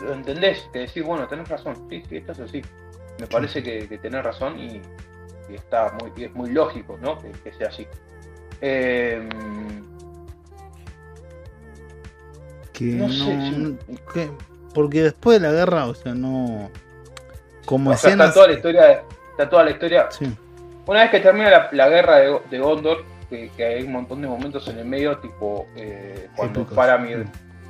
lo 0.00 0.14
entendés, 0.14 0.68
que 0.72 0.80
decís, 0.80 1.04
bueno, 1.04 1.28
tenés 1.28 1.48
razón, 1.48 1.86
sí, 1.88 2.02
sí, 2.08 2.16
esto 2.16 2.32
es 2.32 2.40
así. 2.40 2.62
Me 3.20 3.28
parece 3.28 3.62
que, 3.62 3.86
que 3.86 3.98
tenés 3.98 4.24
razón 4.24 4.58
y, 4.58 4.82
y 5.48 5.54
está 5.54 5.92
muy, 6.00 6.24
es 6.24 6.34
muy 6.34 6.50
lógico 6.50 6.98
¿no? 7.00 7.18
que, 7.18 7.52
sea 7.52 7.68
así. 7.68 7.86
Em, 8.60 9.28
que 12.72 12.84
no, 12.84 13.08
sé, 13.08 14.30
porque 14.74 15.02
después 15.02 15.40
de 15.40 15.46
la 15.48 15.54
guerra, 15.54 15.86
o 15.86 15.94
sea, 15.94 16.14
no. 16.14 16.70
Como 17.64 17.92
está 17.92 18.32
toda 18.32 18.48
la 18.48 18.54
historia. 18.54 19.04
Está 19.30 19.48
toda 19.48 19.64
la 19.64 19.70
historia. 19.70 20.08
Una 20.86 21.02
vez 21.02 21.10
que 21.10 21.20
termina 21.20 21.68
la, 21.72 21.88
guerra 21.88 22.18
de, 22.18 22.58
Gondor, 22.58 23.04
que, 23.30 23.50
hay 23.58 23.84
un 23.84 23.92
montón 23.92 24.20
de 24.20 24.28
momentos 24.28 24.68
en 24.68 24.78
el 24.78 24.84
medio, 24.84 25.16
tipo 25.18 25.66
eh, 25.76 26.28
cuando 26.36 26.66
Faramir, 26.66 27.26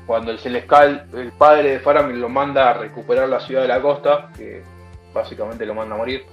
cuando 0.06 0.32
el 0.32 0.38
Celestial, 0.38 1.06
el 1.12 1.32
padre 1.32 1.72
de 1.72 1.80
Faramir 1.80 2.16
lo 2.16 2.28
manda 2.28 2.70
a 2.70 2.74
recuperar 2.74 3.28
la 3.28 3.40
ciudad 3.40 3.62
de 3.62 3.68
la 3.68 3.80
costa, 3.80 4.30
que 4.36 4.62
básicamente 5.12 5.64
lo 5.64 5.74
manda 5.74 5.94
a 5.94 5.98
morir. 5.98 6.24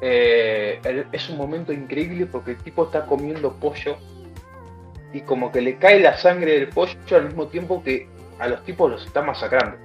Eh, 0.00 0.80
el- 0.84 1.06
es 1.12 1.28
un 1.28 1.36
momento 1.36 1.72
increíble 1.72 2.26
porque 2.26 2.52
el 2.52 2.56
tipo 2.58 2.84
está 2.84 3.04
comiendo 3.06 3.52
pollo 3.52 3.96
y 5.12 5.20
como 5.22 5.50
que 5.52 5.60
le 5.60 5.76
cae 5.76 6.00
la 6.00 6.16
sangre 6.16 6.52
del 6.52 6.68
pollo 6.68 6.94
al 7.12 7.26
mismo 7.26 7.48
tiempo 7.48 7.82
que 7.82 8.08
a 8.38 8.48
los 8.48 8.62
tipos 8.64 8.90
los 8.90 9.04
está 9.06 9.22
masacrando. 9.22 9.76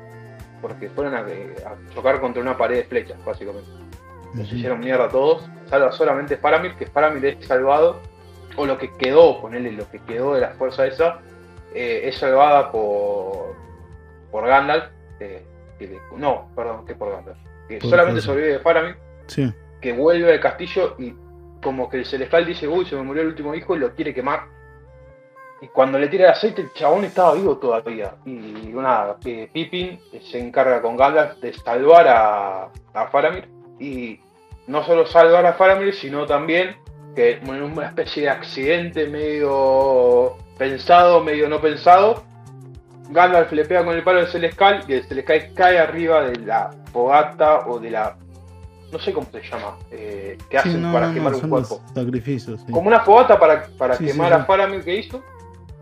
Porque 0.62 0.90
fueron 0.90 1.14
a, 1.16 1.20
a 1.20 1.94
chocar 1.94 2.22
contra 2.22 2.42
una 2.42 2.58
pared 2.58 2.78
de 2.78 2.84
flechas, 2.86 3.24
básicamente. 3.26 3.70
Los 4.34 4.52
hicieron 4.52 4.80
mierda 4.80 5.06
a 5.06 5.10
todos. 5.10 5.48
Salva 5.70 5.92
solamente 5.92 6.38
Faramir, 6.38 6.76
que 6.76 6.86
Faramir 6.88 7.26
es 7.26 7.46
salvado, 7.46 8.00
o 8.56 8.66
lo 8.66 8.78
que 8.78 8.92
quedó, 8.94 9.42
ponerle 9.42 9.72
lo 9.74 9.90
que 9.90 10.00
quedó 10.00 10.34
de 10.36 10.42
la 10.42 10.50
fuerza 10.52 10.86
esa, 10.88 11.20
eh, 11.74 12.02
es 12.06 12.18
salvada 12.18 12.72
por, 12.72 13.56
por 14.32 14.48
Gandalf. 14.48 14.86
eh, 15.20 15.44
que 15.80 15.88
le- 15.88 16.00
no, 16.18 16.50
perdón, 16.56 16.86
que 16.86 16.96
por 16.96 17.12
Gandalf. 17.12 17.38
Que 17.68 17.80
solamente 17.90 18.22
sobrevive 18.22 18.60
Faramir, 18.60 18.96
Sí. 19.28 19.52
Que 19.86 19.94
vuelve 19.94 20.34
al 20.34 20.40
castillo 20.40 20.96
y 20.98 21.14
como 21.62 21.88
que 21.88 21.98
el 21.98 22.06
Celestial 22.08 22.44
dice, 22.44 22.68
uy, 22.68 22.88
se 22.88 22.96
me 22.96 23.04
murió 23.04 23.22
el 23.22 23.28
último 23.28 23.54
hijo 23.54 23.76
y 23.76 23.80
lo 23.80 23.94
quiere 23.94 24.16
quemar. 24.16 24.48
Y 25.62 25.68
cuando 25.68 26.00
le 26.00 26.08
tira 26.08 26.26
el 26.26 26.32
aceite, 26.32 26.64
el 26.64 26.74
chabón 26.74 27.06
estaba 27.06 27.36
vivo 27.36 27.58
todavía. 27.58 28.16
Y 28.26 28.72
nada, 28.74 29.18
eh, 29.24 29.48
Pippin 29.54 30.00
se 30.20 30.40
encarga 30.40 30.82
con 30.82 30.98
Gandalf 30.98 31.40
de 31.40 31.54
salvar 31.54 32.08
a, 32.08 32.64
a 32.96 33.08
Faramir. 33.12 33.48
Y 33.80 34.20
no 34.66 34.84
solo 34.84 35.06
salvar 35.06 35.46
a 35.46 35.54
Faramir, 35.54 35.94
sino 35.94 36.26
también 36.26 36.78
que 37.16 37.34
en 37.34 37.62
una 37.62 37.86
especie 37.86 38.24
de 38.24 38.30
accidente 38.30 39.06
medio 39.06 40.36
pensado, 40.58 41.24
medio 41.24 41.48
no 41.48 41.62
pensado, 41.62 42.24
Gandalf 43.12 43.52
le 43.52 43.66
pega 43.66 43.86
con 43.86 43.96
el 43.96 44.04
palo 44.04 44.22
del 44.22 44.30
Celestial 44.30 44.84
y 44.88 44.94
el 44.94 45.04
Celestial 45.04 45.54
cae 45.54 45.78
arriba 45.78 46.24
de 46.24 46.40
la 46.40 46.72
fogata 46.92 47.68
o 47.68 47.78
de 47.78 47.92
la... 47.92 48.18
No 48.96 49.02
sé 49.02 49.12
cómo 49.12 49.28
se 49.30 49.42
llama, 49.42 49.78
eh, 49.92 50.38
que 50.50 50.58
Sí, 50.62 50.70
hacen 50.70 50.82
no, 50.82 50.94
para 50.94 51.08
no, 51.10 51.14
quemar 51.14 51.32
no, 51.34 51.38
un 51.40 51.50
cuerpo 51.50 51.82
los 51.84 51.94
sacrificios. 51.94 52.62
sí. 52.66 52.72
como 52.72 52.88
una 52.88 53.02
fogata 53.02 53.38
para, 53.38 53.68
para 53.78 53.96
Sí, 53.98 54.06
quemar 54.06 54.32
a 54.32 54.46
Faramir 54.46 54.86
que 54.86 54.96
hizo. 54.96 55.22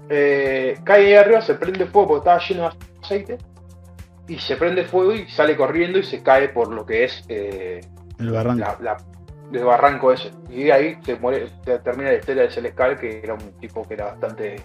Eh, 0.09 0.79
cae 0.83 1.05
ahí 1.05 1.13
arriba, 1.13 1.39
se 1.41 1.53
prende 1.53 1.85
fuego 1.85 2.07
porque 2.07 2.19
estaba 2.21 2.39
lleno 2.39 2.63
de 2.63 2.75
aceite. 3.03 3.37
Y 4.27 4.39
se 4.39 4.55
prende 4.57 4.83
fuego 4.85 5.13
y 5.13 5.27
sale 5.29 5.55
corriendo 5.55 5.99
y 5.99 6.03
se 6.03 6.23
cae 6.23 6.49
por 6.49 6.69
lo 6.73 6.87
que 6.87 7.03
es 7.03 7.23
eh, 7.29 7.81
El 8.17 8.31
barranco. 8.31 8.59
la, 8.61 8.77
la- 8.81 8.97
el 9.51 9.63
barranco 9.63 10.11
ese. 10.11 10.31
Y 10.49 10.71
ahí 10.71 10.97
se 11.05 11.15
muere, 11.17 11.49
se 11.63 11.77
termina 11.79 12.09
la 12.09 12.17
historia 12.17 12.41
de 12.43 12.49
Celestial, 12.49 12.97
que 12.99 13.19
era 13.23 13.35
un 13.35 13.51
tipo 13.59 13.87
que 13.87 13.93
era 13.93 14.05
bastante 14.05 14.55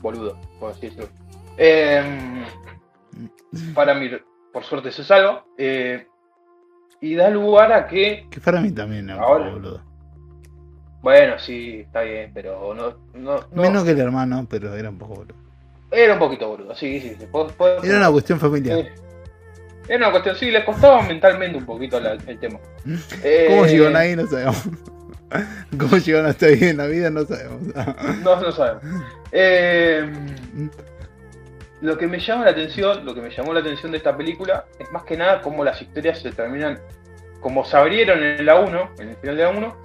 boludo, 0.00 0.36
por 0.58 0.72
así 0.72 0.88
decirlo. 0.88 1.08
Faramir, 3.74 4.24
por 4.52 4.64
suerte, 4.64 4.90
se 4.90 5.04
salva. 5.04 5.44
eh, 5.56 6.08
y 7.02 7.14
da 7.16 7.28
lugar 7.28 7.70
a 7.72 7.86
que 7.86 8.26
Que 8.30 8.40
para 8.40 8.60
mí 8.62 8.70
también 8.72 9.10
un 9.10 9.18
Ahora. 9.20 9.50
boludo. 9.50 9.82
Bueno, 11.02 11.38
sí, 11.38 11.80
está 11.80 12.02
bien, 12.02 12.30
pero 12.32 12.72
no, 12.74 12.94
no, 13.20 13.40
no- 13.52 13.62
Menos 13.62 13.82
que 13.84 13.90
el 13.90 14.00
hermano, 14.00 14.46
pero 14.48 14.74
era 14.74 14.88
un 14.88 14.98
poco 14.98 15.16
boludo. 15.16 15.34
era 15.90 16.14
un 16.14 16.18
poquito 16.20 16.48
boludo, 16.48 16.74
sí, 16.74 17.00
sí, 17.00 17.16
Era 17.82 17.96
una 17.98 18.10
cuestión 18.10 18.38
familiar. 18.40 18.86
Era 19.88 19.96
una 19.98 20.10
cuestión, 20.12 20.36
sí, 20.36 20.50
le 20.52 20.64
costaba 20.64 21.02
mentalmente 21.02 21.58
un 21.58 21.66
poquito 21.66 21.98
la- 22.00 22.12
el 22.12 22.38
tema. 22.38 22.58
Eh, 23.24 23.46
¿Cómo 23.50 23.66
llegaron 23.66 23.96
ahí? 23.96 24.14
No 24.16 24.26
sabemos. 24.28 24.62
¿Cómo 25.78 25.96
llegaron 25.98 26.30
hasta 26.30 26.46
ahí 26.46 26.58
en 26.62 26.76
la 26.76 26.86
vida? 26.86 27.10
No 27.10 27.24
sabemos. 27.24 27.62
No, 28.22 28.40
no 28.40 28.52
sabemos. 28.52 28.82
Eh, 29.32 30.08
lo 31.82 31.98
que 31.98 32.06
me 32.06 32.18
llama 32.18 32.44
la 32.46 32.52
atención, 32.52 33.04
lo 33.04 33.14
que 33.14 33.20
me 33.20 33.28
llamó 33.30 33.52
la 33.52 33.60
atención 33.60 33.92
de 33.92 33.98
esta 33.98 34.16
película 34.16 34.64
es 34.78 34.90
más 34.92 35.02
que 35.04 35.16
nada 35.16 35.42
cómo 35.42 35.62
las 35.64 35.80
historias 35.82 36.20
se 36.20 36.32
terminan, 36.32 36.78
como 37.40 37.64
se 37.64 37.76
abrieron 37.76 38.22
en 38.22 38.46
la 38.46 38.58
1, 38.60 38.90
en 38.98 39.08
el 39.10 39.16
final 39.16 39.36
de 39.36 39.42
la 39.42 39.50
1, 39.50 39.76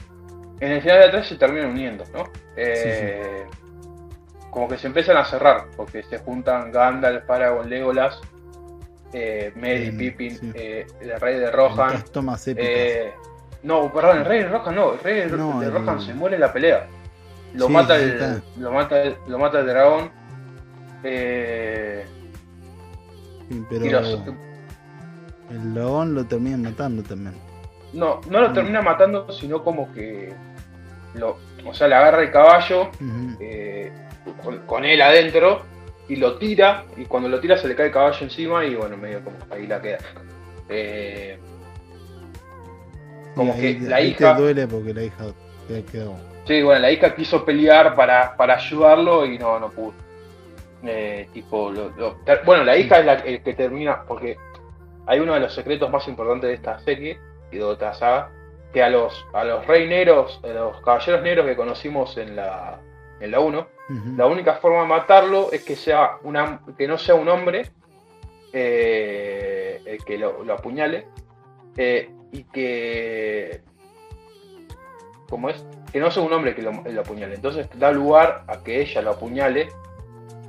en 0.60 0.72
el 0.72 0.82
final 0.82 1.00
de 1.00 1.06
la 1.08 1.12
3 1.12 1.28
se 1.28 1.36
terminan 1.36 1.72
uniendo, 1.72 2.04
¿no? 2.14 2.24
Eh, 2.56 3.46
Como 4.50 4.68
que 4.68 4.78
se 4.78 4.88
empiezan 4.88 5.18
a 5.18 5.26
cerrar, 5.26 5.66
porque 5.76 6.02
se 6.04 6.18
juntan 6.20 6.72
Gandalf, 6.72 7.30
Aragorn, 7.30 7.70
Legolas, 7.70 8.20
eh, 9.14 9.52
Merry, 9.56 9.92
Bien, 9.92 9.98
Pippin, 9.98 10.38
sí. 10.38 10.52
eh, 10.56 10.88
el 11.02 11.20
rey 11.20 11.38
de 11.40 11.52
Rohan. 11.52 12.04
Tomas. 12.12 12.48
Eh, 12.48 13.12
no, 13.64 13.92
perdón, 13.94 14.20
el 14.20 14.26
rey 14.26 14.40
de 14.44 14.50
Rohan 14.50 14.76
no, 14.76 14.94
el 14.94 15.00
rey 15.00 15.16
de, 15.22 15.38
No, 15.38 15.60
de 15.60 15.68
el- 15.68 15.74
Rohan 15.74 16.02
se 16.02 16.14
muere 16.14 16.36
en 16.36 16.42
la 16.42 16.52
pelea. 16.54 16.88
Lo 17.54 17.70
mata 17.70 17.96
el, 17.98 18.42
lo 18.58 18.72
mata 18.72 19.02
el, 19.02 19.16
lo 19.28 19.38
mata 19.40 19.60
el 19.60 19.68
dragón. 19.68 20.12
Eh, 21.04 22.06
pero 23.70 24.00
el 25.50 25.74
león 25.74 26.14
lo 26.14 26.26
terminan 26.26 26.64
matando 26.64 27.04
también. 27.04 27.36
no, 27.94 28.20
no 28.30 28.42
lo 28.42 28.50
Mm. 28.50 28.54
termina 28.54 28.82
matando, 28.82 29.32
sino 29.32 29.64
como 29.64 29.92
que 29.94 30.34
lo, 31.14 31.38
o 31.66 31.74
sea, 31.74 31.88
le 31.88 31.96
agarra 31.96 32.22
el 32.22 32.32
caballo 32.32 32.90
eh, 33.40 33.92
con, 34.44 34.58
con 34.66 34.84
él 34.86 35.02
adentro 35.02 35.62
y 36.10 36.18
lo 36.18 36.38
tira 36.38 36.84
y 36.98 37.06
cuando 37.06 37.30
lo 37.30 37.40
tira 37.40 37.58
se 37.58 37.68
le 37.68 37.76
cae 37.76 37.88
el 37.88 37.92
caballo 37.94 38.18
encima 38.22 38.66
y 38.66 38.76
bueno, 38.76 38.98
medio 38.98 39.24
como 39.24 39.38
ahí 39.50 39.66
la 39.68 39.82
queda. 39.82 39.98
Eh, 40.70 41.40
como 43.36 43.56
que 43.56 43.80
la 43.82 43.96
ahí 43.98 44.10
hija- 44.10 44.36
te 44.36 44.42
duele 44.42 44.68
porque 44.68 44.94
la 44.94 45.04
hija 45.04 45.26
te 45.68 45.84
quedó. 45.86 46.16
Sí, 46.46 46.62
bueno, 46.62 46.80
la 46.82 46.92
hija 46.92 47.16
quiso 47.16 47.44
pelear 47.46 47.96
para, 47.96 48.36
para 48.36 48.56
ayudarlo 48.56 49.26
y 49.26 49.38
no, 49.40 49.60
no 49.60 49.70
pudo. 49.70 49.94
Eh, 50.84 51.28
tipo, 51.34 51.72
lo- 51.72 51.90
lo- 51.90 52.16
ter- 52.26 52.42
bueno, 52.46 52.64
la 52.64 52.78
hija 52.78 53.00
es 53.00 53.06
la 53.06 53.14
el 53.16 53.42
que 53.42 53.54
termina, 53.56 54.04
porque 54.08 54.38
hay 55.08 55.20
uno 55.20 55.34
de 55.34 55.40
los 55.40 55.54
secretos 55.54 55.90
más 55.90 56.08
importantes 56.08 56.50
de 56.50 56.54
esta 56.56 56.80
serie 56.80 57.20
y 57.52 57.58
de 57.58 57.72
esta 57.72 57.94
saga, 57.94 58.30
que 58.74 58.84
a 58.84 58.90
los, 58.90 59.26
a 59.34 59.44
los 59.44 59.66
rey 59.66 59.88
negros, 59.88 60.40
a 60.44 60.48
los 60.48 60.82
caballeros 60.82 61.24
negros 61.24 61.46
que 61.48 61.56
conocimos 61.56 62.16
en 62.18 62.36
la, 62.36 62.80
en 63.20 63.32
la 63.32 63.40
1, 63.40 63.60
Ujú. 63.90 64.16
la 64.18 64.26
única 64.28 64.56
forma 64.56 64.82
de 64.82 64.88
matarlo 64.88 65.50
es 65.52 65.64
que 65.64 65.76
sea 65.76 66.18
una, 66.24 66.60
que 66.78 66.88
no 66.88 66.98
sea 66.98 67.16
un 67.16 67.30
hombre 67.30 67.64
eh, 68.54 69.82
el 69.86 70.04
que 70.04 70.18
lo, 70.18 70.44
lo 70.44 70.54
apuñale 70.54 71.08
eh, 71.78 72.10
y 72.32 72.44
que 72.46 73.62
como 75.30 75.50
es 75.50 75.66
que 75.92 76.00
no 76.00 76.12
sea 76.12 76.24
un 76.24 76.34
hombre 76.34 76.54
que 76.56 76.62
lo, 76.62 76.72
lo 76.72 77.02
apuñale. 77.02 77.36
Entonces 77.36 77.68
da 77.76 77.92
lugar 77.92 78.44
a 78.48 78.64
que 78.64 78.82
ella 78.82 79.02
lo 79.02 79.12
apuñale 79.12 79.70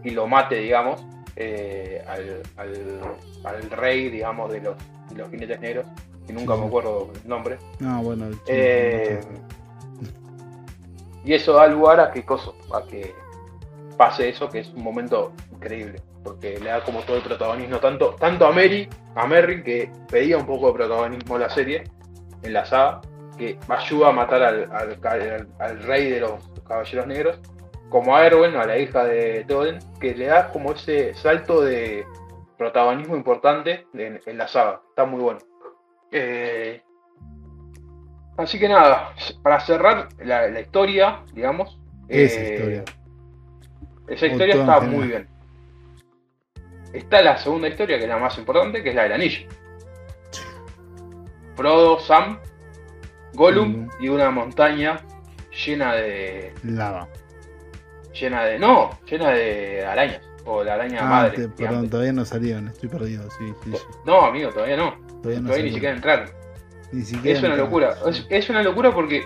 y 0.05 0.11
lo 0.11 0.27
mate 0.27 0.57
digamos 0.57 1.05
eh, 1.37 2.03
al, 2.07 2.43
al- 2.57 3.01
al 3.45 3.71
rey 3.71 4.09
digamos 4.11 4.51
de 4.53 4.61
los, 4.61 4.77
de 5.11 5.17
los 5.17 5.31
jinetes 5.31 5.61
negros 5.61 5.87
y 6.29 6.33
nunca 6.33 6.55
Sí. 6.55 6.61
me 6.61 6.67
acuerdo 6.67 7.11
el 7.23 7.29
nombre 7.29 7.59
No, 7.81 8.03
bueno. 8.03 8.27
el 8.27 8.33
chico, 8.35 8.45
eh, 8.49 9.21
y 11.25 11.35
eso 11.35 11.53
da 11.55 11.67
lugar 11.67 12.01
a 12.01 12.11
que 12.11 12.25
cosa, 12.25 12.51
a 12.75 12.83
que 12.87 13.15
pase 13.97 14.29
eso, 14.29 14.49
que 14.49 14.61
es 14.61 14.69
un 14.71 14.83
momento 14.83 15.33
increíble, 15.53 16.01
porque 16.23 16.59
le 16.59 16.71
da 16.71 16.83
como 16.85 17.01
todo 17.01 17.17
el 17.17 17.23
protagonismo, 17.23 17.79
tanto, 17.79 18.15
tanto 18.19 18.47
a 18.47 18.53
Mary, 18.53 18.89
a 19.17 19.27
Merry, 19.27 19.63
que 19.63 19.91
pedía 20.09 20.39
un 20.39 20.47
poco 20.47 20.69
de 20.69 20.75
protagonismo 20.75 21.35
en 21.37 21.43
la 21.43 21.51
serie, 21.51 21.85
en 22.43 22.53
la 22.53 22.65
saga, 22.65 23.01
que 23.37 23.59
ayuda 23.69 24.09
a 24.09 24.13
matar 24.13 24.43
al, 24.43 24.69
al- 24.73 24.99
al- 25.05 25.49
al 25.59 25.83
rey 25.83 26.11
de 26.11 26.21
los 26.21 26.33
caballeros 26.67 27.07
negros, 27.09 27.39
como 27.89 28.15
a 28.17 28.27
Erwin, 28.27 28.57
a 28.57 28.65
la 28.65 28.79
hija 28.79 29.05
de 29.05 29.45
Theoden, 29.47 29.79
que 30.01 30.15
le 30.15 30.27
da 30.27 30.51
como 30.53 30.73
ese 30.73 31.15
salto 31.15 31.63
de 31.63 32.05
protagonismo 32.57 33.17
importante 33.17 33.87
en, 33.95 34.21
en 34.25 34.39
la 34.39 34.49
saga. 34.49 34.81
Está 34.89 35.05
muy 35.05 35.21
bueno. 35.21 35.39
Eh, 36.11 36.83
así 38.37 38.59
que 38.59 38.69
nada, 38.69 39.13
para 39.43 39.61
cerrar 39.61 40.09
la, 40.19 40.49
la 40.49 40.61
historia, 40.61 41.23
digamos. 41.33 41.79
Esa 42.09 42.41
eh, 42.41 42.53
historia. 42.55 42.85
Esa 44.09 44.27
historia 44.27 44.55
está 44.55 44.81
muy 44.81 45.07
bien. 45.09 45.29
Está 46.93 47.21
la 47.23 47.37
segunda 47.37 47.69
historia, 47.69 47.99
que 47.99 48.05
es 48.05 48.09
la 48.09 48.17
más 48.17 48.39
importante, 48.39 48.83
que 48.83 48.89
es 48.91 48.95
la 48.95 49.03
del 49.03 49.13
anillo. 49.13 49.47
Frodo, 51.57 51.99
Sam, 52.01 52.39
Gollum 53.35 53.69
Mm. 53.85 53.91
y 54.01 54.09
una 54.09 54.31
montaña 54.31 55.01
llena 55.67 55.95
de. 55.95 56.55
Lava. 56.65 57.09
Llena 58.21 58.45
de. 58.45 58.59
no, 58.59 58.91
llena 59.09 59.31
de 59.31 59.85
arañas. 59.87 60.21
O 60.45 60.65
la 60.65 60.75
araña 60.75 61.01
Ah, 61.03 61.09
madre. 61.09 61.37
te- 61.37 61.49
perdón, 61.49 61.91
todavía 61.91 62.13
no 62.13 62.25
salieron, 62.25 62.69
estoy 62.69 62.89
perdido. 62.89 63.29
Sí, 63.39 63.53
sí, 63.65 63.71
sí. 63.73 63.83
No, 64.07 64.23
amigo, 64.25 64.51
todavía 64.51 64.77
no. 64.79 64.95
Todavía 65.23 65.41
no 65.41 65.47
Todavía 65.49 65.65
ni 65.67 65.73
siquiera 65.73 65.95
entraron. 65.95 66.31
Ni 66.93 67.03
siquiera 67.03 67.37
Es 67.39 67.45
una 67.45 67.55
entraron. 67.55 67.67
locura. 67.67 67.97
Es, 68.09 68.27
es 68.31 68.49
una 68.51 68.63
locura 68.63 68.95
porque 68.95 69.25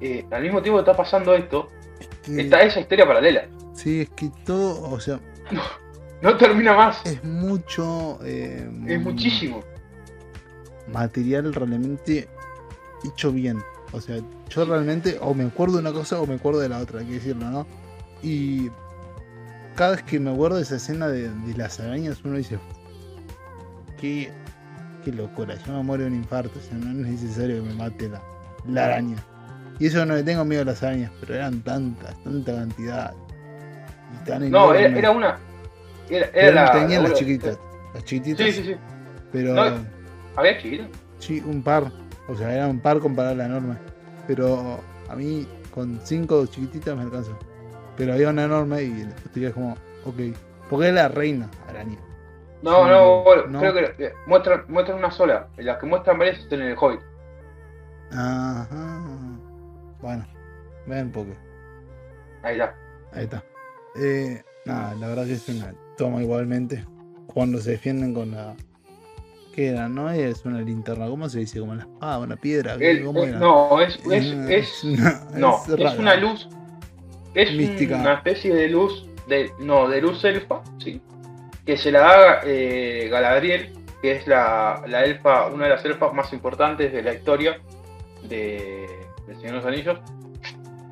eh, 0.00 0.26
al 0.32 0.42
mismo 0.42 0.60
tiempo 0.62 0.78
que 0.82 0.90
está 0.90 0.96
pasando 0.96 1.32
esto, 1.34 1.70
Que- 2.24 2.40
está 2.40 2.60
esa 2.62 2.80
historia 2.80 3.06
paralela. 3.06 3.46
Sí, 3.74 4.00
es 4.00 4.08
que 4.10 4.30
todo, 4.44 4.90
o 4.90 4.98
sea, 4.98 5.20
No 6.22 6.36
termina 6.38 6.74
más. 6.74 7.04
es 7.06 7.22
mucho. 7.22 8.18
eh, 8.24 8.68
Es 8.88 9.00
muchísimo. 9.00 9.62
Material 10.88 11.52
realmente 11.54 12.28
hecho 13.04 13.30
bien. 13.32 13.58
O 13.92 14.00
sea, 14.00 14.16
yo 14.48 14.64
realmente 14.64 15.18
o 15.20 15.34
me 15.34 15.44
acuerdo 15.44 15.74
de 15.74 15.80
una 15.82 15.92
cosa 15.92 16.20
o 16.20 16.26
me 16.26 16.34
acuerdo 16.34 16.60
de 16.60 16.68
la 16.68 16.78
otra, 16.78 17.00
hay 17.00 17.06
que 17.06 17.12
decirlo, 17.14 17.48
¿no? 17.50 17.66
Y 18.24 18.70
cada 19.76 19.92
vez 19.92 20.02
que 20.02 20.18
me 20.18 20.30
acuerdo 20.30 20.56
de 20.56 20.62
esa 20.62 20.76
escena 20.76 21.08
de, 21.08 21.28
de 21.30 21.54
las 21.56 21.78
arañas, 21.78 22.20
uno 22.24 22.36
dice, 22.38 22.58
qué, 24.00 24.30
qué 25.04 25.12
locura, 25.12 25.54
yo 25.66 25.72
me 25.74 25.82
muero 25.82 26.04
de 26.04 26.10
un 26.10 26.16
infarto, 26.16 26.58
o 26.58 26.62
sea, 26.62 26.76
no 26.78 26.90
es 26.90 26.96
necesario 27.20 27.56
que 27.62 27.68
me 27.68 27.74
mate 27.74 28.08
la, 28.08 28.22
la 28.68 28.84
araña. 28.86 29.16
Y 29.78 29.86
eso 29.86 30.04
no 30.06 30.14
le 30.14 30.22
tengo 30.22 30.44
miedo 30.44 30.62
a 30.62 30.66
las 30.66 30.82
arañas, 30.82 31.10
pero 31.20 31.34
eran 31.34 31.60
tantas, 31.60 32.16
tanta 32.22 32.54
cantidad. 32.54 33.12
Y 34.14 34.24
tan 34.28 34.50
No, 34.50 34.72
era, 34.72 34.96
era 34.96 35.10
una. 35.10 35.38
Era, 36.08 36.26
era 36.26 36.32
Pero 36.32 36.54
la. 36.54 36.72
tenían 36.72 37.02
las 37.02 37.12
la- 37.12 37.18
chiquitas. 37.18 37.58
Las 37.92 38.04
chiquititas. 38.04 38.46
Sí, 38.46 38.52
sí, 38.52 38.62
sí. 38.64 38.76
Pero 39.32 39.54
No, 39.54 39.62
¿Había 40.36 40.58
chiquita? 40.58 40.86
sí, 41.18 41.42
un 41.44 41.62
par. 41.62 41.90
O 42.28 42.36
sea, 42.36 42.54
era 42.54 42.68
un 42.68 42.78
par 42.80 43.00
comparado 43.00 43.34
a 43.34 43.38
la 43.38 43.46
enorme. 43.46 43.74
Pero 44.28 44.80
a 45.08 45.16
mí 45.16 45.46
con 45.72 46.00
cinco 46.04 46.46
chiquititas 46.46 46.96
me 46.96 47.02
alcanza. 47.02 47.32
Pero 47.96 48.12
había 48.14 48.30
una 48.30 48.44
enorme 48.44 48.82
y 48.82 49.04
te 49.32 49.40
quedas 49.40 49.54
como, 49.54 49.72
ok. 50.04 50.36
Porque 50.70 50.88
es 50.88 50.94
la 50.94 51.08
reina 51.08 51.48
araña. 51.68 51.98
No, 52.62 52.88
no, 52.88 53.22
bueno, 53.22 53.46
no. 53.46 53.60
creo 53.60 53.74
que 53.74 54.04
eh, 54.06 54.12
muestran, 54.26 54.64
muestran 54.68 54.98
una 54.98 55.10
sola. 55.10 55.48
Las 55.58 55.78
que 55.78 55.86
muestran 55.86 56.18
varias 56.18 56.38
están 56.38 56.62
en 56.62 56.68
el 56.68 56.76
Hobbit. 56.78 57.00
Ajá. 58.12 59.00
Bueno, 60.00 60.26
ven 60.86 61.10
porque. 61.12 61.34
Ahí 62.42 62.54
está. 62.54 62.74
Ahí 63.12 63.24
está. 63.24 63.42
Eh, 63.96 64.42
nada, 64.64 64.94
la 64.94 65.08
verdad 65.08 65.24
que 65.26 65.34
es 65.34 65.48
una 65.48 65.74
toma 65.96 66.22
igualmente. 66.22 66.84
Cuando 67.26 67.58
se 67.58 67.72
defienden 67.72 68.14
con 68.14 68.30
la. 68.32 68.54
¿Qué 69.54 69.68
era? 69.68 69.88
No 69.88 70.10
es 70.10 70.44
una 70.44 70.60
linterna, 70.60 71.06
¿cómo 71.06 71.28
se 71.28 71.40
dice? 71.40 71.60
Como 71.60 71.74
la 71.74 71.82
espada, 71.82 72.18
una 72.18 72.36
piedra. 72.36 72.74
El- 72.74 73.04
¿Cómo 73.04 73.20
eh, 73.24 73.28
era? 73.28 73.38
no, 73.38 73.80
es, 73.80 73.96
es, 74.10 74.24
Eh, 74.24 74.58
es, 74.58 74.84
una- 74.84 75.24
no, 75.36 75.58
es 75.76 75.98
una 75.98 76.16
luz. 76.16 76.48
Es 77.34 77.52
Mística. 77.52 77.96
una 77.96 78.14
especie 78.14 78.54
de 78.54 78.68
luz. 78.68 79.06
De, 79.26 79.50
no, 79.58 79.88
de 79.88 80.00
luz 80.02 80.22
elfa, 80.24 80.62
sí. 80.78 81.00
Que 81.64 81.76
se 81.78 81.90
la 81.90 82.00
da 82.00 82.40
eh, 82.44 83.08
Galadriel, 83.10 83.72
que 84.02 84.12
es 84.12 84.26
la, 84.26 84.82
la 84.86 85.02
elfa, 85.04 85.46
una 85.46 85.64
de 85.64 85.70
las 85.70 85.84
elfas 85.84 86.12
más 86.12 86.32
importantes 86.34 86.92
de 86.92 87.02
la 87.02 87.14
historia 87.14 87.58
de, 88.28 88.86
de 89.26 89.34
Señor 89.36 89.50
de 89.50 89.56
los 89.56 89.64
Anillos. 89.66 89.98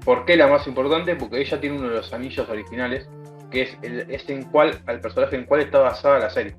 ¿Por 0.04 0.24
qué 0.24 0.36
la 0.36 0.46
más 0.46 0.66
importante? 0.66 1.14
Porque 1.14 1.40
ella 1.40 1.60
tiene 1.60 1.78
uno 1.78 1.88
de 1.90 1.96
los 1.96 2.12
anillos 2.12 2.48
originales, 2.48 3.06
que 3.50 3.62
es 3.62 3.76
el, 3.82 4.10
es 4.10 4.28
en 4.30 4.44
cual, 4.44 4.80
al 4.86 5.00
personaje 5.00 5.36
en 5.36 5.44
cual 5.44 5.60
está 5.60 5.78
basada 5.80 6.18
la 6.18 6.30
serie. 6.30 6.56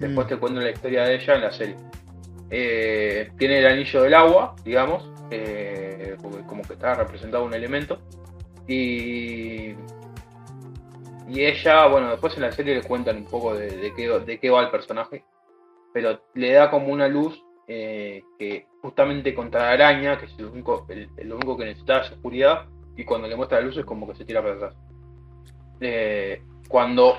Después 0.00 0.26
Mm. 0.26 0.28
te 0.30 0.36
cuento 0.36 0.60
la 0.60 0.70
historia 0.70 1.04
de 1.04 1.14
ella 1.14 1.34
en 1.36 1.40
la 1.42 1.52
serie. 1.52 1.76
Eh, 2.50 3.30
tiene 3.38 3.60
el 3.60 3.66
anillo 3.66 4.02
del 4.02 4.14
agua, 4.14 4.56
digamos, 4.64 5.08
eh, 5.30 6.16
porque 6.20 6.42
como 6.46 6.62
que 6.62 6.72
está 6.74 6.94
representado 6.94 7.44
un 7.44 7.54
elemento. 7.54 8.02
Y, 8.66 9.74
y 11.28 11.44
ella, 11.44 11.86
bueno, 11.86 12.10
después 12.10 12.34
en 12.36 12.42
la 12.42 12.52
serie 12.52 12.74
le 12.76 12.82
cuentan 12.82 13.16
un 13.16 13.24
poco 13.24 13.54
de, 13.54 13.68
de 13.76 13.94
qué, 13.94 14.08
de 14.08 14.38
qué 14.38 14.50
va 14.50 14.62
el 14.62 14.70
personaje, 14.70 15.24
pero 15.92 16.20
le 16.34 16.52
da 16.52 16.70
como 16.70 16.88
una 16.88 17.08
luz 17.08 17.42
eh, 17.68 18.22
que 18.38 18.66
justamente 18.80 19.34
contra 19.34 19.62
la 19.62 19.70
araña, 19.72 20.18
que 20.18 20.26
es 20.26 20.38
lo 20.38 20.50
único, 20.50 20.86
el- 20.88 21.32
único 21.32 21.56
que 21.56 21.64
necesita 21.64 22.00
es 22.00 22.12
oscuridad, 22.12 22.66
y 22.96 23.04
cuando 23.04 23.28
le 23.28 23.36
muestra 23.36 23.60
la 23.60 23.66
luz 23.66 23.76
es 23.76 23.84
como 23.84 24.06
que 24.08 24.14
se 24.14 24.24
tira 24.24 24.42
para 24.42 24.54
atrás. 24.54 24.74
Eh, 25.80 26.42
cuando 26.68 27.16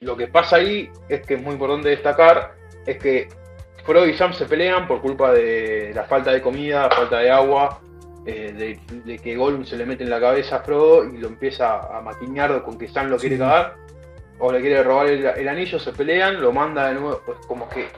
lo 0.00 0.16
que 0.16 0.26
pasa 0.28 0.56
ahí 0.56 0.90
es 1.08 1.26
que 1.26 1.34
es 1.34 1.42
muy 1.42 1.52
importante 1.54 1.88
destacar, 1.88 2.54
es 2.86 2.98
que 2.98 3.28
Frodo 3.84 4.06
y 4.06 4.14
Sam 4.14 4.32
se 4.34 4.46
pelean 4.46 4.86
por 4.86 5.00
culpa 5.00 5.32
de 5.32 5.92
la 5.94 6.04
falta 6.04 6.30
de 6.32 6.42
comida, 6.42 6.90
falta 6.90 7.18
de 7.18 7.30
agua, 7.30 7.80
eh, 8.28 8.52
de, 8.52 8.78
de 9.04 9.18
que 9.18 9.36
Gollum 9.36 9.64
se 9.64 9.76
le 9.76 9.86
mete 9.86 10.04
en 10.04 10.10
la 10.10 10.20
cabeza 10.20 10.56
a 10.56 10.60
Frodo 10.60 11.04
y 11.04 11.16
lo 11.18 11.28
empieza 11.28 11.80
a 11.96 12.00
maquiñar 12.02 12.62
con 12.62 12.76
que 12.78 12.88
Sam 12.88 13.08
lo 13.08 13.16
quiere 13.16 13.36
Sí. 13.36 13.40
cagar, 13.40 13.76
o 14.38 14.52
le 14.52 14.60
quiere 14.60 14.82
robar 14.82 15.06
el, 15.08 15.24
el 15.26 15.48
anillo, 15.48 15.78
se 15.78 15.92
pelean, 15.92 16.40
lo 16.40 16.52
manda 16.52 16.88
de 16.88 16.94
nuevo, 16.94 17.20
pues 17.24 17.38
como 17.46 17.68
que 17.68 17.88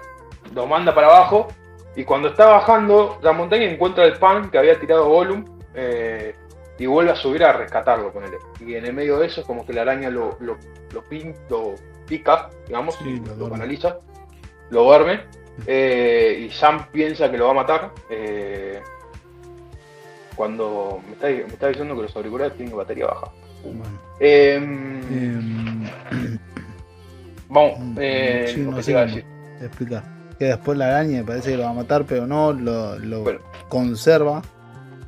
lo 0.54 0.66
manda 0.66 0.94
para 0.94 1.08
abajo, 1.08 1.48
y 1.96 2.04
cuando 2.04 2.28
está 2.28 2.46
bajando 2.46 3.18
la 3.22 3.32
montaña 3.32 3.64
encuentra 3.64 4.04
el 4.04 4.14
pan 4.18 4.50
que 4.50 4.58
había 4.58 4.78
tirado 4.78 5.06
Gollum, 5.08 5.44
eh, 5.74 6.34
y 6.78 6.86
vuelve 6.86 7.10
a 7.10 7.16
subir 7.16 7.44
a 7.44 7.52
rescatarlo 7.52 8.10
con 8.12 8.24
él. 8.24 8.30
Y 8.60 8.74
en 8.74 8.86
el 8.86 8.94
medio 8.94 9.18
de 9.18 9.26
eso 9.26 9.42
es 9.42 9.46
como 9.46 9.66
que 9.66 9.72
la 9.74 9.82
araña 9.82 10.08
lo, 10.08 10.38
lo, 10.40 10.56
lo, 10.94 11.04
pin- 11.10 11.34
lo 11.50 11.74
pica, 12.06 12.48
digamos, 12.66 12.94
Sí, 12.94 13.20
lo 13.26 13.34
lo, 13.36 13.50
canaliza, 13.50 13.98
lo 14.70 14.84
duerme, 14.84 15.24
eh, 15.66 16.46
y 16.46 16.50
Sam 16.50 16.86
piensa 16.90 17.30
que 17.30 17.36
lo 17.36 17.44
va 17.46 17.50
a 17.50 17.54
matar. 17.54 17.90
eh, 18.08 18.80
cuando 20.36 21.00
me 21.06 21.12
está, 21.12 21.26
me 21.28 21.52
está 21.52 21.68
diciendo 21.68 21.94
que 21.96 22.02
los 22.02 22.16
auriculares 22.16 22.56
tienen 22.56 22.76
batería 22.76 23.06
baja. 23.06 23.28
Bueno, 23.64 23.82
Em, 24.20 25.00
em, 25.10 25.88
vamos, 27.48 27.78
mm, 27.78 27.96
eh, 28.00 28.44
sí, 28.54 28.60
no 28.60 28.82
sé 28.82 28.96
a 28.96 29.06
decir. 29.06 29.24
Que 30.38 30.44
después 30.46 30.78
la 30.78 30.86
araña 30.86 31.22
parece 31.24 31.50
que 31.50 31.56
lo 31.58 31.64
va 31.64 31.70
a 31.70 31.74
matar, 31.74 32.04
pero 32.06 32.26
no 32.26 32.52
lo, 32.52 32.98
lo 32.98 33.22
Bueno. 33.22 33.40
conserva 33.68 34.40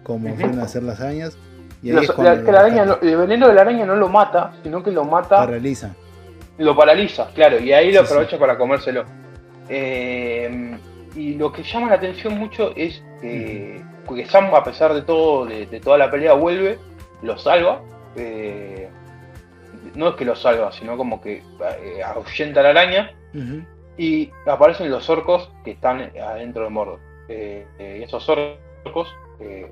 como 0.03 0.29
Ujú. 0.29 0.41
suelen 0.41 0.61
hacer 0.61 0.83
las 0.83 1.01
arañas. 1.01 1.37
Y 1.83 1.89
ahí 1.89 1.95
Los- 1.97 2.03
es 2.05 2.09
la- 2.11 2.15
cuando 2.15 2.45
que 2.45 2.53
la 2.53 2.61
araña 2.61 2.85
no- 2.85 2.99
el 3.01 3.17
veneno 3.17 3.49
de 3.49 3.55
la 3.55 3.61
araña 3.63 3.87
no 3.87 3.97
lo 3.97 4.09
mata, 4.09 4.53
sino 4.63 4.83
que 4.83 4.91
lo 4.91 5.05
mata 5.05 5.37
paraliza. 5.37 5.95
lo 6.59 6.77
paraliza, 6.77 7.29
claro, 7.35 7.59
y 7.59 7.73
ahí 7.73 7.93
lo 7.93 8.01
Sí, 8.01 8.07
sí. 8.07 8.13
aprovecha 8.13 8.39
para 8.39 8.57
comérselo. 8.59 9.05
Eh, 9.69 10.77
y 11.15 11.35
lo 11.35 11.53
que 11.53 11.63
llama 11.63 11.89
la 11.89 11.95
atención 11.97 12.39
mucho 12.39 12.73
es 12.77 13.03
que, 13.21 13.83
que 14.09 14.27
Sam, 14.27 14.55
a 14.55 14.63
pesar 14.65 14.95
de 14.95 15.03
todo, 15.03 15.45
de, 15.47 15.67
de 15.67 15.81
toda 15.81 15.99
la 15.99 16.11
pelea, 16.11 16.33
vuelve, 16.35 16.79
lo 17.23 17.37
salva. 17.39 17.83
eh, 18.17 18.89
no 19.95 20.09
es 20.09 20.15
que 20.15 20.25
lo 20.25 20.35
salva, 20.37 20.71
sino 20.73 20.97
como 20.97 21.21
que 21.21 21.43
eh, 21.81 22.03
ahuyenta 22.05 22.61
a 22.61 22.63
la 22.63 22.71
araña 22.71 23.13
y 23.99 24.31
aparecen 24.47 24.91
los 24.91 25.09
orcos 25.11 25.51
que 25.65 25.73
están 25.73 26.13
adentro 26.19 26.65
de 26.65 26.71
Mordor. 26.71 27.01
Eh, 27.29 27.67
eh, 27.79 27.97
y 28.01 28.03
esos 28.05 28.27
orcos 28.29 29.09
eh, 29.41 29.71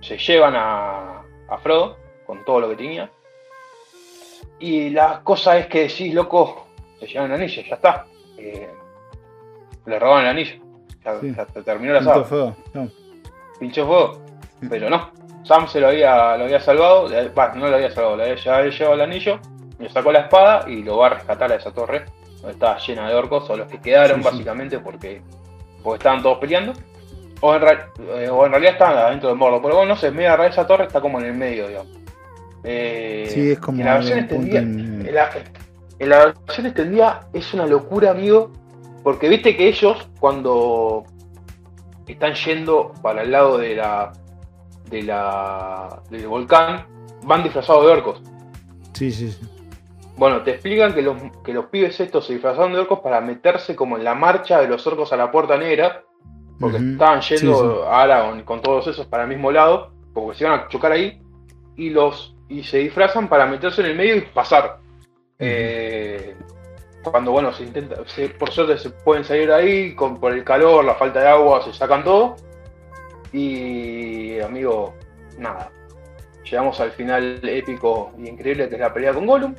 se 0.00 0.18
llevan 0.18 0.54
a, 0.56 1.22
a 1.48 1.58
Frodo 1.58 1.96
con 2.26 2.44
todo 2.44 2.60
lo 2.60 2.68
que 2.70 2.76
tenía. 2.76 3.10
Y 4.58 4.90
la 4.90 5.22
cosa 5.24 5.58
es 5.58 5.66
que 5.66 5.82
decís, 5.88 6.12
loco, 6.14 6.66
se 7.00 7.06
llevan 7.06 7.30
el 7.32 7.40
anillo, 7.40 7.62
ya 7.62 7.74
está. 7.74 8.06
Eh, 8.38 8.68
le 9.86 9.98
roban 9.98 10.22
el 10.24 10.30
anillo. 10.30 10.54
Ya, 11.04 11.20
Sí. 11.20 11.34
ya 11.36 11.44
terminó 11.62 11.92
la 11.94 12.02
saga. 12.02 12.24
fuego. 12.24 12.56
No. 12.74 12.88
Pinchó 13.58 13.86
fuego. 13.86 14.22
Pero 14.70 14.88
no. 14.90 15.10
Sam 15.44 15.66
se 15.66 15.80
lo 15.80 15.88
había, 15.88 16.36
lo 16.36 16.44
había 16.44 16.60
salvado. 16.60 17.08
bah, 17.34 17.52
no 17.54 17.68
lo 17.68 17.74
había 17.76 17.90
salvado, 17.90 18.16
le 18.16 18.22
había 18.24 18.36
llevado, 18.70 18.94
el 18.94 19.00
anillo. 19.00 19.40
Le 19.78 19.90
sacó 19.90 20.12
la 20.12 20.20
espada 20.20 20.68
y 20.68 20.82
lo 20.84 20.98
va 20.98 21.06
a 21.08 21.10
rescatar 21.10 21.50
a 21.50 21.56
esa 21.56 21.72
torre. 21.72 22.04
Donde 22.36 22.52
estaba 22.52 22.78
llena 22.78 23.08
de 23.08 23.14
orcos. 23.16 23.50
O 23.50 23.56
los 23.56 23.66
que 23.68 23.80
quedaron, 23.80 24.20
Sí, 24.20 24.24
básicamente, 24.24 24.78
porque, 24.78 25.20
porque 25.82 25.98
estaban 25.98 26.22
todos 26.22 26.38
peleando. 26.38 26.72
O 27.40 27.54
en, 27.56 27.62
eh, 27.64 28.28
o 28.30 28.46
en 28.46 28.52
realidad 28.52 28.72
estaban 28.74 28.96
adentro 28.98 29.30
del 29.30 29.38
morro. 29.38 29.60
Pero 29.60 29.74
bueno, 29.76 29.94
no 29.94 29.96
sé, 29.96 30.12
media 30.12 30.34
esa 30.46 30.64
torre 30.64 30.84
está 30.84 31.00
como 31.00 31.18
en 31.18 31.26
el 31.26 31.34
medio, 31.34 31.66
digamos. 31.66 31.88
Eh, 32.62 33.26
Sí, 33.28 33.50
es 33.52 33.58
como 33.58 33.80
en 33.80 33.86
la 33.86 33.94
versión 33.94 34.18
extendida. 34.20 34.58
en- 34.60 35.04
En 35.06 35.14
la, 35.14 35.30
en 35.98 36.08
la 36.08 36.26
versión 36.46 36.66
extendida 36.66 37.26
es 37.32 37.52
una 37.54 37.66
locura, 37.66 38.12
amigo. 38.12 38.52
Porque 39.02 39.28
viste 39.28 39.56
que 39.56 39.68
ellos, 39.68 40.08
cuando 40.20 41.04
están 42.06 42.34
yendo 42.34 42.92
para 43.02 43.22
el 43.22 43.32
lado 43.32 43.58
de 43.58 43.76
la, 43.76 44.12
de 44.88 45.02
la 45.02 46.02
del 46.10 46.26
volcán, 46.26 46.86
van 47.24 47.42
disfrazados 47.42 47.86
de 47.86 47.92
orcos. 47.92 48.22
Sí, 48.92 49.10
sí, 49.10 49.30
sí. 49.30 49.48
Bueno, 50.16 50.42
te 50.42 50.52
explican 50.52 50.94
que 50.94 51.02
los, 51.02 51.16
que 51.42 51.52
los 51.52 51.66
pibes 51.66 51.98
estos 51.98 52.26
se 52.26 52.34
disfrazaron 52.34 52.72
de 52.72 52.80
orcos 52.80 53.00
para 53.00 53.20
meterse 53.20 53.74
como 53.74 53.96
en 53.96 54.04
la 54.04 54.14
marcha 54.14 54.60
de 54.60 54.68
los 54.68 54.86
orcos 54.86 55.12
a 55.12 55.16
la 55.16 55.30
puerta 55.32 55.56
negra, 55.56 56.04
porque 56.60 56.76
estaban 56.76 57.20
yendo 57.22 57.54
Sí, 57.54 57.64
sí. 57.64 57.88
a 57.88 58.02
Aragorn 58.02 58.42
con 58.44 58.60
todos 58.60 58.86
esos 58.86 59.06
para 59.06 59.24
el 59.24 59.30
mismo 59.30 59.50
lado, 59.50 59.90
porque 60.12 60.38
se 60.38 60.44
iban 60.44 60.60
a 60.60 60.68
chocar 60.68 60.92
ahí, 60.92 61.20
y 61.76 61.90
los 61.90 62.36
y 62.48 62.62
se 62.62 62.78
disfrazan 62.78 63.28
para 63.28 63.46
meterse 63.46 63.80
en 63.80 63.88
el 63.88 63.96
medio 63.96 64.16
y 64.16 64.20
pasar. 64.20 64.78
Eh, 65.38 66.36
cuando 67.10 67.32
bueno, 67.32 67.52
se 67.52 67.64
intenta, 67.64 67.96
se- 68.06 68.28
por 68.30 68.50
suerte 68.50 68.78
se 68.78 68.90
pueden 68.90 69.24
salir 69.24 69.48
de 69.48 69.54
ahí, 69.54 69.94
con, 69.94 70.18
por 70.20 70.32
el 70.32 70.44
calor, 70.44 70.84
la 70.84 70.94
falta 70.94 71.20
de 71.20 71.28
agua, 71.28 71.62
se 71.62 71.72
sacan 71.72 72.04
todo. 72.04 72.36
Y 73.32 74.38
amigo, 74.40 74.94
nada. 75.38 75.70
Llegamos 76.44 76.78
al 76.80 76.90
final 76.92 77.40
épico 77.42 78.12
y 78.18 78.28
increíble 78.28 78.68
que 78.68 78.74
es 78.74 78.80
la 78.80 78.92
pelea 78.92 79.12
con 79.14 79.26
Gollum. 79.26 79.54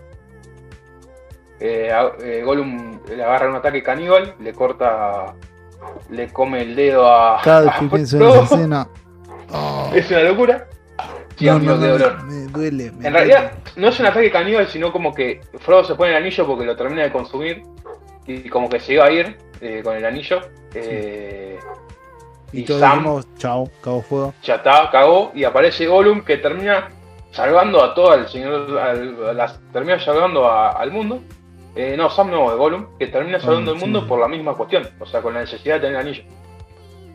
Eh, 1.59 1.91
eh, 2.21 2.41
Gollum 2.45 2.99
le 3.07 3.23
agarra 3.23 3.49
un 3.49 3.55
ataque 3.55 3.81
caníbal, 3.81 4.35
le 4.39 4.53
corta, 4.53 5.33
le 6.09 6.27
come 6.31 6.61
el 6.61 6.75
dedo 6.75 7.07
a. 7.11 7.41
Cada 7.41 7.61
vez 7.61 7.69
a 7.75 7.79
que 7.79 7.85
pienso 7.87 8.17
en 8.17 8.21
Frodo. 8.23 8.43
esa 8.43 8.55
escena. 8.55 8.87
oh, 9.53 9.91
Es 9.93 10.11
una 10.11 10.23
locura. 10.23 10.67
Sí, 11.37 11.45
no, 11.45 11.53
amigo, 11.53 11.73
no, 11.75 11.81
qué 11.81 11.87
no, 11.87 11.93
dolor. 11.93 12.23
me 12.23 12.33
duele. 12.47 12.83
me 12.83 12.89
En 12.89 12.99
duele. 13.01 13.09
realidad, 13.11 13.51
no 13.75 13.87
es 13.87 13.99
un 13.99 14.05
ataque 14.05 14.31
caníbal, 14.31 14.67
sino 14.67 14.91
como 14.91 15.13
que 15.13 15.41
Frodo 15.59 15.83
se 15.83 15.95
pone 15.95 16.11
el 16.11 16.17
anillo 16.17 16.45
porque 16.45 16.65
lo 16.65 16.75
termina 16.75 17.03
de 17.03 17.11
consumir 17.11 17.63
y 18.27 18.47
como 18.49 18.69
que 18.69 18.79
se 18.79 18.93
iba 18.93 19.05
a 19.05 19.11
ir 19.11 19.37
eh, 19.61 19.81
con 19.83 19.95
el 19.95 20.05
anillo. 20.05 20.39
eh, 20.75 21.57
Y, 22.51 22.59
y 22.61 22.65
todos 22.65 22.81
Sam- 22.81 22.97
dijimos, 22.99 23.27
chao, 23.37 23.69
cabo 23.81 24.01
fuego. 24.03 24.33
ya 24.43 24.55
está, 24.55 24.89
cagó 24.91 25.31
y 25.33 25.43
aparece 25.43 25.87
Gollum 25.87 26.21
que 26.23 26.37
termina 26.37 26.89
salvando 27.31 27.83
a 27.83 27.95
todo 27.95 28.13
el 28.13 28.27
señor, 28.27 28.77
al- 28.79 29.25
a 29.29 29.33
las- 29.33 29.59
termina 29.71 29.99
salvando 29.99 30.47
a- 30.47 30.71
al 30.71 30.91
mundo 30.91 31.21
Eh, 31.75 31.95
no, 31.97 32.07
Sam 32.11 32.29
no, 32.29 32.51
de 32.51 32.55
Gollum, 32.55 32.85
que 32.99 33.07
termina 33.07 33.39
salvando 33.39 33.71
Gollum, 33.71 33.83
el 33.85 33.91
mundo 33.93 34.07
por 34.07 34.19
la 34.19 34.27
misma 34.27 34.53
cuestión, 34.53 34.87
o 34.99 35.07
sea, 35.07 35.23
con 35.23 35.33
la 35.33 35.39
necesidad 35.39 35.75
de 35.75 35.81
tener 35.81 35.95
el 35.95 36.01
anillo. 36.07 36.23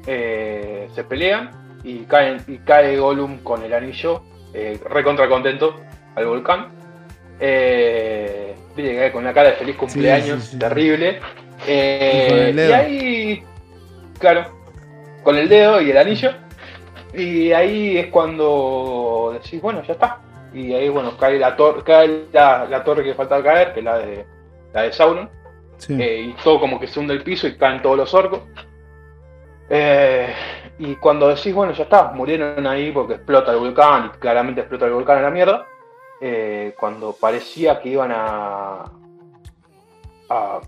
Eh, 0.07 0.89
se 0.95 1.05
pelean 1.05 1.68
y, 1.85 2.01
caen, 2.05 2.39
y 2.47 2.59
cae 2.59 2.99
Gollum 2.99 3.39
con 3.39 3.63
el 3.63 3.73
anillo, 3.73 4.23
eh, 4.55 4.79
recontra 4.89 5.29
contento, 5.29 5.81
al 6.15 6.27
volcán. 6.27 6.69
Eh, 7.41 8.55
cae 8.77 9.13
con 9.13 9.23
una 9.23 9.33
cara 9.33 9.51
de 9.51 9.57
feliz 9.57 9.77
cumpleaños, 9.77 10.45
sí, 10.45 10.51
sí. 10.53 10.59
terrible. 10.59 11.21
Eh, 11.67 12.53
Y 12.55 12.61
y 12.61 12.73
ahí, 12.73 13.43
claro, 14.19 14.47
con 15.23 15.37
el 15.37 15.49
dedo 15.49 15.81
y 15.81 15.91
el 15.91 15.99
anillo. 15.99 16.33
Y 17.15 17.53
ahí 17.53 17.97
es 17.99 18.09
cuando 18.09 19.39
decís, 19.41 19.61
bueno, 19.61 19.83
ya 19.83 19.95
está. 19.95 20.21
Y 20.53 20.73
ahí, 20.73 20.89
bueno, 20.89 21.17
cae 21.17 21.39
la, 21.39 21.57
tor 21.57 21.85
cae 21.85 22.25
la, 22.33 22.67
la 22.69 22.85
torre 22.85 23.05
que 23.05 23.15
falta 23.15 23.43
caer, 23.43 23.73
que 23.73 23.81
es 23.81 23.85
la 23.85 23.99
de, 23.99 24.27
la 24.73 24.83
de 24.83 24.93
Sauron. 24.93 25.31
Eh, 25.89 26.31
y 26.31 26.43
todo 26.43 26.59
como 26.59 26.81
que 26.81 26.89
se 26.89 26.99
hunde 26.99 27.15
el 27.15 27.23
piso 27.23 27.47
y 27.47 27.57
caen 27.57 27.83
todos 27.83 27.97
los 27.97 28.13
orcos. 28.13 28.41
Eh, 29.71 30.33
y 30.79 30.97
cuando 30.97 31.29
decís, 31.29 31.55
bueno, 31.55 31.73
ya 31.73 31.85
está, 31.85 32.13
murieron 32.13 32.67
ahí 32.67 32.93
porque 32.93 33.15
explota 33.15 33.53
el 33.53 33.59
volcán 33.59 34.07
y 34.07 34.19
claramente 34.19 34.61
explota 34.61 34.87
el 34.87 34.93
volcán 34.93 35.19
a 35.19 35.23
la 35.23 35.31
mierda. 35.31 35.67
eh, 36.21 36.75
cuando 36.79 37.13
parecía 37.13 37.81
que 37.81 37.91
iban 37.91 38.11
a, 38.13 38.85
a, 40.29 40.61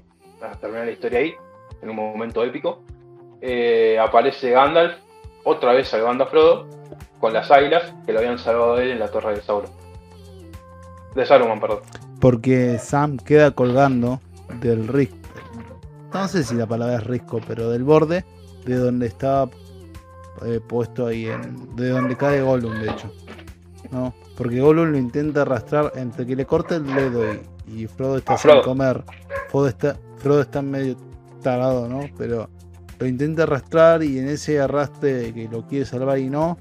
a 0.43 0.53
terminar 0.61 0.87
la 0.87 0.93
historia 0.93 1.19
ahí, 1.19 1.35
en 1.83 1.91
un 1.91 1.97
momento 1.97 2.43
épico, 2.45 2.83
eh, 3.41 3.99
aparece 3.99 4.51
Gandalf, 4.51 4.95
otra 5.45 5.73
vez 5.73 5.89
salvando 5.89 6.25
a 6.25 6.27
Frodo, 6.27 6.67
con 7.19 7.33
las 7.33 7.51
águilas 7.51 7.93
que 8.07 8.13
lo 8.13 8.21
habían 8.21 8.39
salvado 8.39 8.79
él 8.79 8.91
en 8.91 8.99
la 8.99 9.11
torre 9.11 9.35
de 9.35 9.43
Sauron. 9.43 9.71
De 11.15 11.27
Saruman, 11.27 11.61
perdón. 11.61 11.81
Porque 12.21 12.79
Sam 12.79 13.17
queda 13.17 13.51
colgando 13.51 14.21
del 14.61 14.87
risco. 14.87 15.17
No 16.13 16.29
sé 16.29 16.45
si 16.45 16.55
la 16.55 16.67
palabra 16.67 16.97
es 16.97 17.05
risco, 17.05 17.41
pero 17.47 17.71
del 17.71 17.85
borde 17.85 18.25
de 18.65 18.77
donde 18.77 19.07
estaba 19.07 19.49
eh, 20.45 20.61
puesto 20.67 21.07
ahí, 21.07 21.27
en, 21.27 21.75
de 21.77 21.89
donde 21.91 22.17
cae 22.17 22.43
Gollum, 22.43 22.79
de 22.81 22.91
hecho. 22.91 23.13
¿No? 23.91 24.15
Porque 24.37 24.61
Gollum 24.61 24.93
lo 24.93 24.99
intenta 24.99 25.43
arrastrar 25.43 25.93
entre 25.97 26.27
que 26.27 26.37
le 26.37 26.47
corta 26.47 26.77
el 26.77 26.87
dedo 26.87 27.23
y, 27.67 27.83
y 27.83 27.87
Frodo 27.87 28.19
está 28.19 28.37
sin 28.39 28.51
Frodo. 28.51 28.63
comer. 28.65 29.05
Frodo 29.49 29.69
está, 29.69 29.97
Frodo 30.17 30.41
está 30.43 30.63
medio 30.63 30.97
tarado, 31.43 31.89
¿no? 31.89 32.01
Pero 32.17 32.49
lo 32.99 33.07
intenta 33.07 33.43
arrastrar 33.45 34.03
y 34.03 34.19
en 34.19 34.29
ese 34.29 34.61
arrastre 34.61 35.33
que 35.33 35.49
lo 35.49 35.67
quiere 35.67 35.85
salvar 35.87 36.19
y 36.19 36.29
no, 36.31 36.59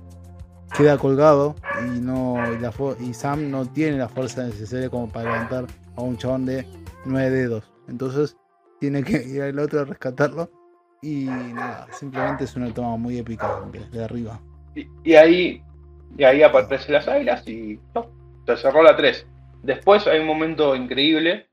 queda 0.75 0.97
colgado 0.97 1.55
y 1.85 1.99
no 1.99 2.37
y, 2.53 2.59
la 2.59 2.71
fu- 2.71 2.95
y 2.99 3.13
Sam 3.13 3.49
no 3.51 3.65
tiene 3.65 3.97
la 3.97 4.07
fuerza 4.07 4.43
necesaria 4.43 4.89
como 4.89 5.09
para 5.09 5.31
levantar 5.31 5.65
a 5.95 6.01
un 6.01 6.17
chabón 6.17 6.45
de 6.45 6.65
nueve 7.05 7.29
dedos. 7.29 7.71
Entonces 7.87 8.37
tiene 8.79 9.03
que 9.03 9.23
ir 9.23 9.41
al 9.41 9.59
otro 9.59 9.81
a 9.81 9.85
rescatarlo 9.85 10.49
y 11.01 11.25
nada, 11.25 11.87
simplemente 11.91 12.43
es 12.43 12.55
una 12.55 12.73
toma 12.73 12.97
muy 12.97 13.17
épica 13.17 13.61
desde 13.71 14.03
arriba. 14.03 14.39
Y, 14.75 14.87
y 15.03 15.15
ahí 15.15 15.63
y 16.17 16.23
ahí 16.23 16.41
aparecen 16.43 16.93
las 16.93 17.07
águilas 17.07 17.47
y 17.47 17.79
no, 17.95 18.07
se 18.45 18.57
cerró 18.57 18.81
la 18.83 18.95
3. 18.95 19.25
Después 19.63 20.07
hay 20.07 20.19
un 20.19 20.27
momento 20.27 20.75
increíble. 20.75 21.47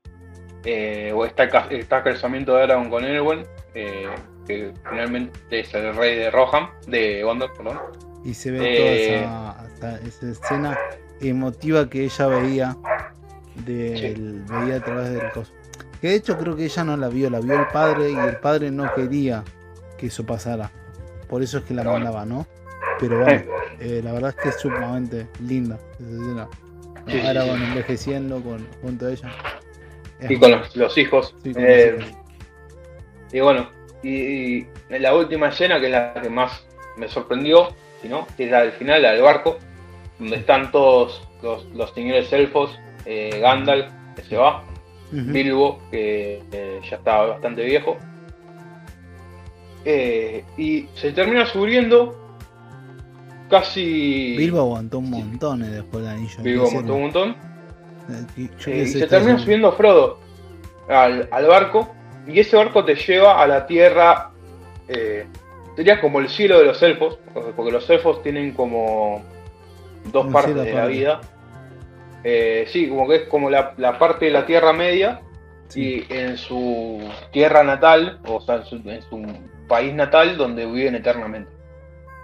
eh, 0.65 1.13
o 1.15 1.25
está, 1.25 1.43
está 1.69 1.97
el 1.99 2.03
casamiento 2.03 2.55
de 2.55 2.63
Aragorn 2.63 2.89
con 2.89 3.05
Elwen, 3.05 3.43
eh, 3.73 4.07
que 4.45 4.73
finalmente 4.89 5.39
es 5.59 5.73
el 5.73 5.95
rey 5.95 6.17
de 6.17 6.31
Rohan, 6.31 6.69
de 6.87 7.23
Gondor, 7.23 7.53
perdón. 7.55 7.79
Y 8.25 8.33
se 8.33 8.51
ve 8.51 8.57
Eh. 8.59 9.21
toda 9.23 9.61
esa, 9.61 9.95
esa- 9.95 10.07
esa 10.07 10.29
escena 10.31 10.77
emotiva 11.21 11.87
que 11.89 12.03
ella 12.05 12.27
veía 12.27 12.75
del, 13.65 14.43
veía 14.49 14.77
a 14.77 14.83
través 14.83 15.09
del 15.13 15.31
coso. 15.31 15.53
Que 16.01 16.09
de 16.09 16.15
hecho 16.15 16.37
creo 16.37 16.55
que 16.55 16.65
ella 16.65 16.83
no 16.83 16.97
la 16.97 17.07
vio, 17.07 17.29
la 17.29 17.39
vio 17.39 17.59
el 17.59 17.67
padre 17.67 18.11
y 18.11 18.15
el 18.15 18.37
padre 18.37 18.71
no 18.71 18.93
quería 18.93 19.43
que 19.97 20.07
eso 20.07 20.25
pasara. 20.25 20.71
Por 21.27 21.41
eso 21.41 21.57
es 21.57 21.63
que 21.63 21.73
la 21.73 21.83
bueno. 21.83 21.99
mandaba, 22.05 22.25
¿no? 22.25 22.47
Pero 22.99 23.19
bueno, 23.21 23.43
eh, 23.79 24.01
la 24.03 24.11
verdad 24.13 24.33
es 24.37 24.43
que 24.43 24.49
es 24.49 24.59
sumamente 24.59 25.27
linda 25.45 25.77
esa 25.99 26.09
escena. 26.09 26.47
Sí, 27.07 27.13
sí, 27.13 27.27
Aragorn 27.27 27.59
sí. 27.59 27.65
envejeciendo 27.65 28.41
con, 28.41 28.67
junto 28.81 29.07
a 29.07 29.11
ella. 29.11 29.31
Es 30.19 30.31
Y 30.31 30.37
con 30.39 30.51
los, 30.51 30.75
los 30.75 30.97
hijos. 30.97 31.35
Sí, 31.43 31.53
con 31.53 31.63
Eh, 31.63 31.91
los 31.91 32.07
hijos. 32.07 32.17
Y 33.31 33.39
bueno, 33.41 33.69
y, 34.03 34.65
la 34.89 35.15
última 35.15 35.49
escena, 35.49 35.79
que 35.79 35.87
es 35.87 35.91
la 35.91 36.13
que 36.21 36.29
más 36.29 36.65
me 36.97 37.07
sorprendió, 37.07 37.69
no, 38.03 38.25
que 38.37 38.45
es 38.45 38.51
la 38.51 38.61
del 38.61 38.71
final, 38.71 39.01
la 39.01 39.11
del 39.11 39.21
barco, 39.21 39.57
donde 40.17 40.37
están 40.37 40.71
todos 40.71 41.27
los, 41.41 41.65
los 41.73 41.93
señores 41.93 42.31
elfos, 42.31 42.79
eh, 43.05 43.37
Gandalf, 43.41 43.91
que 44.15 44.23
se 44.23 44.37
va, 44.37 44.63
Bilbo, 45.11 45.79
que 45.89 46.41
eh, 46.51 46.81
ya 46.89 46.97
está 46.97 47.21
bastante 47.21 47.63
viejo. 47.63 47.97
Eh, 49.85 50.43
y 50.57 50.87
se 50.95 51.11
termina 51.13 51.45
subiendo 51.45 52.15
casi. 53.49 54.35
Bilbo 54.37 54.59
aguantó 54.59 54.99
un 54.99 55.09
montón 55.09 55.63
eh, 55.63 55.69
después 55.69 56.03
del 56.03 56.13
anillo. 56.13 56.37
Bilbo 56.41 56.71
montó 56.71 56.95
un 56.95 57.01
montón. 57.03 57.35
eh, 58.09 58.83
y 58.83 58.87
se 58.87 59.07
termina 59.07 59.39
subiendo 59.39 59.71
Frodo 59.71 60.19
al, 60.89 61.27
al 61.31 61.45
barco. 61.47 61.93
Y 62.27 62.39
ese 62.41 62.57
barco 62.57 62.83
te 62.83 62.95
lleva 62.95 63.41
a 63.41 63.47
la 63.47 63.65
tierra. 63.65 64.31
sería 65.77 66.01
como 66.01 66.19
el 66.19 66.27
cielo 66.27 66.59
de 66.59 66.65
los 66.65 66.81
elfos. 66.83 67.17
Porque 67.55 67.71
los 67.71 67.89
elfos 67.89 68.21
tienen 68.21 68.51
como 68.51 69.23
dos 70.11 70.25
Un 70.25 70.33
partes 70.33 70.55
de 70.55 70.73
la 70.73 70.85
vida. 70.87 71.21
Eh, 72.29 72.65
sí, 72.67 72.89
como 72.89 73.07
que 73.07 73.15
es 73.15 73.21
como 73.29 73.49
la, 73.49 73.73
la 73.77 73.97
parte 73.97 74.25
de 74.25 74.31
la 74.31 74.45
tierra 74.45 74.73
media. 74.73 75.21
Sí. 75.69 76.05
Y 76.09 76.13
en 76.13 76.37
su 76.37 76.99
tierra 77.31 77.63
natal, 77.63 78.19
o 78.27 78.41
sea, 78.41 78.55
en 78.55 78.65
su, 78.65 78.75
en 78.89 79.01
su 79.03 79.25
país 79.67 79.93
natal, 79.93 80.35
donde 80.35 80.65
viven 80.65 80.95
eternamente. 80.95 81.49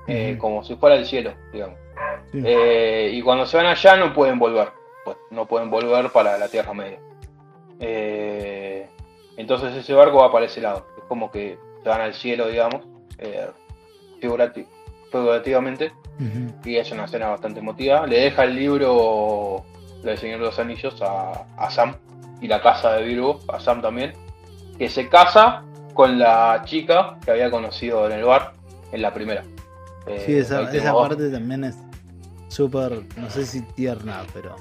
Eh. 0.07 0.35
Como 0.37 0.61
si 0.63 0.75
fuera 0.75 0.95
el 0.97 1.05
cielo, 1.05 1.33
digamos. 1.53 1.77
Sí. 2.33 2.41
Eh, 2.45 3.11
y 3.13 3.21
cuando 3.21 3.45
se 3.45 3.55
van 3.55 3.67
allá 3.67 3.95
no 3.95 4.13
pueden 4.13 4.39
volver. 4.39 4.69
Pues, 5.05 5.15
no 5.31 5.45
pueden 5.45 5.69
volver 5.69 6.09
para 6.09 6.37
la 6.37 6.49
Tierra 6.49 6.73
Media. 6.73 6.99
Entonces 9.37 9.73
ese 9.75 9.93
barco 9.93 10.17
va 10.17 10.31
para 10.31 10.45
ese 10.47 10.59
lado. 10.59 10.85
Es 10.97 11.03
como 11.05 11.31
que 11.31 11.57
se 11.81 11.89
van 11.89 12.01
al 12.01 12.13
cielo, 12.13 12.47
digamos. 12.49 12.81
figurati- 14.21 14.67
figurativamente. 15.11 15.93
Y 16.65 16.75
es 16.75 16.91
una 16.91 17.05
escena 17.05 17.29
bastante 17.29 17.59
emotiva. 17.61 18.05
Le 18.05 18.19
deja 18.19 18.43
el 18.43 18.55
libro 18.55 19.63
del 20.03 20.17
Señor 20.17 20.39
de 20.39 20.45
los 20.45 20.59
Anillos 20.59 21.01
a, 21.01 21.45
a 21.57 21.69
Sam. 21.69 21.95
Y 22.41 22.47
la 22.47 22.61
casa 22.61 22.93
de 22.93 23.03
Bilbo, 23.03 23.39
a 23.47 23.59
Sam 23.59 23.81
también. 23.81 24.13
Que 24.77 24.89
se 24.89 25.07
casa 25.07 25.63
con 25.93 26.19
la 26.19 26.61
chica 26.65 27.17
que 27.23 27.31
había 27.31 27.49
conocido 27.49 28.05
en 28.07 28.13
el 28.13 28.25
bar 28.25 28.53
en 28.91 29.01
la 29.01 29.13
primera. 29.13 29.43
Eh, 30.07 30.23
Sí, 30.25 30.35
esa, 30.37 30.69
esa 30.71 30.93
parte 30.93 31.29
también 31.29 31.63
es 31.63 31.77
súper, 32.49 33.03
no 33.17 33.29
sé 33.29 33.45
si 33.45 33.61
tierna, 33.61 34.23
pero 34.33 34.55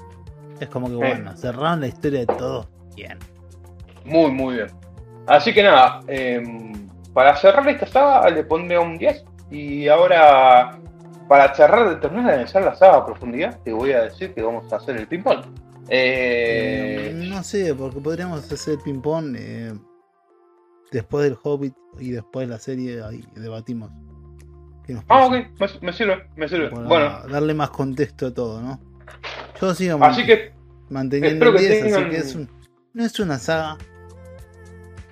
es 0.59 0.69
como 0.69 0.87
que 0.87 0.95
bueno, 0.95 1.35
cerraron 1.35 1.81
la 1.81 1.87
historia 1.87 2.21
de 2.21 2.27
todos 2.27 2.67
bien. 2.95 3.19
Muy, 4.05 4.31
muy 4.31 4.55
bien. 4.55 4.67
Así 5.27 5.53
que 5.53 5.63
nada, 5.63 6.01
em, 6.07 6.87
para 7.13 7.35
cerrar 7.35 7.67
esta 7.69 7.87
saga 7.87 8.29
le 8.29 8.43
pondré 8.43 8.77
un 8.77 8.97
10. 8.97 9.23
Y 9.51 9.87
ahora, 9.87 10.77
para 11.27 11.53
cerrar, 11.55 11.99
terminar 11.99 12.27
de 12.27 12.33
analizar 12.33 12.63
la 12.63 12.75
saga 12.75 12.97
a 12.97 13.05
profundidad, 13.05 13.59
te 13.63 13.71
voy 13.73 13.91
a 13.91 14.03
decir 14.03 14.33
que 14.33 14.41
vamos 14.41 14.71
a 14.71 14.77
hacer 14.77 14.97
el 14.97 15.07
ping-pong. 15.07 15.45
Eh, 15.89 17.09
Eh, 17.11 17.25
no 17.29 17.43
sé, 17.43 17.73
porque 17.75 17.99
podríamos 17.99 18.51
hacer 18.51 18.77
ping-pong 18.79 19.35
eh, 19.37 19.73
después 20.91 21.23
del 21.25 21.37
Hobbit 21.41 21.73
y 21.99 22.11
después 22.11 22.47
de 22.47 22.53
la 22.53 22.59
serie, 22.59 23.01
ahí 23.03 23.23
debatimos. 23.35 23.91
¿Qué 24.85 24.93
nos 24.93 25.03
ah, 25.07 25.25
ok, 25.27 25.31
me, 25.31 25.67
me 25.81 25.93
sirve, 25.93 26.27
me 26.35 26.47
sirve. 26.49 26.69
Para 26.69 26.87
Bueno, 26.87 27.19
darle 27.29 27.53
más 27.53 27.69
contexto 27.69 28.27
a 28.27 28.33
todo, 28.33 28.61
¿no? 28.61 28.79
Yo 29.61 29.73
sigo 29.73 30.03
así 30.03 30.25
que 30.25 30.51
manteniendo 30.89 31.45
el 31.47 31.53
que 31.55 31.59
10, 31.59 31.93
así 31.93 32.09
que 32.09 32.17
es 32.17 32.35
un- 32.35 32.49
no 32.93 33.03
es 33.05 33.19
una 33.19 33.39
saga 33.39 33.77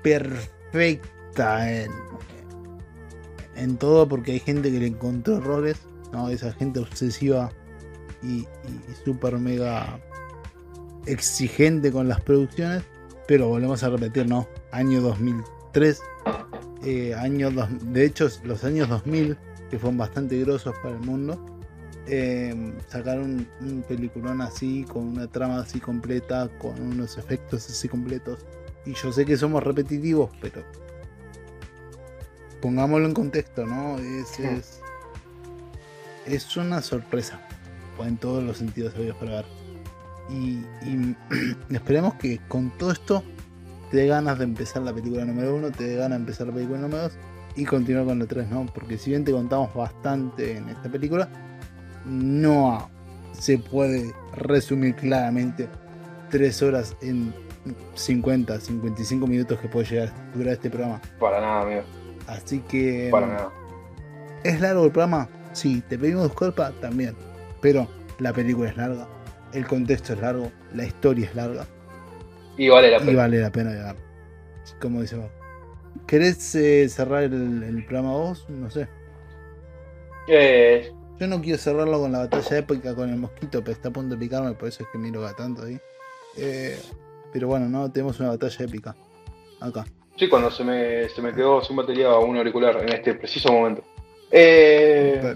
perfecta 0.02 1.72
en, 1.72 1.92
en 3.56 3.78
todo 3.78 4.08
porque 4.08 4.34
hay 4.34 4.40
gente 4.40 4.72
que 4.72 4.80
le 4.80 4.88
encontró 4.88 5.38
errores, 5.38 5.78
¿no? 6.12 6.30
Esa 6.30 6.52
gente 6.54 6.80
obsesiva 6.80 7.52
y, 8.24 8.40
y 8.42 8.48
super 9.06 9.38
mega 9.38 10.00
exigente 11.06 11.92
con 11.92 12.08
las 12.08 12.22
producciones, 12.22 12.84
pero 13.28 13.48
volvemos 13.48 13.84
a 13.84 13.90
repetir, 13.90 14.28
¿no? 14.28 14.48
Año 14.72 15.02
2003, 15.02 16.02
eh, 16.84 17.16
año 17.16 17.50
dos- 17.52 17.70
de 17.94 18.06
hecho 18.06 18.28
los 18.44 18.64
años 18.64 18.90
2000, 18.90 19.38
que 19.70 19.80
fueron 19.80 19.98
bastante 19.98 20.40
grosos 20.42 20.76
para 20.84 20.96
el 20.96 21.02
mundo, 21.02 21.44
eh, 22.08 22.74
sacar 22.88 23.20
un, 23.20 23.48
un 23.62 23.84
peliculón 23.84 24.42
así, 24.42 24.84
con 24.84 25.08
una 25.08 25.28
trama 25.28 25.60
así 25.62 25.80
completa, 25.80 26.50
con 26.60 26.80
unos 26.82 27.18
efectos 27.18 27.70
así 27.70 27.88
completos. 27.88 28.46
Y 28.86 28.94
yo 28.94 29.12
sé 29.14 29.26
que 29.26 29.38
somos 29.38 29.64
repetitivos, 29.64 30.30
pero 30.42 30.64
pongámoslo 32.62 33.08
en 33.08 33.14
contexto, 33.14 33.66
¿no? 33.66 33.98
Es, 34.00 34.40
es, 34.40 34.81
es 36.26 36.58
una 36.58 36.82
sorpresa, 36.82 37.40
pues, 37.98 38.10
en 38.10 38.18
todos 38.18 38.44
los 38.44 38.58
sentidos 38.58 38.96
habidos 38.96 39.18
para 39.18 39.32
ver. 39.32 39.46
Y, 40.30 40.66
y 40.86 41.16
esperemos 41.74 42.16
que 42.16 42.40
con 42.48 42.70
todo 42.78 42.92
esto 42.92 43.24
te 43.90 43.98
dé 43.98 44.08
ganas 44.08 44.38
de 44.38 44.46
empezar 44.46 44.82
la 44.82 44.94
película 44.94 45.26
número 45.26 45.56
uno, 45.56 45.72
te 45.72 45.84
dé 45.84 45.96
ganas 45.96 46.18
de 46.18 46.22
empezar 46.22 46.48
la 46.48 46.54
película 46.54 46.80
número 46.80 47.04
dos 47.04 47.14
y 47.56 47.66
continuar 47.66 48.06
con 48.06 48.20
la 48.20 48.26
tres, 48.26 48.48
¿no? 48.50 48.66
Porque 48.74 48.98
si 48.98 49.10
bien 49.10 49.26
te 49.26 49.32
contamos 49.32 49.74
bastante 49.74 50.58
en 50.58 50.70
esta 50.70 50.90
película, 50.90 51.28
no 52.06 52.90
se 53.34 53.58
puede 53.58 54.14
resumir 54.36 54.96
claramente 54.96 55.68
tres 56.30 56.62
horas 56.62 56.96
en 57.02 57.34
50, 57.94 58.60
55 58.60 59.28
minutos 59.28 59.60
que 59.60 59.68
puede 59.68 59.86
llegar 59.86 60.08
a 60.10 60.38
durar 60.38 60.54
este 60.54 60.70
programa. 60.70 61.02
Para 61.20 61.42
nada, 61.42 61.62
amigo. 61.62 61.82
Así 62.28 62.60
que. 62.60 63.10
Para 63.12 63.28
nada. 63.28 63.52
¿Es 64.44 64.60
largo 64.60 64.86
el 64.86 64.92
programa? 64.92 65.30
Sí. 65.54 65.82
¿Te 65.88 65.98
pedimos 65.98 66.24
disculpas? 66.24 66.74
También. 66.82 67.16
Pero 67.62 67.88
la 68.20 68.34
película 68.34 68.70
es 68.70 68.78
larga, 68.78 69.08
el 69.54 69.66
contexto 69.68 70.14
es 70.14 70.20
largo, 70.20 70.52
la 70.74 70.86
historia 70.86 71.26
es 71.26 71.36
larga. 71.36 71.66
Y 72.58 72.70
vale 72.70 72.92
la 72.92 73.00
pena. 73.00 73.12
Y 73.12 73.16
vale 73.16 73.40
la 73.40 73.52
pena 73.52 73.72
llegar. 73.72 73.96
Como 74.80 75.02
dice 75.02 75.16
vos. 75.18 75.30
¿Querés 76.08 76.56
eh, 76.56 76.88
cerrar 76.90 77.24
el, 77.24 77.64
el, 77.64 77.86
programa 77.86 78.12
vos? 78.14 78.46
No 78.50 78.70
sé. 78.70 78.88
Eh, 80.28 80.92
Yo 81.20 81.28
no 81.28 81.42
quiero 81.42 81.58
cerrarlo 81.58 82.00
con 82.00 82.12
la 82.12 82.20
batalla 82.20 82.58
épica 82.58 82.96
con 82.96 83.10
el 83.10 83.18
mosquito, 83.18 83.62
pero 83.62 83.72
está 83.72 83.90
a 83.90 83.92
punto 83.92 84.16
de 84.16 84.20
picarme, 84.20 84.54
por 84.54 84.70
eso 84.70 84.84
es 84.84 84.90
que 84.92 84.98
miro 84.98 85.26
a 85.26 85.36
tanto 85.36 85.64
ahí. 85.64 85.80
Eh, 86.38 86.80
pero 87.34 87.48
bueno, 87.48 87.68
no, 87.68 87.92
tenemos 87.92 88.20
una 88.20 88.30
batalla 88.30 88.66
épica. 88.66 88.96
Acá. 89.60 89.86
Sí, 90.16 90.28
cuando 90.28 90.52
se 90.52 90.64
me, 90.64 91.10
se 91.10 91.22
me 91.22 91.34
quedó 91.34 91.62
sin 91.64 91.76
batería 91.76 92.16
un 92.18 92.38
auricular 92.38 92.78
en 92.78 92.90
este 92.94 93.16
preciso 93.16 93.52
momento. 93.52 93.84
Eh, 94.32 95.36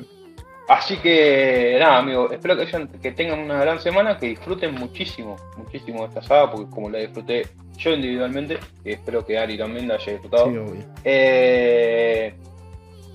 así 0.69 0.97
que 0.97 1.77
nada, 1.79 1.97
amigo, 1.97 2.31
espero 2.31 2.55
que, 2.57 2.87
que 3.01 3.11
tengan 3.11 3.39
una 3.39 3.59
gran 3.59 3.79
semana, 3.79 4.17
que 4.17 4.27
disfruten 4.27 4.73
muchísimo, 4.75 5.35
muchísimo 5.57 6.05
esta 6.05 6.21
saga, 6.21 6.51
porque 6.51 6.69
como 6.69 6.89
la 6.89 6.99
disfruté 6.99 7.43
yo 7.77 7.91
individualmente, 7.91 8.57
espero 8.83 9.25
que 9.25 9.37
Ari 9.37 9.57
también 9.57 9.87
la 9.87 9.95
haya 9.95 10.13
disfrutado. 10.13 10.49
Sí, 10.49 10.57
obvio. 10.57 10.83
Eh, 11.03 12.33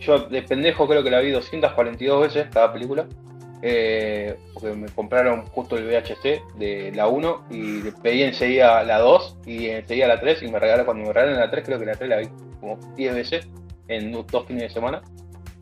yo 0.01 0.19
de 0.19 0.43
pendejo 0.43 0.87
creo 0.87 1.03
que 1.03 1.11
la 1.11 1.21
vi 1.21 1.31
242 1.31 2.21
veces 2.23 2.49
cada 2.53 2.73
película. 2.73 3.07
Eh, 3.63 4.39
porque 4.55 4.73
me 4.73 4.89
compraron 4.89 5.45
justo 5.49 5.77
el 5.77 5.85
VHC 5.85 6.43
de 6.57 6.93
la 6.95 7.09
1 7.09 7.49
y 7.51 7.83
le 7.83 7.93
pedí 7.93 8.23
enseguida 8.23 8.83
la 8.85 8.99
2 8.99 9.37
y 9.45 9.67
enseguida 9.67 10.09
la 10.09 10.19
3 10.19 10.43
y 10.45 10.49
me 10.49 10.59
regalaron, 10.59 10.87
cuando 10.87 11.05
me 11.05 11.13
regalaron 11.13 11.41
la 11.41 11.51
3 11.51 11.65
creo 11.67 11.79
que 11.79 11.85
la 11.85 11.95
3 11.95 12.09
la 12.09 12.17
vi 12.17 12.29
como 12.59 12.79
10 12.97 13.15
veces 13.15 13.49
en 13.89 14.13
dos 14.13 14.47
fines 14.47 14.63
de 14.63 14.71
semana. 14.71 15.03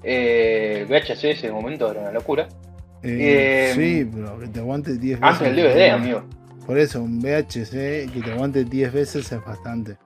Eh, 0.03 0.87
VHC 0.89 1.25
ese 1.25 1.51
momento 1.51 1.91
era 1.91 2.01
una 2.01 2.13
locura. 2.13 2.49
Eh, 3.03 3.73
sí, 3.75 4.11
pero 4.13 4.39
que 4.39 4.49
te 4.49 4.61
aguante 4.61 4.97
10 4.97 5.21
veces. 5.21 5.23
Antes 5.23 5.57
del 5.57 5.57
DVD, 5.57 5.91
amigo. 5.91 6.25
Por 6.67 6.79
eso, 6.79 7.03
un 7.03 7.21
VHC 7.21 8.13
que 8.13 8.21
te 8.23 8.33
aguante 8.33 8.65
10 8.65 8.93
veces 8.93 9.33
es 9.33 9.45
bastante. 9.45 9.97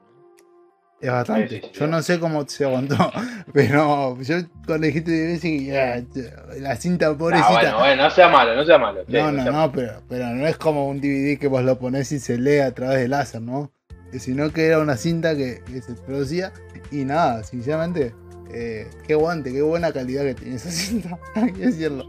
Es 1.00 1.10
bastante. 1.10 1.48
Sí, 1.48 1.54
sí, 1.56 1.70
sí, 1.72 1.80
yo 1.80 1.86
no 1.88 2.00
sé 2.00 2.20
cómo 2.20 2.46
se 2.46 2.64
aguantó, 2.64 2.96
pero 3.52 4.20
yo 4.22 4.36
cuando 4.66 4.86
dijiste 4.86 5.10
10 5.10 5.42
veces, 5.42 5.66
ya, 5.66 6.60
la 6.60 6.76
cinta 6.76 7.16
pobrecita. 7.16 7.48
Ah, 7.48 7.52
bueno, 7.52 7.78
bueno, 7.78 8.02
no 8.04 8.10
sea 8.10 8.28
malo, 8.28 8.54
no 8.54 8.64
sea 8.64 8.78
malo. 8.78 9.02
No, 9.08 9.32
no, 9.32 9.42
sea 9.42 9.52
no, 9.52 9.72
pero, 9.72 10.02
pero 10.08 10.26
no 10.28 10.46
es 10.46 10.56
como 10.56 10.88
un 10.88 11.00
DVD 11.00 11.38
que 11.38 11.48
vos 11.48 11.64
lo 11.64 11.78
ponés 11.78 12.12
y 12.12 12.20
se 12.20 12.38
lee 12.38 12.58
a 12.58 12.72
través 12.72 13.00
del 13.00 13.10
láser, 13.10 13.42
¿no? 13.42 13.72
Sino 14.12 14.52
que 14.52 14.66
era 14.66 14.78
una 14.78 14.96
cinta 14.96 15.34
que, 15.34 15.62
que 15.66 15.80
se 15.80 15.94
producía 15.94 16.52
y 16.90 17.04
nada, 17.04 17.42
sinceramente, 17.42 18.14
eh, 18.52 18.88
qué 19.06 19.14
aguante, 19.14 19.52
qué 19.52 19.62
buena 19.62 19.92
calidad 19.92 20.22
que 20.24 20.34
tiene 20.34 20.56
esa 20.56 20.70
cinta, 20.70 21.18
hay 21.34 21.52
que 21.52 21.66
decirlo. 21.66 22.06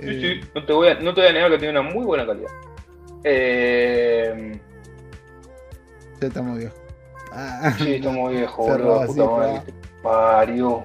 Sí, 0.00 0.20
sí, 0.20 0.40
no 0.54 0.64
te, 0.66 0.72
voy 0.72 0.88
a, 0.88 0.94
no 0.94 1.14
te 1.14 1.20
voy 1.20 1.30
a 1.30 1.32
negar 1.32 1.50
que 1.52 1.58
tiene 1.58 1.78
una 1.78 1.88
muy 1.90 2.04
buena 2.04 2.26
calidad. 2.26 2.50
Eh... 3.22 4.58
Ya 6.20 6.28
estamos 6.28 6.58
viejos. 6.58 6.78
Ah, 7.32 7.72
Sí, 7.78 7.94
estamos 7.94 8.30
viejos, 8.32 8.66
Cerrado 8.66 8.84
boludo. 8.84 9.00
así, 9.02 9.12
Puta 9.12 9.30
madre, 9.30 9.52
pa. 9.58 9.64
que 9.64 9.72
te 9.72 9.88
parió. 10.02 10.84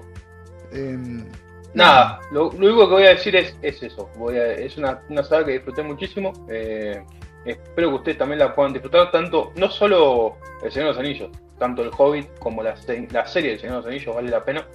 em, 0.71 1.25
Nada, 1.73 2.19
lo, 2.31 2.51
lo 2.53 2.67
único 2.67 2.87
que 2.87 2.93
voy 2.95 3.03
a 3.03 3.09
decir 3.09 3.35
es, 3.35 3.55
es 3.61 3.81
eso. 3.83 4.09
Voy 4.17 4.37
a- 4.37 4.53
es 4.53 4.75
una, 4.77 5.01
una 5.09 5.23
saga 5.23 5.45
que 5.45 5.51
disfruté 5.53 5.83
muchísimo. 5.83 6.33
eh, 6.49 7.03
espero 7.45 7.89
que 7.89 7.95
ustedes 7.95 8.17
también 8.17 8.39
la 8.39 8.53
puedan 8.55 8.73
disfrutar, 8.73 9.11
tanto, 9.11 9.53
no 9.55 9.69
solo 9.69 10.37
El 10.63 10.71
Señor 10.71 10.89
de 10.89 10.93
los 10.95 10.99
Anillos, 10.99 11.29
tanto 11.57 11.81
El 11.83 11.91
Hobbit 11.97 12.27
como 12.39 12.61
la, 12.63 12.75
se- 12.75 13.07
la 13.11 13.25
serie 13.27 13.51
del 13.51 13.59
Señor 13.59 13.75
de 13.77 13.81
los 13.81 13.87
Anillos 13.87 14.15
vale 14.15 14.29
la 14.29 14.43
pena. 14.43 14.65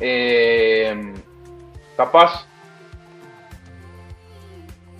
Eh, 0.00 1.12
capaz 1.96 2.46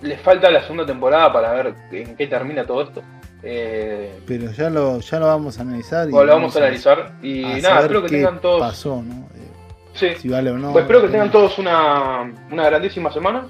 les 0.01 0.19
falta 0.21 0.51
la 0.51 0.61
segunda 0.61 0.85
temporada 0.85 1.31
para 1.31 1.51
ver 1.53 1.73
en 1.91 2.15
qué 2.15 2.27
termina 2.27 2.65
todo 2.65 2.83
esto. 2.83 3.01
Eh, 3.41 4.19
pero 4.25 4.51
ya 4.51 4.69
lo, 4.69 4.99
ya 4.99 5.19
lo 5.19 5.27
vamos 5.27 5.57
a 5.59 5.61
analizar. 5.63 6.07
y 6.07 6.11
lo 6.11 6.25
vamos 6.25 6.55
a 6.55 6.59
analizar. 6.59 7.13
Y 7.21 7.43
a 7.43 7.57
nada, 7.61 7.81
espero 7.81 8.01
que 8.03 8.09
tengan 8.09 8.39
todos. 8.39 8.59
pasó, 8.61 9.01
¿no? 9.01 9.27
Eh, 9.35 9.39
Sí, 9.95 10.07
si 10.17 10.27
vale 10.29 10.49
o 10.49 10.57
no. 10.57 10.71
Pues 10.71 10.83
espero 10.83 11.01
que 11.03 11.09
tengan 11.09 11.31
todos 11.31 11.57
una, 11.59 12.31
una 12.51 12.65
grandísima 12.65 13.11
semana. 13.13 13.47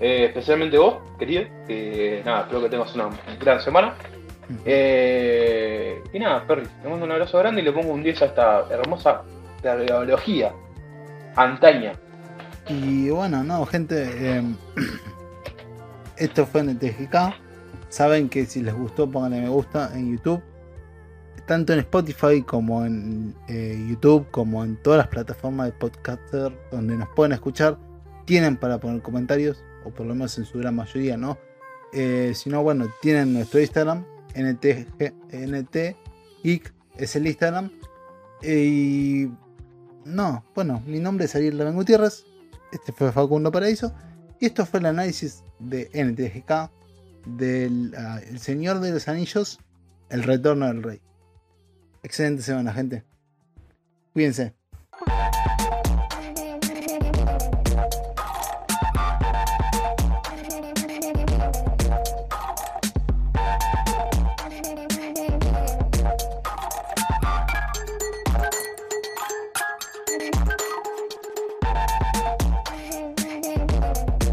eh, 0.00 0.24
especialmente 0.26 0.78
vos, 0.78 0.96
querido. 1.18 1.44
Que 1.66 2.22
nada, 2.24 2.40
espero 2.42 2.62
que 2.62 2.68
tengas 2.70 2.94
una 2.94 3.10
gran 3.40 3.60
semana. 3.60 3.94
Eh, 4.64 6.02
y 6.12 6.18
nada, 6.18 6.46
Perry, 6.46 6.66
te 6.82 6.88
mando 6.88 7.04
un 7.04 7.12
abrazo 7.12 7.38
grande 7.38 7.60
y 7.60 7.64
le 7.64 7.72
pongo 7.72 7.92
un 7.92 8.02
10 8.02 8.22
a 8.22 8.24
esta 8.26 8.66
hermosa 8.70 9.22
biología 9.62 10.52
antaña. 11.36 11.92
Y 12.68 13.10
bueno, 13.10 13.42
no, 13.42 13.64
gente. 13.66 14.36
em, 14.36 14.56
esto 16.16 16.46
fue 16.46 16.60
en 16.60 16.70
el 16.70 16.78
TGK. 16.78 17.34
Saben 17.88 18.28
que 18.28 18.46
si 18.46 18.62
les 18.62 18.74
gustó, 18.74 19.10
pónganle 19.10 19.40
me 19.40 19.48
gusta 19.48 19.90
en 19.94 20.12
YouTube. 20.12 20.42
Tanto 21.46 21.72
en 21.72 21.80
Spotify 21.80 22.42
como 22.42 22.84
en 22.86 23.34
eh, 23.48 23.76
YouTube, 23.88 24.30
como 24.30 24.62
en 24.62 24.76
todas 24.76 24.98
las 24.98 25.08
plataformas 25.08 25.66
de 25.66 25.72
podcaster 25.72 26.52
donde 26.70 26.96
nos 26.96 27.08
pueden 27.08 27.32
escuchar, 27.32 27.76
tienen 28.24 28.56
para 28.56 28.78
poner 28.78 29.02
comentarios, 29.02 29.64
o 29.84 29.90
por 29.90 30.06
lo 30.06 30.14
menos 30.14 30.38
en 30.38 30.44
su 30.44 30.58
gran 30.58 30.76
mayoría, 30.76 31.16
¿no? 31.16 31.38
Eh, 31.92 32.32
si 32.36 32.50
no, 32.50 32.62
bueno, 32.62 32.86
tienen 33.02 33.32
nuestro 33.32 33.58
Instagram, 33.58 34.06
NTG, 34.34 35.12
NTIC 35.32 36.72
es 36.96 37.16
el 37.16 37.26
Instagram. 37.26 37.70
Y 38.42 39.28
no, 40.04 40.44
bueno, 40.54 40.82
mi 40.86 40.98
nombre 40.98 41.26
es 41.26 41.34
Ariel 41.34 41.58
Lavén 41.58 41.74
Gutiérrez. 41.74 42.24
Este 42.72 42.92
fue 42.92 43.12
Facundo 43.12 43.50
Paraíso. 43.50 43.94
Y 44.40 44.46
esto 44.46 44.64
fue 44.64 44.80
el 44.80 44.86
análisis 44.86 45.44
de 45.58 45.90
NTGK 45.92 46.70
del 47.36 47.94
ah, 47.96 48.20
El 48.26 48.38
Señor 48.38 48.80
de 48.80 48.92
los 48.92 49.08
Anillos, 49.08 49.58
El 50.08 50.22
Retorno 50.22 50.66
del 50.66 50.82
Rey. 50.82 51.00
Excelente 52.02 52.42
semana, 52.42 52.72
gente. 52.72 53.04
Cuídense. 54.12 54.59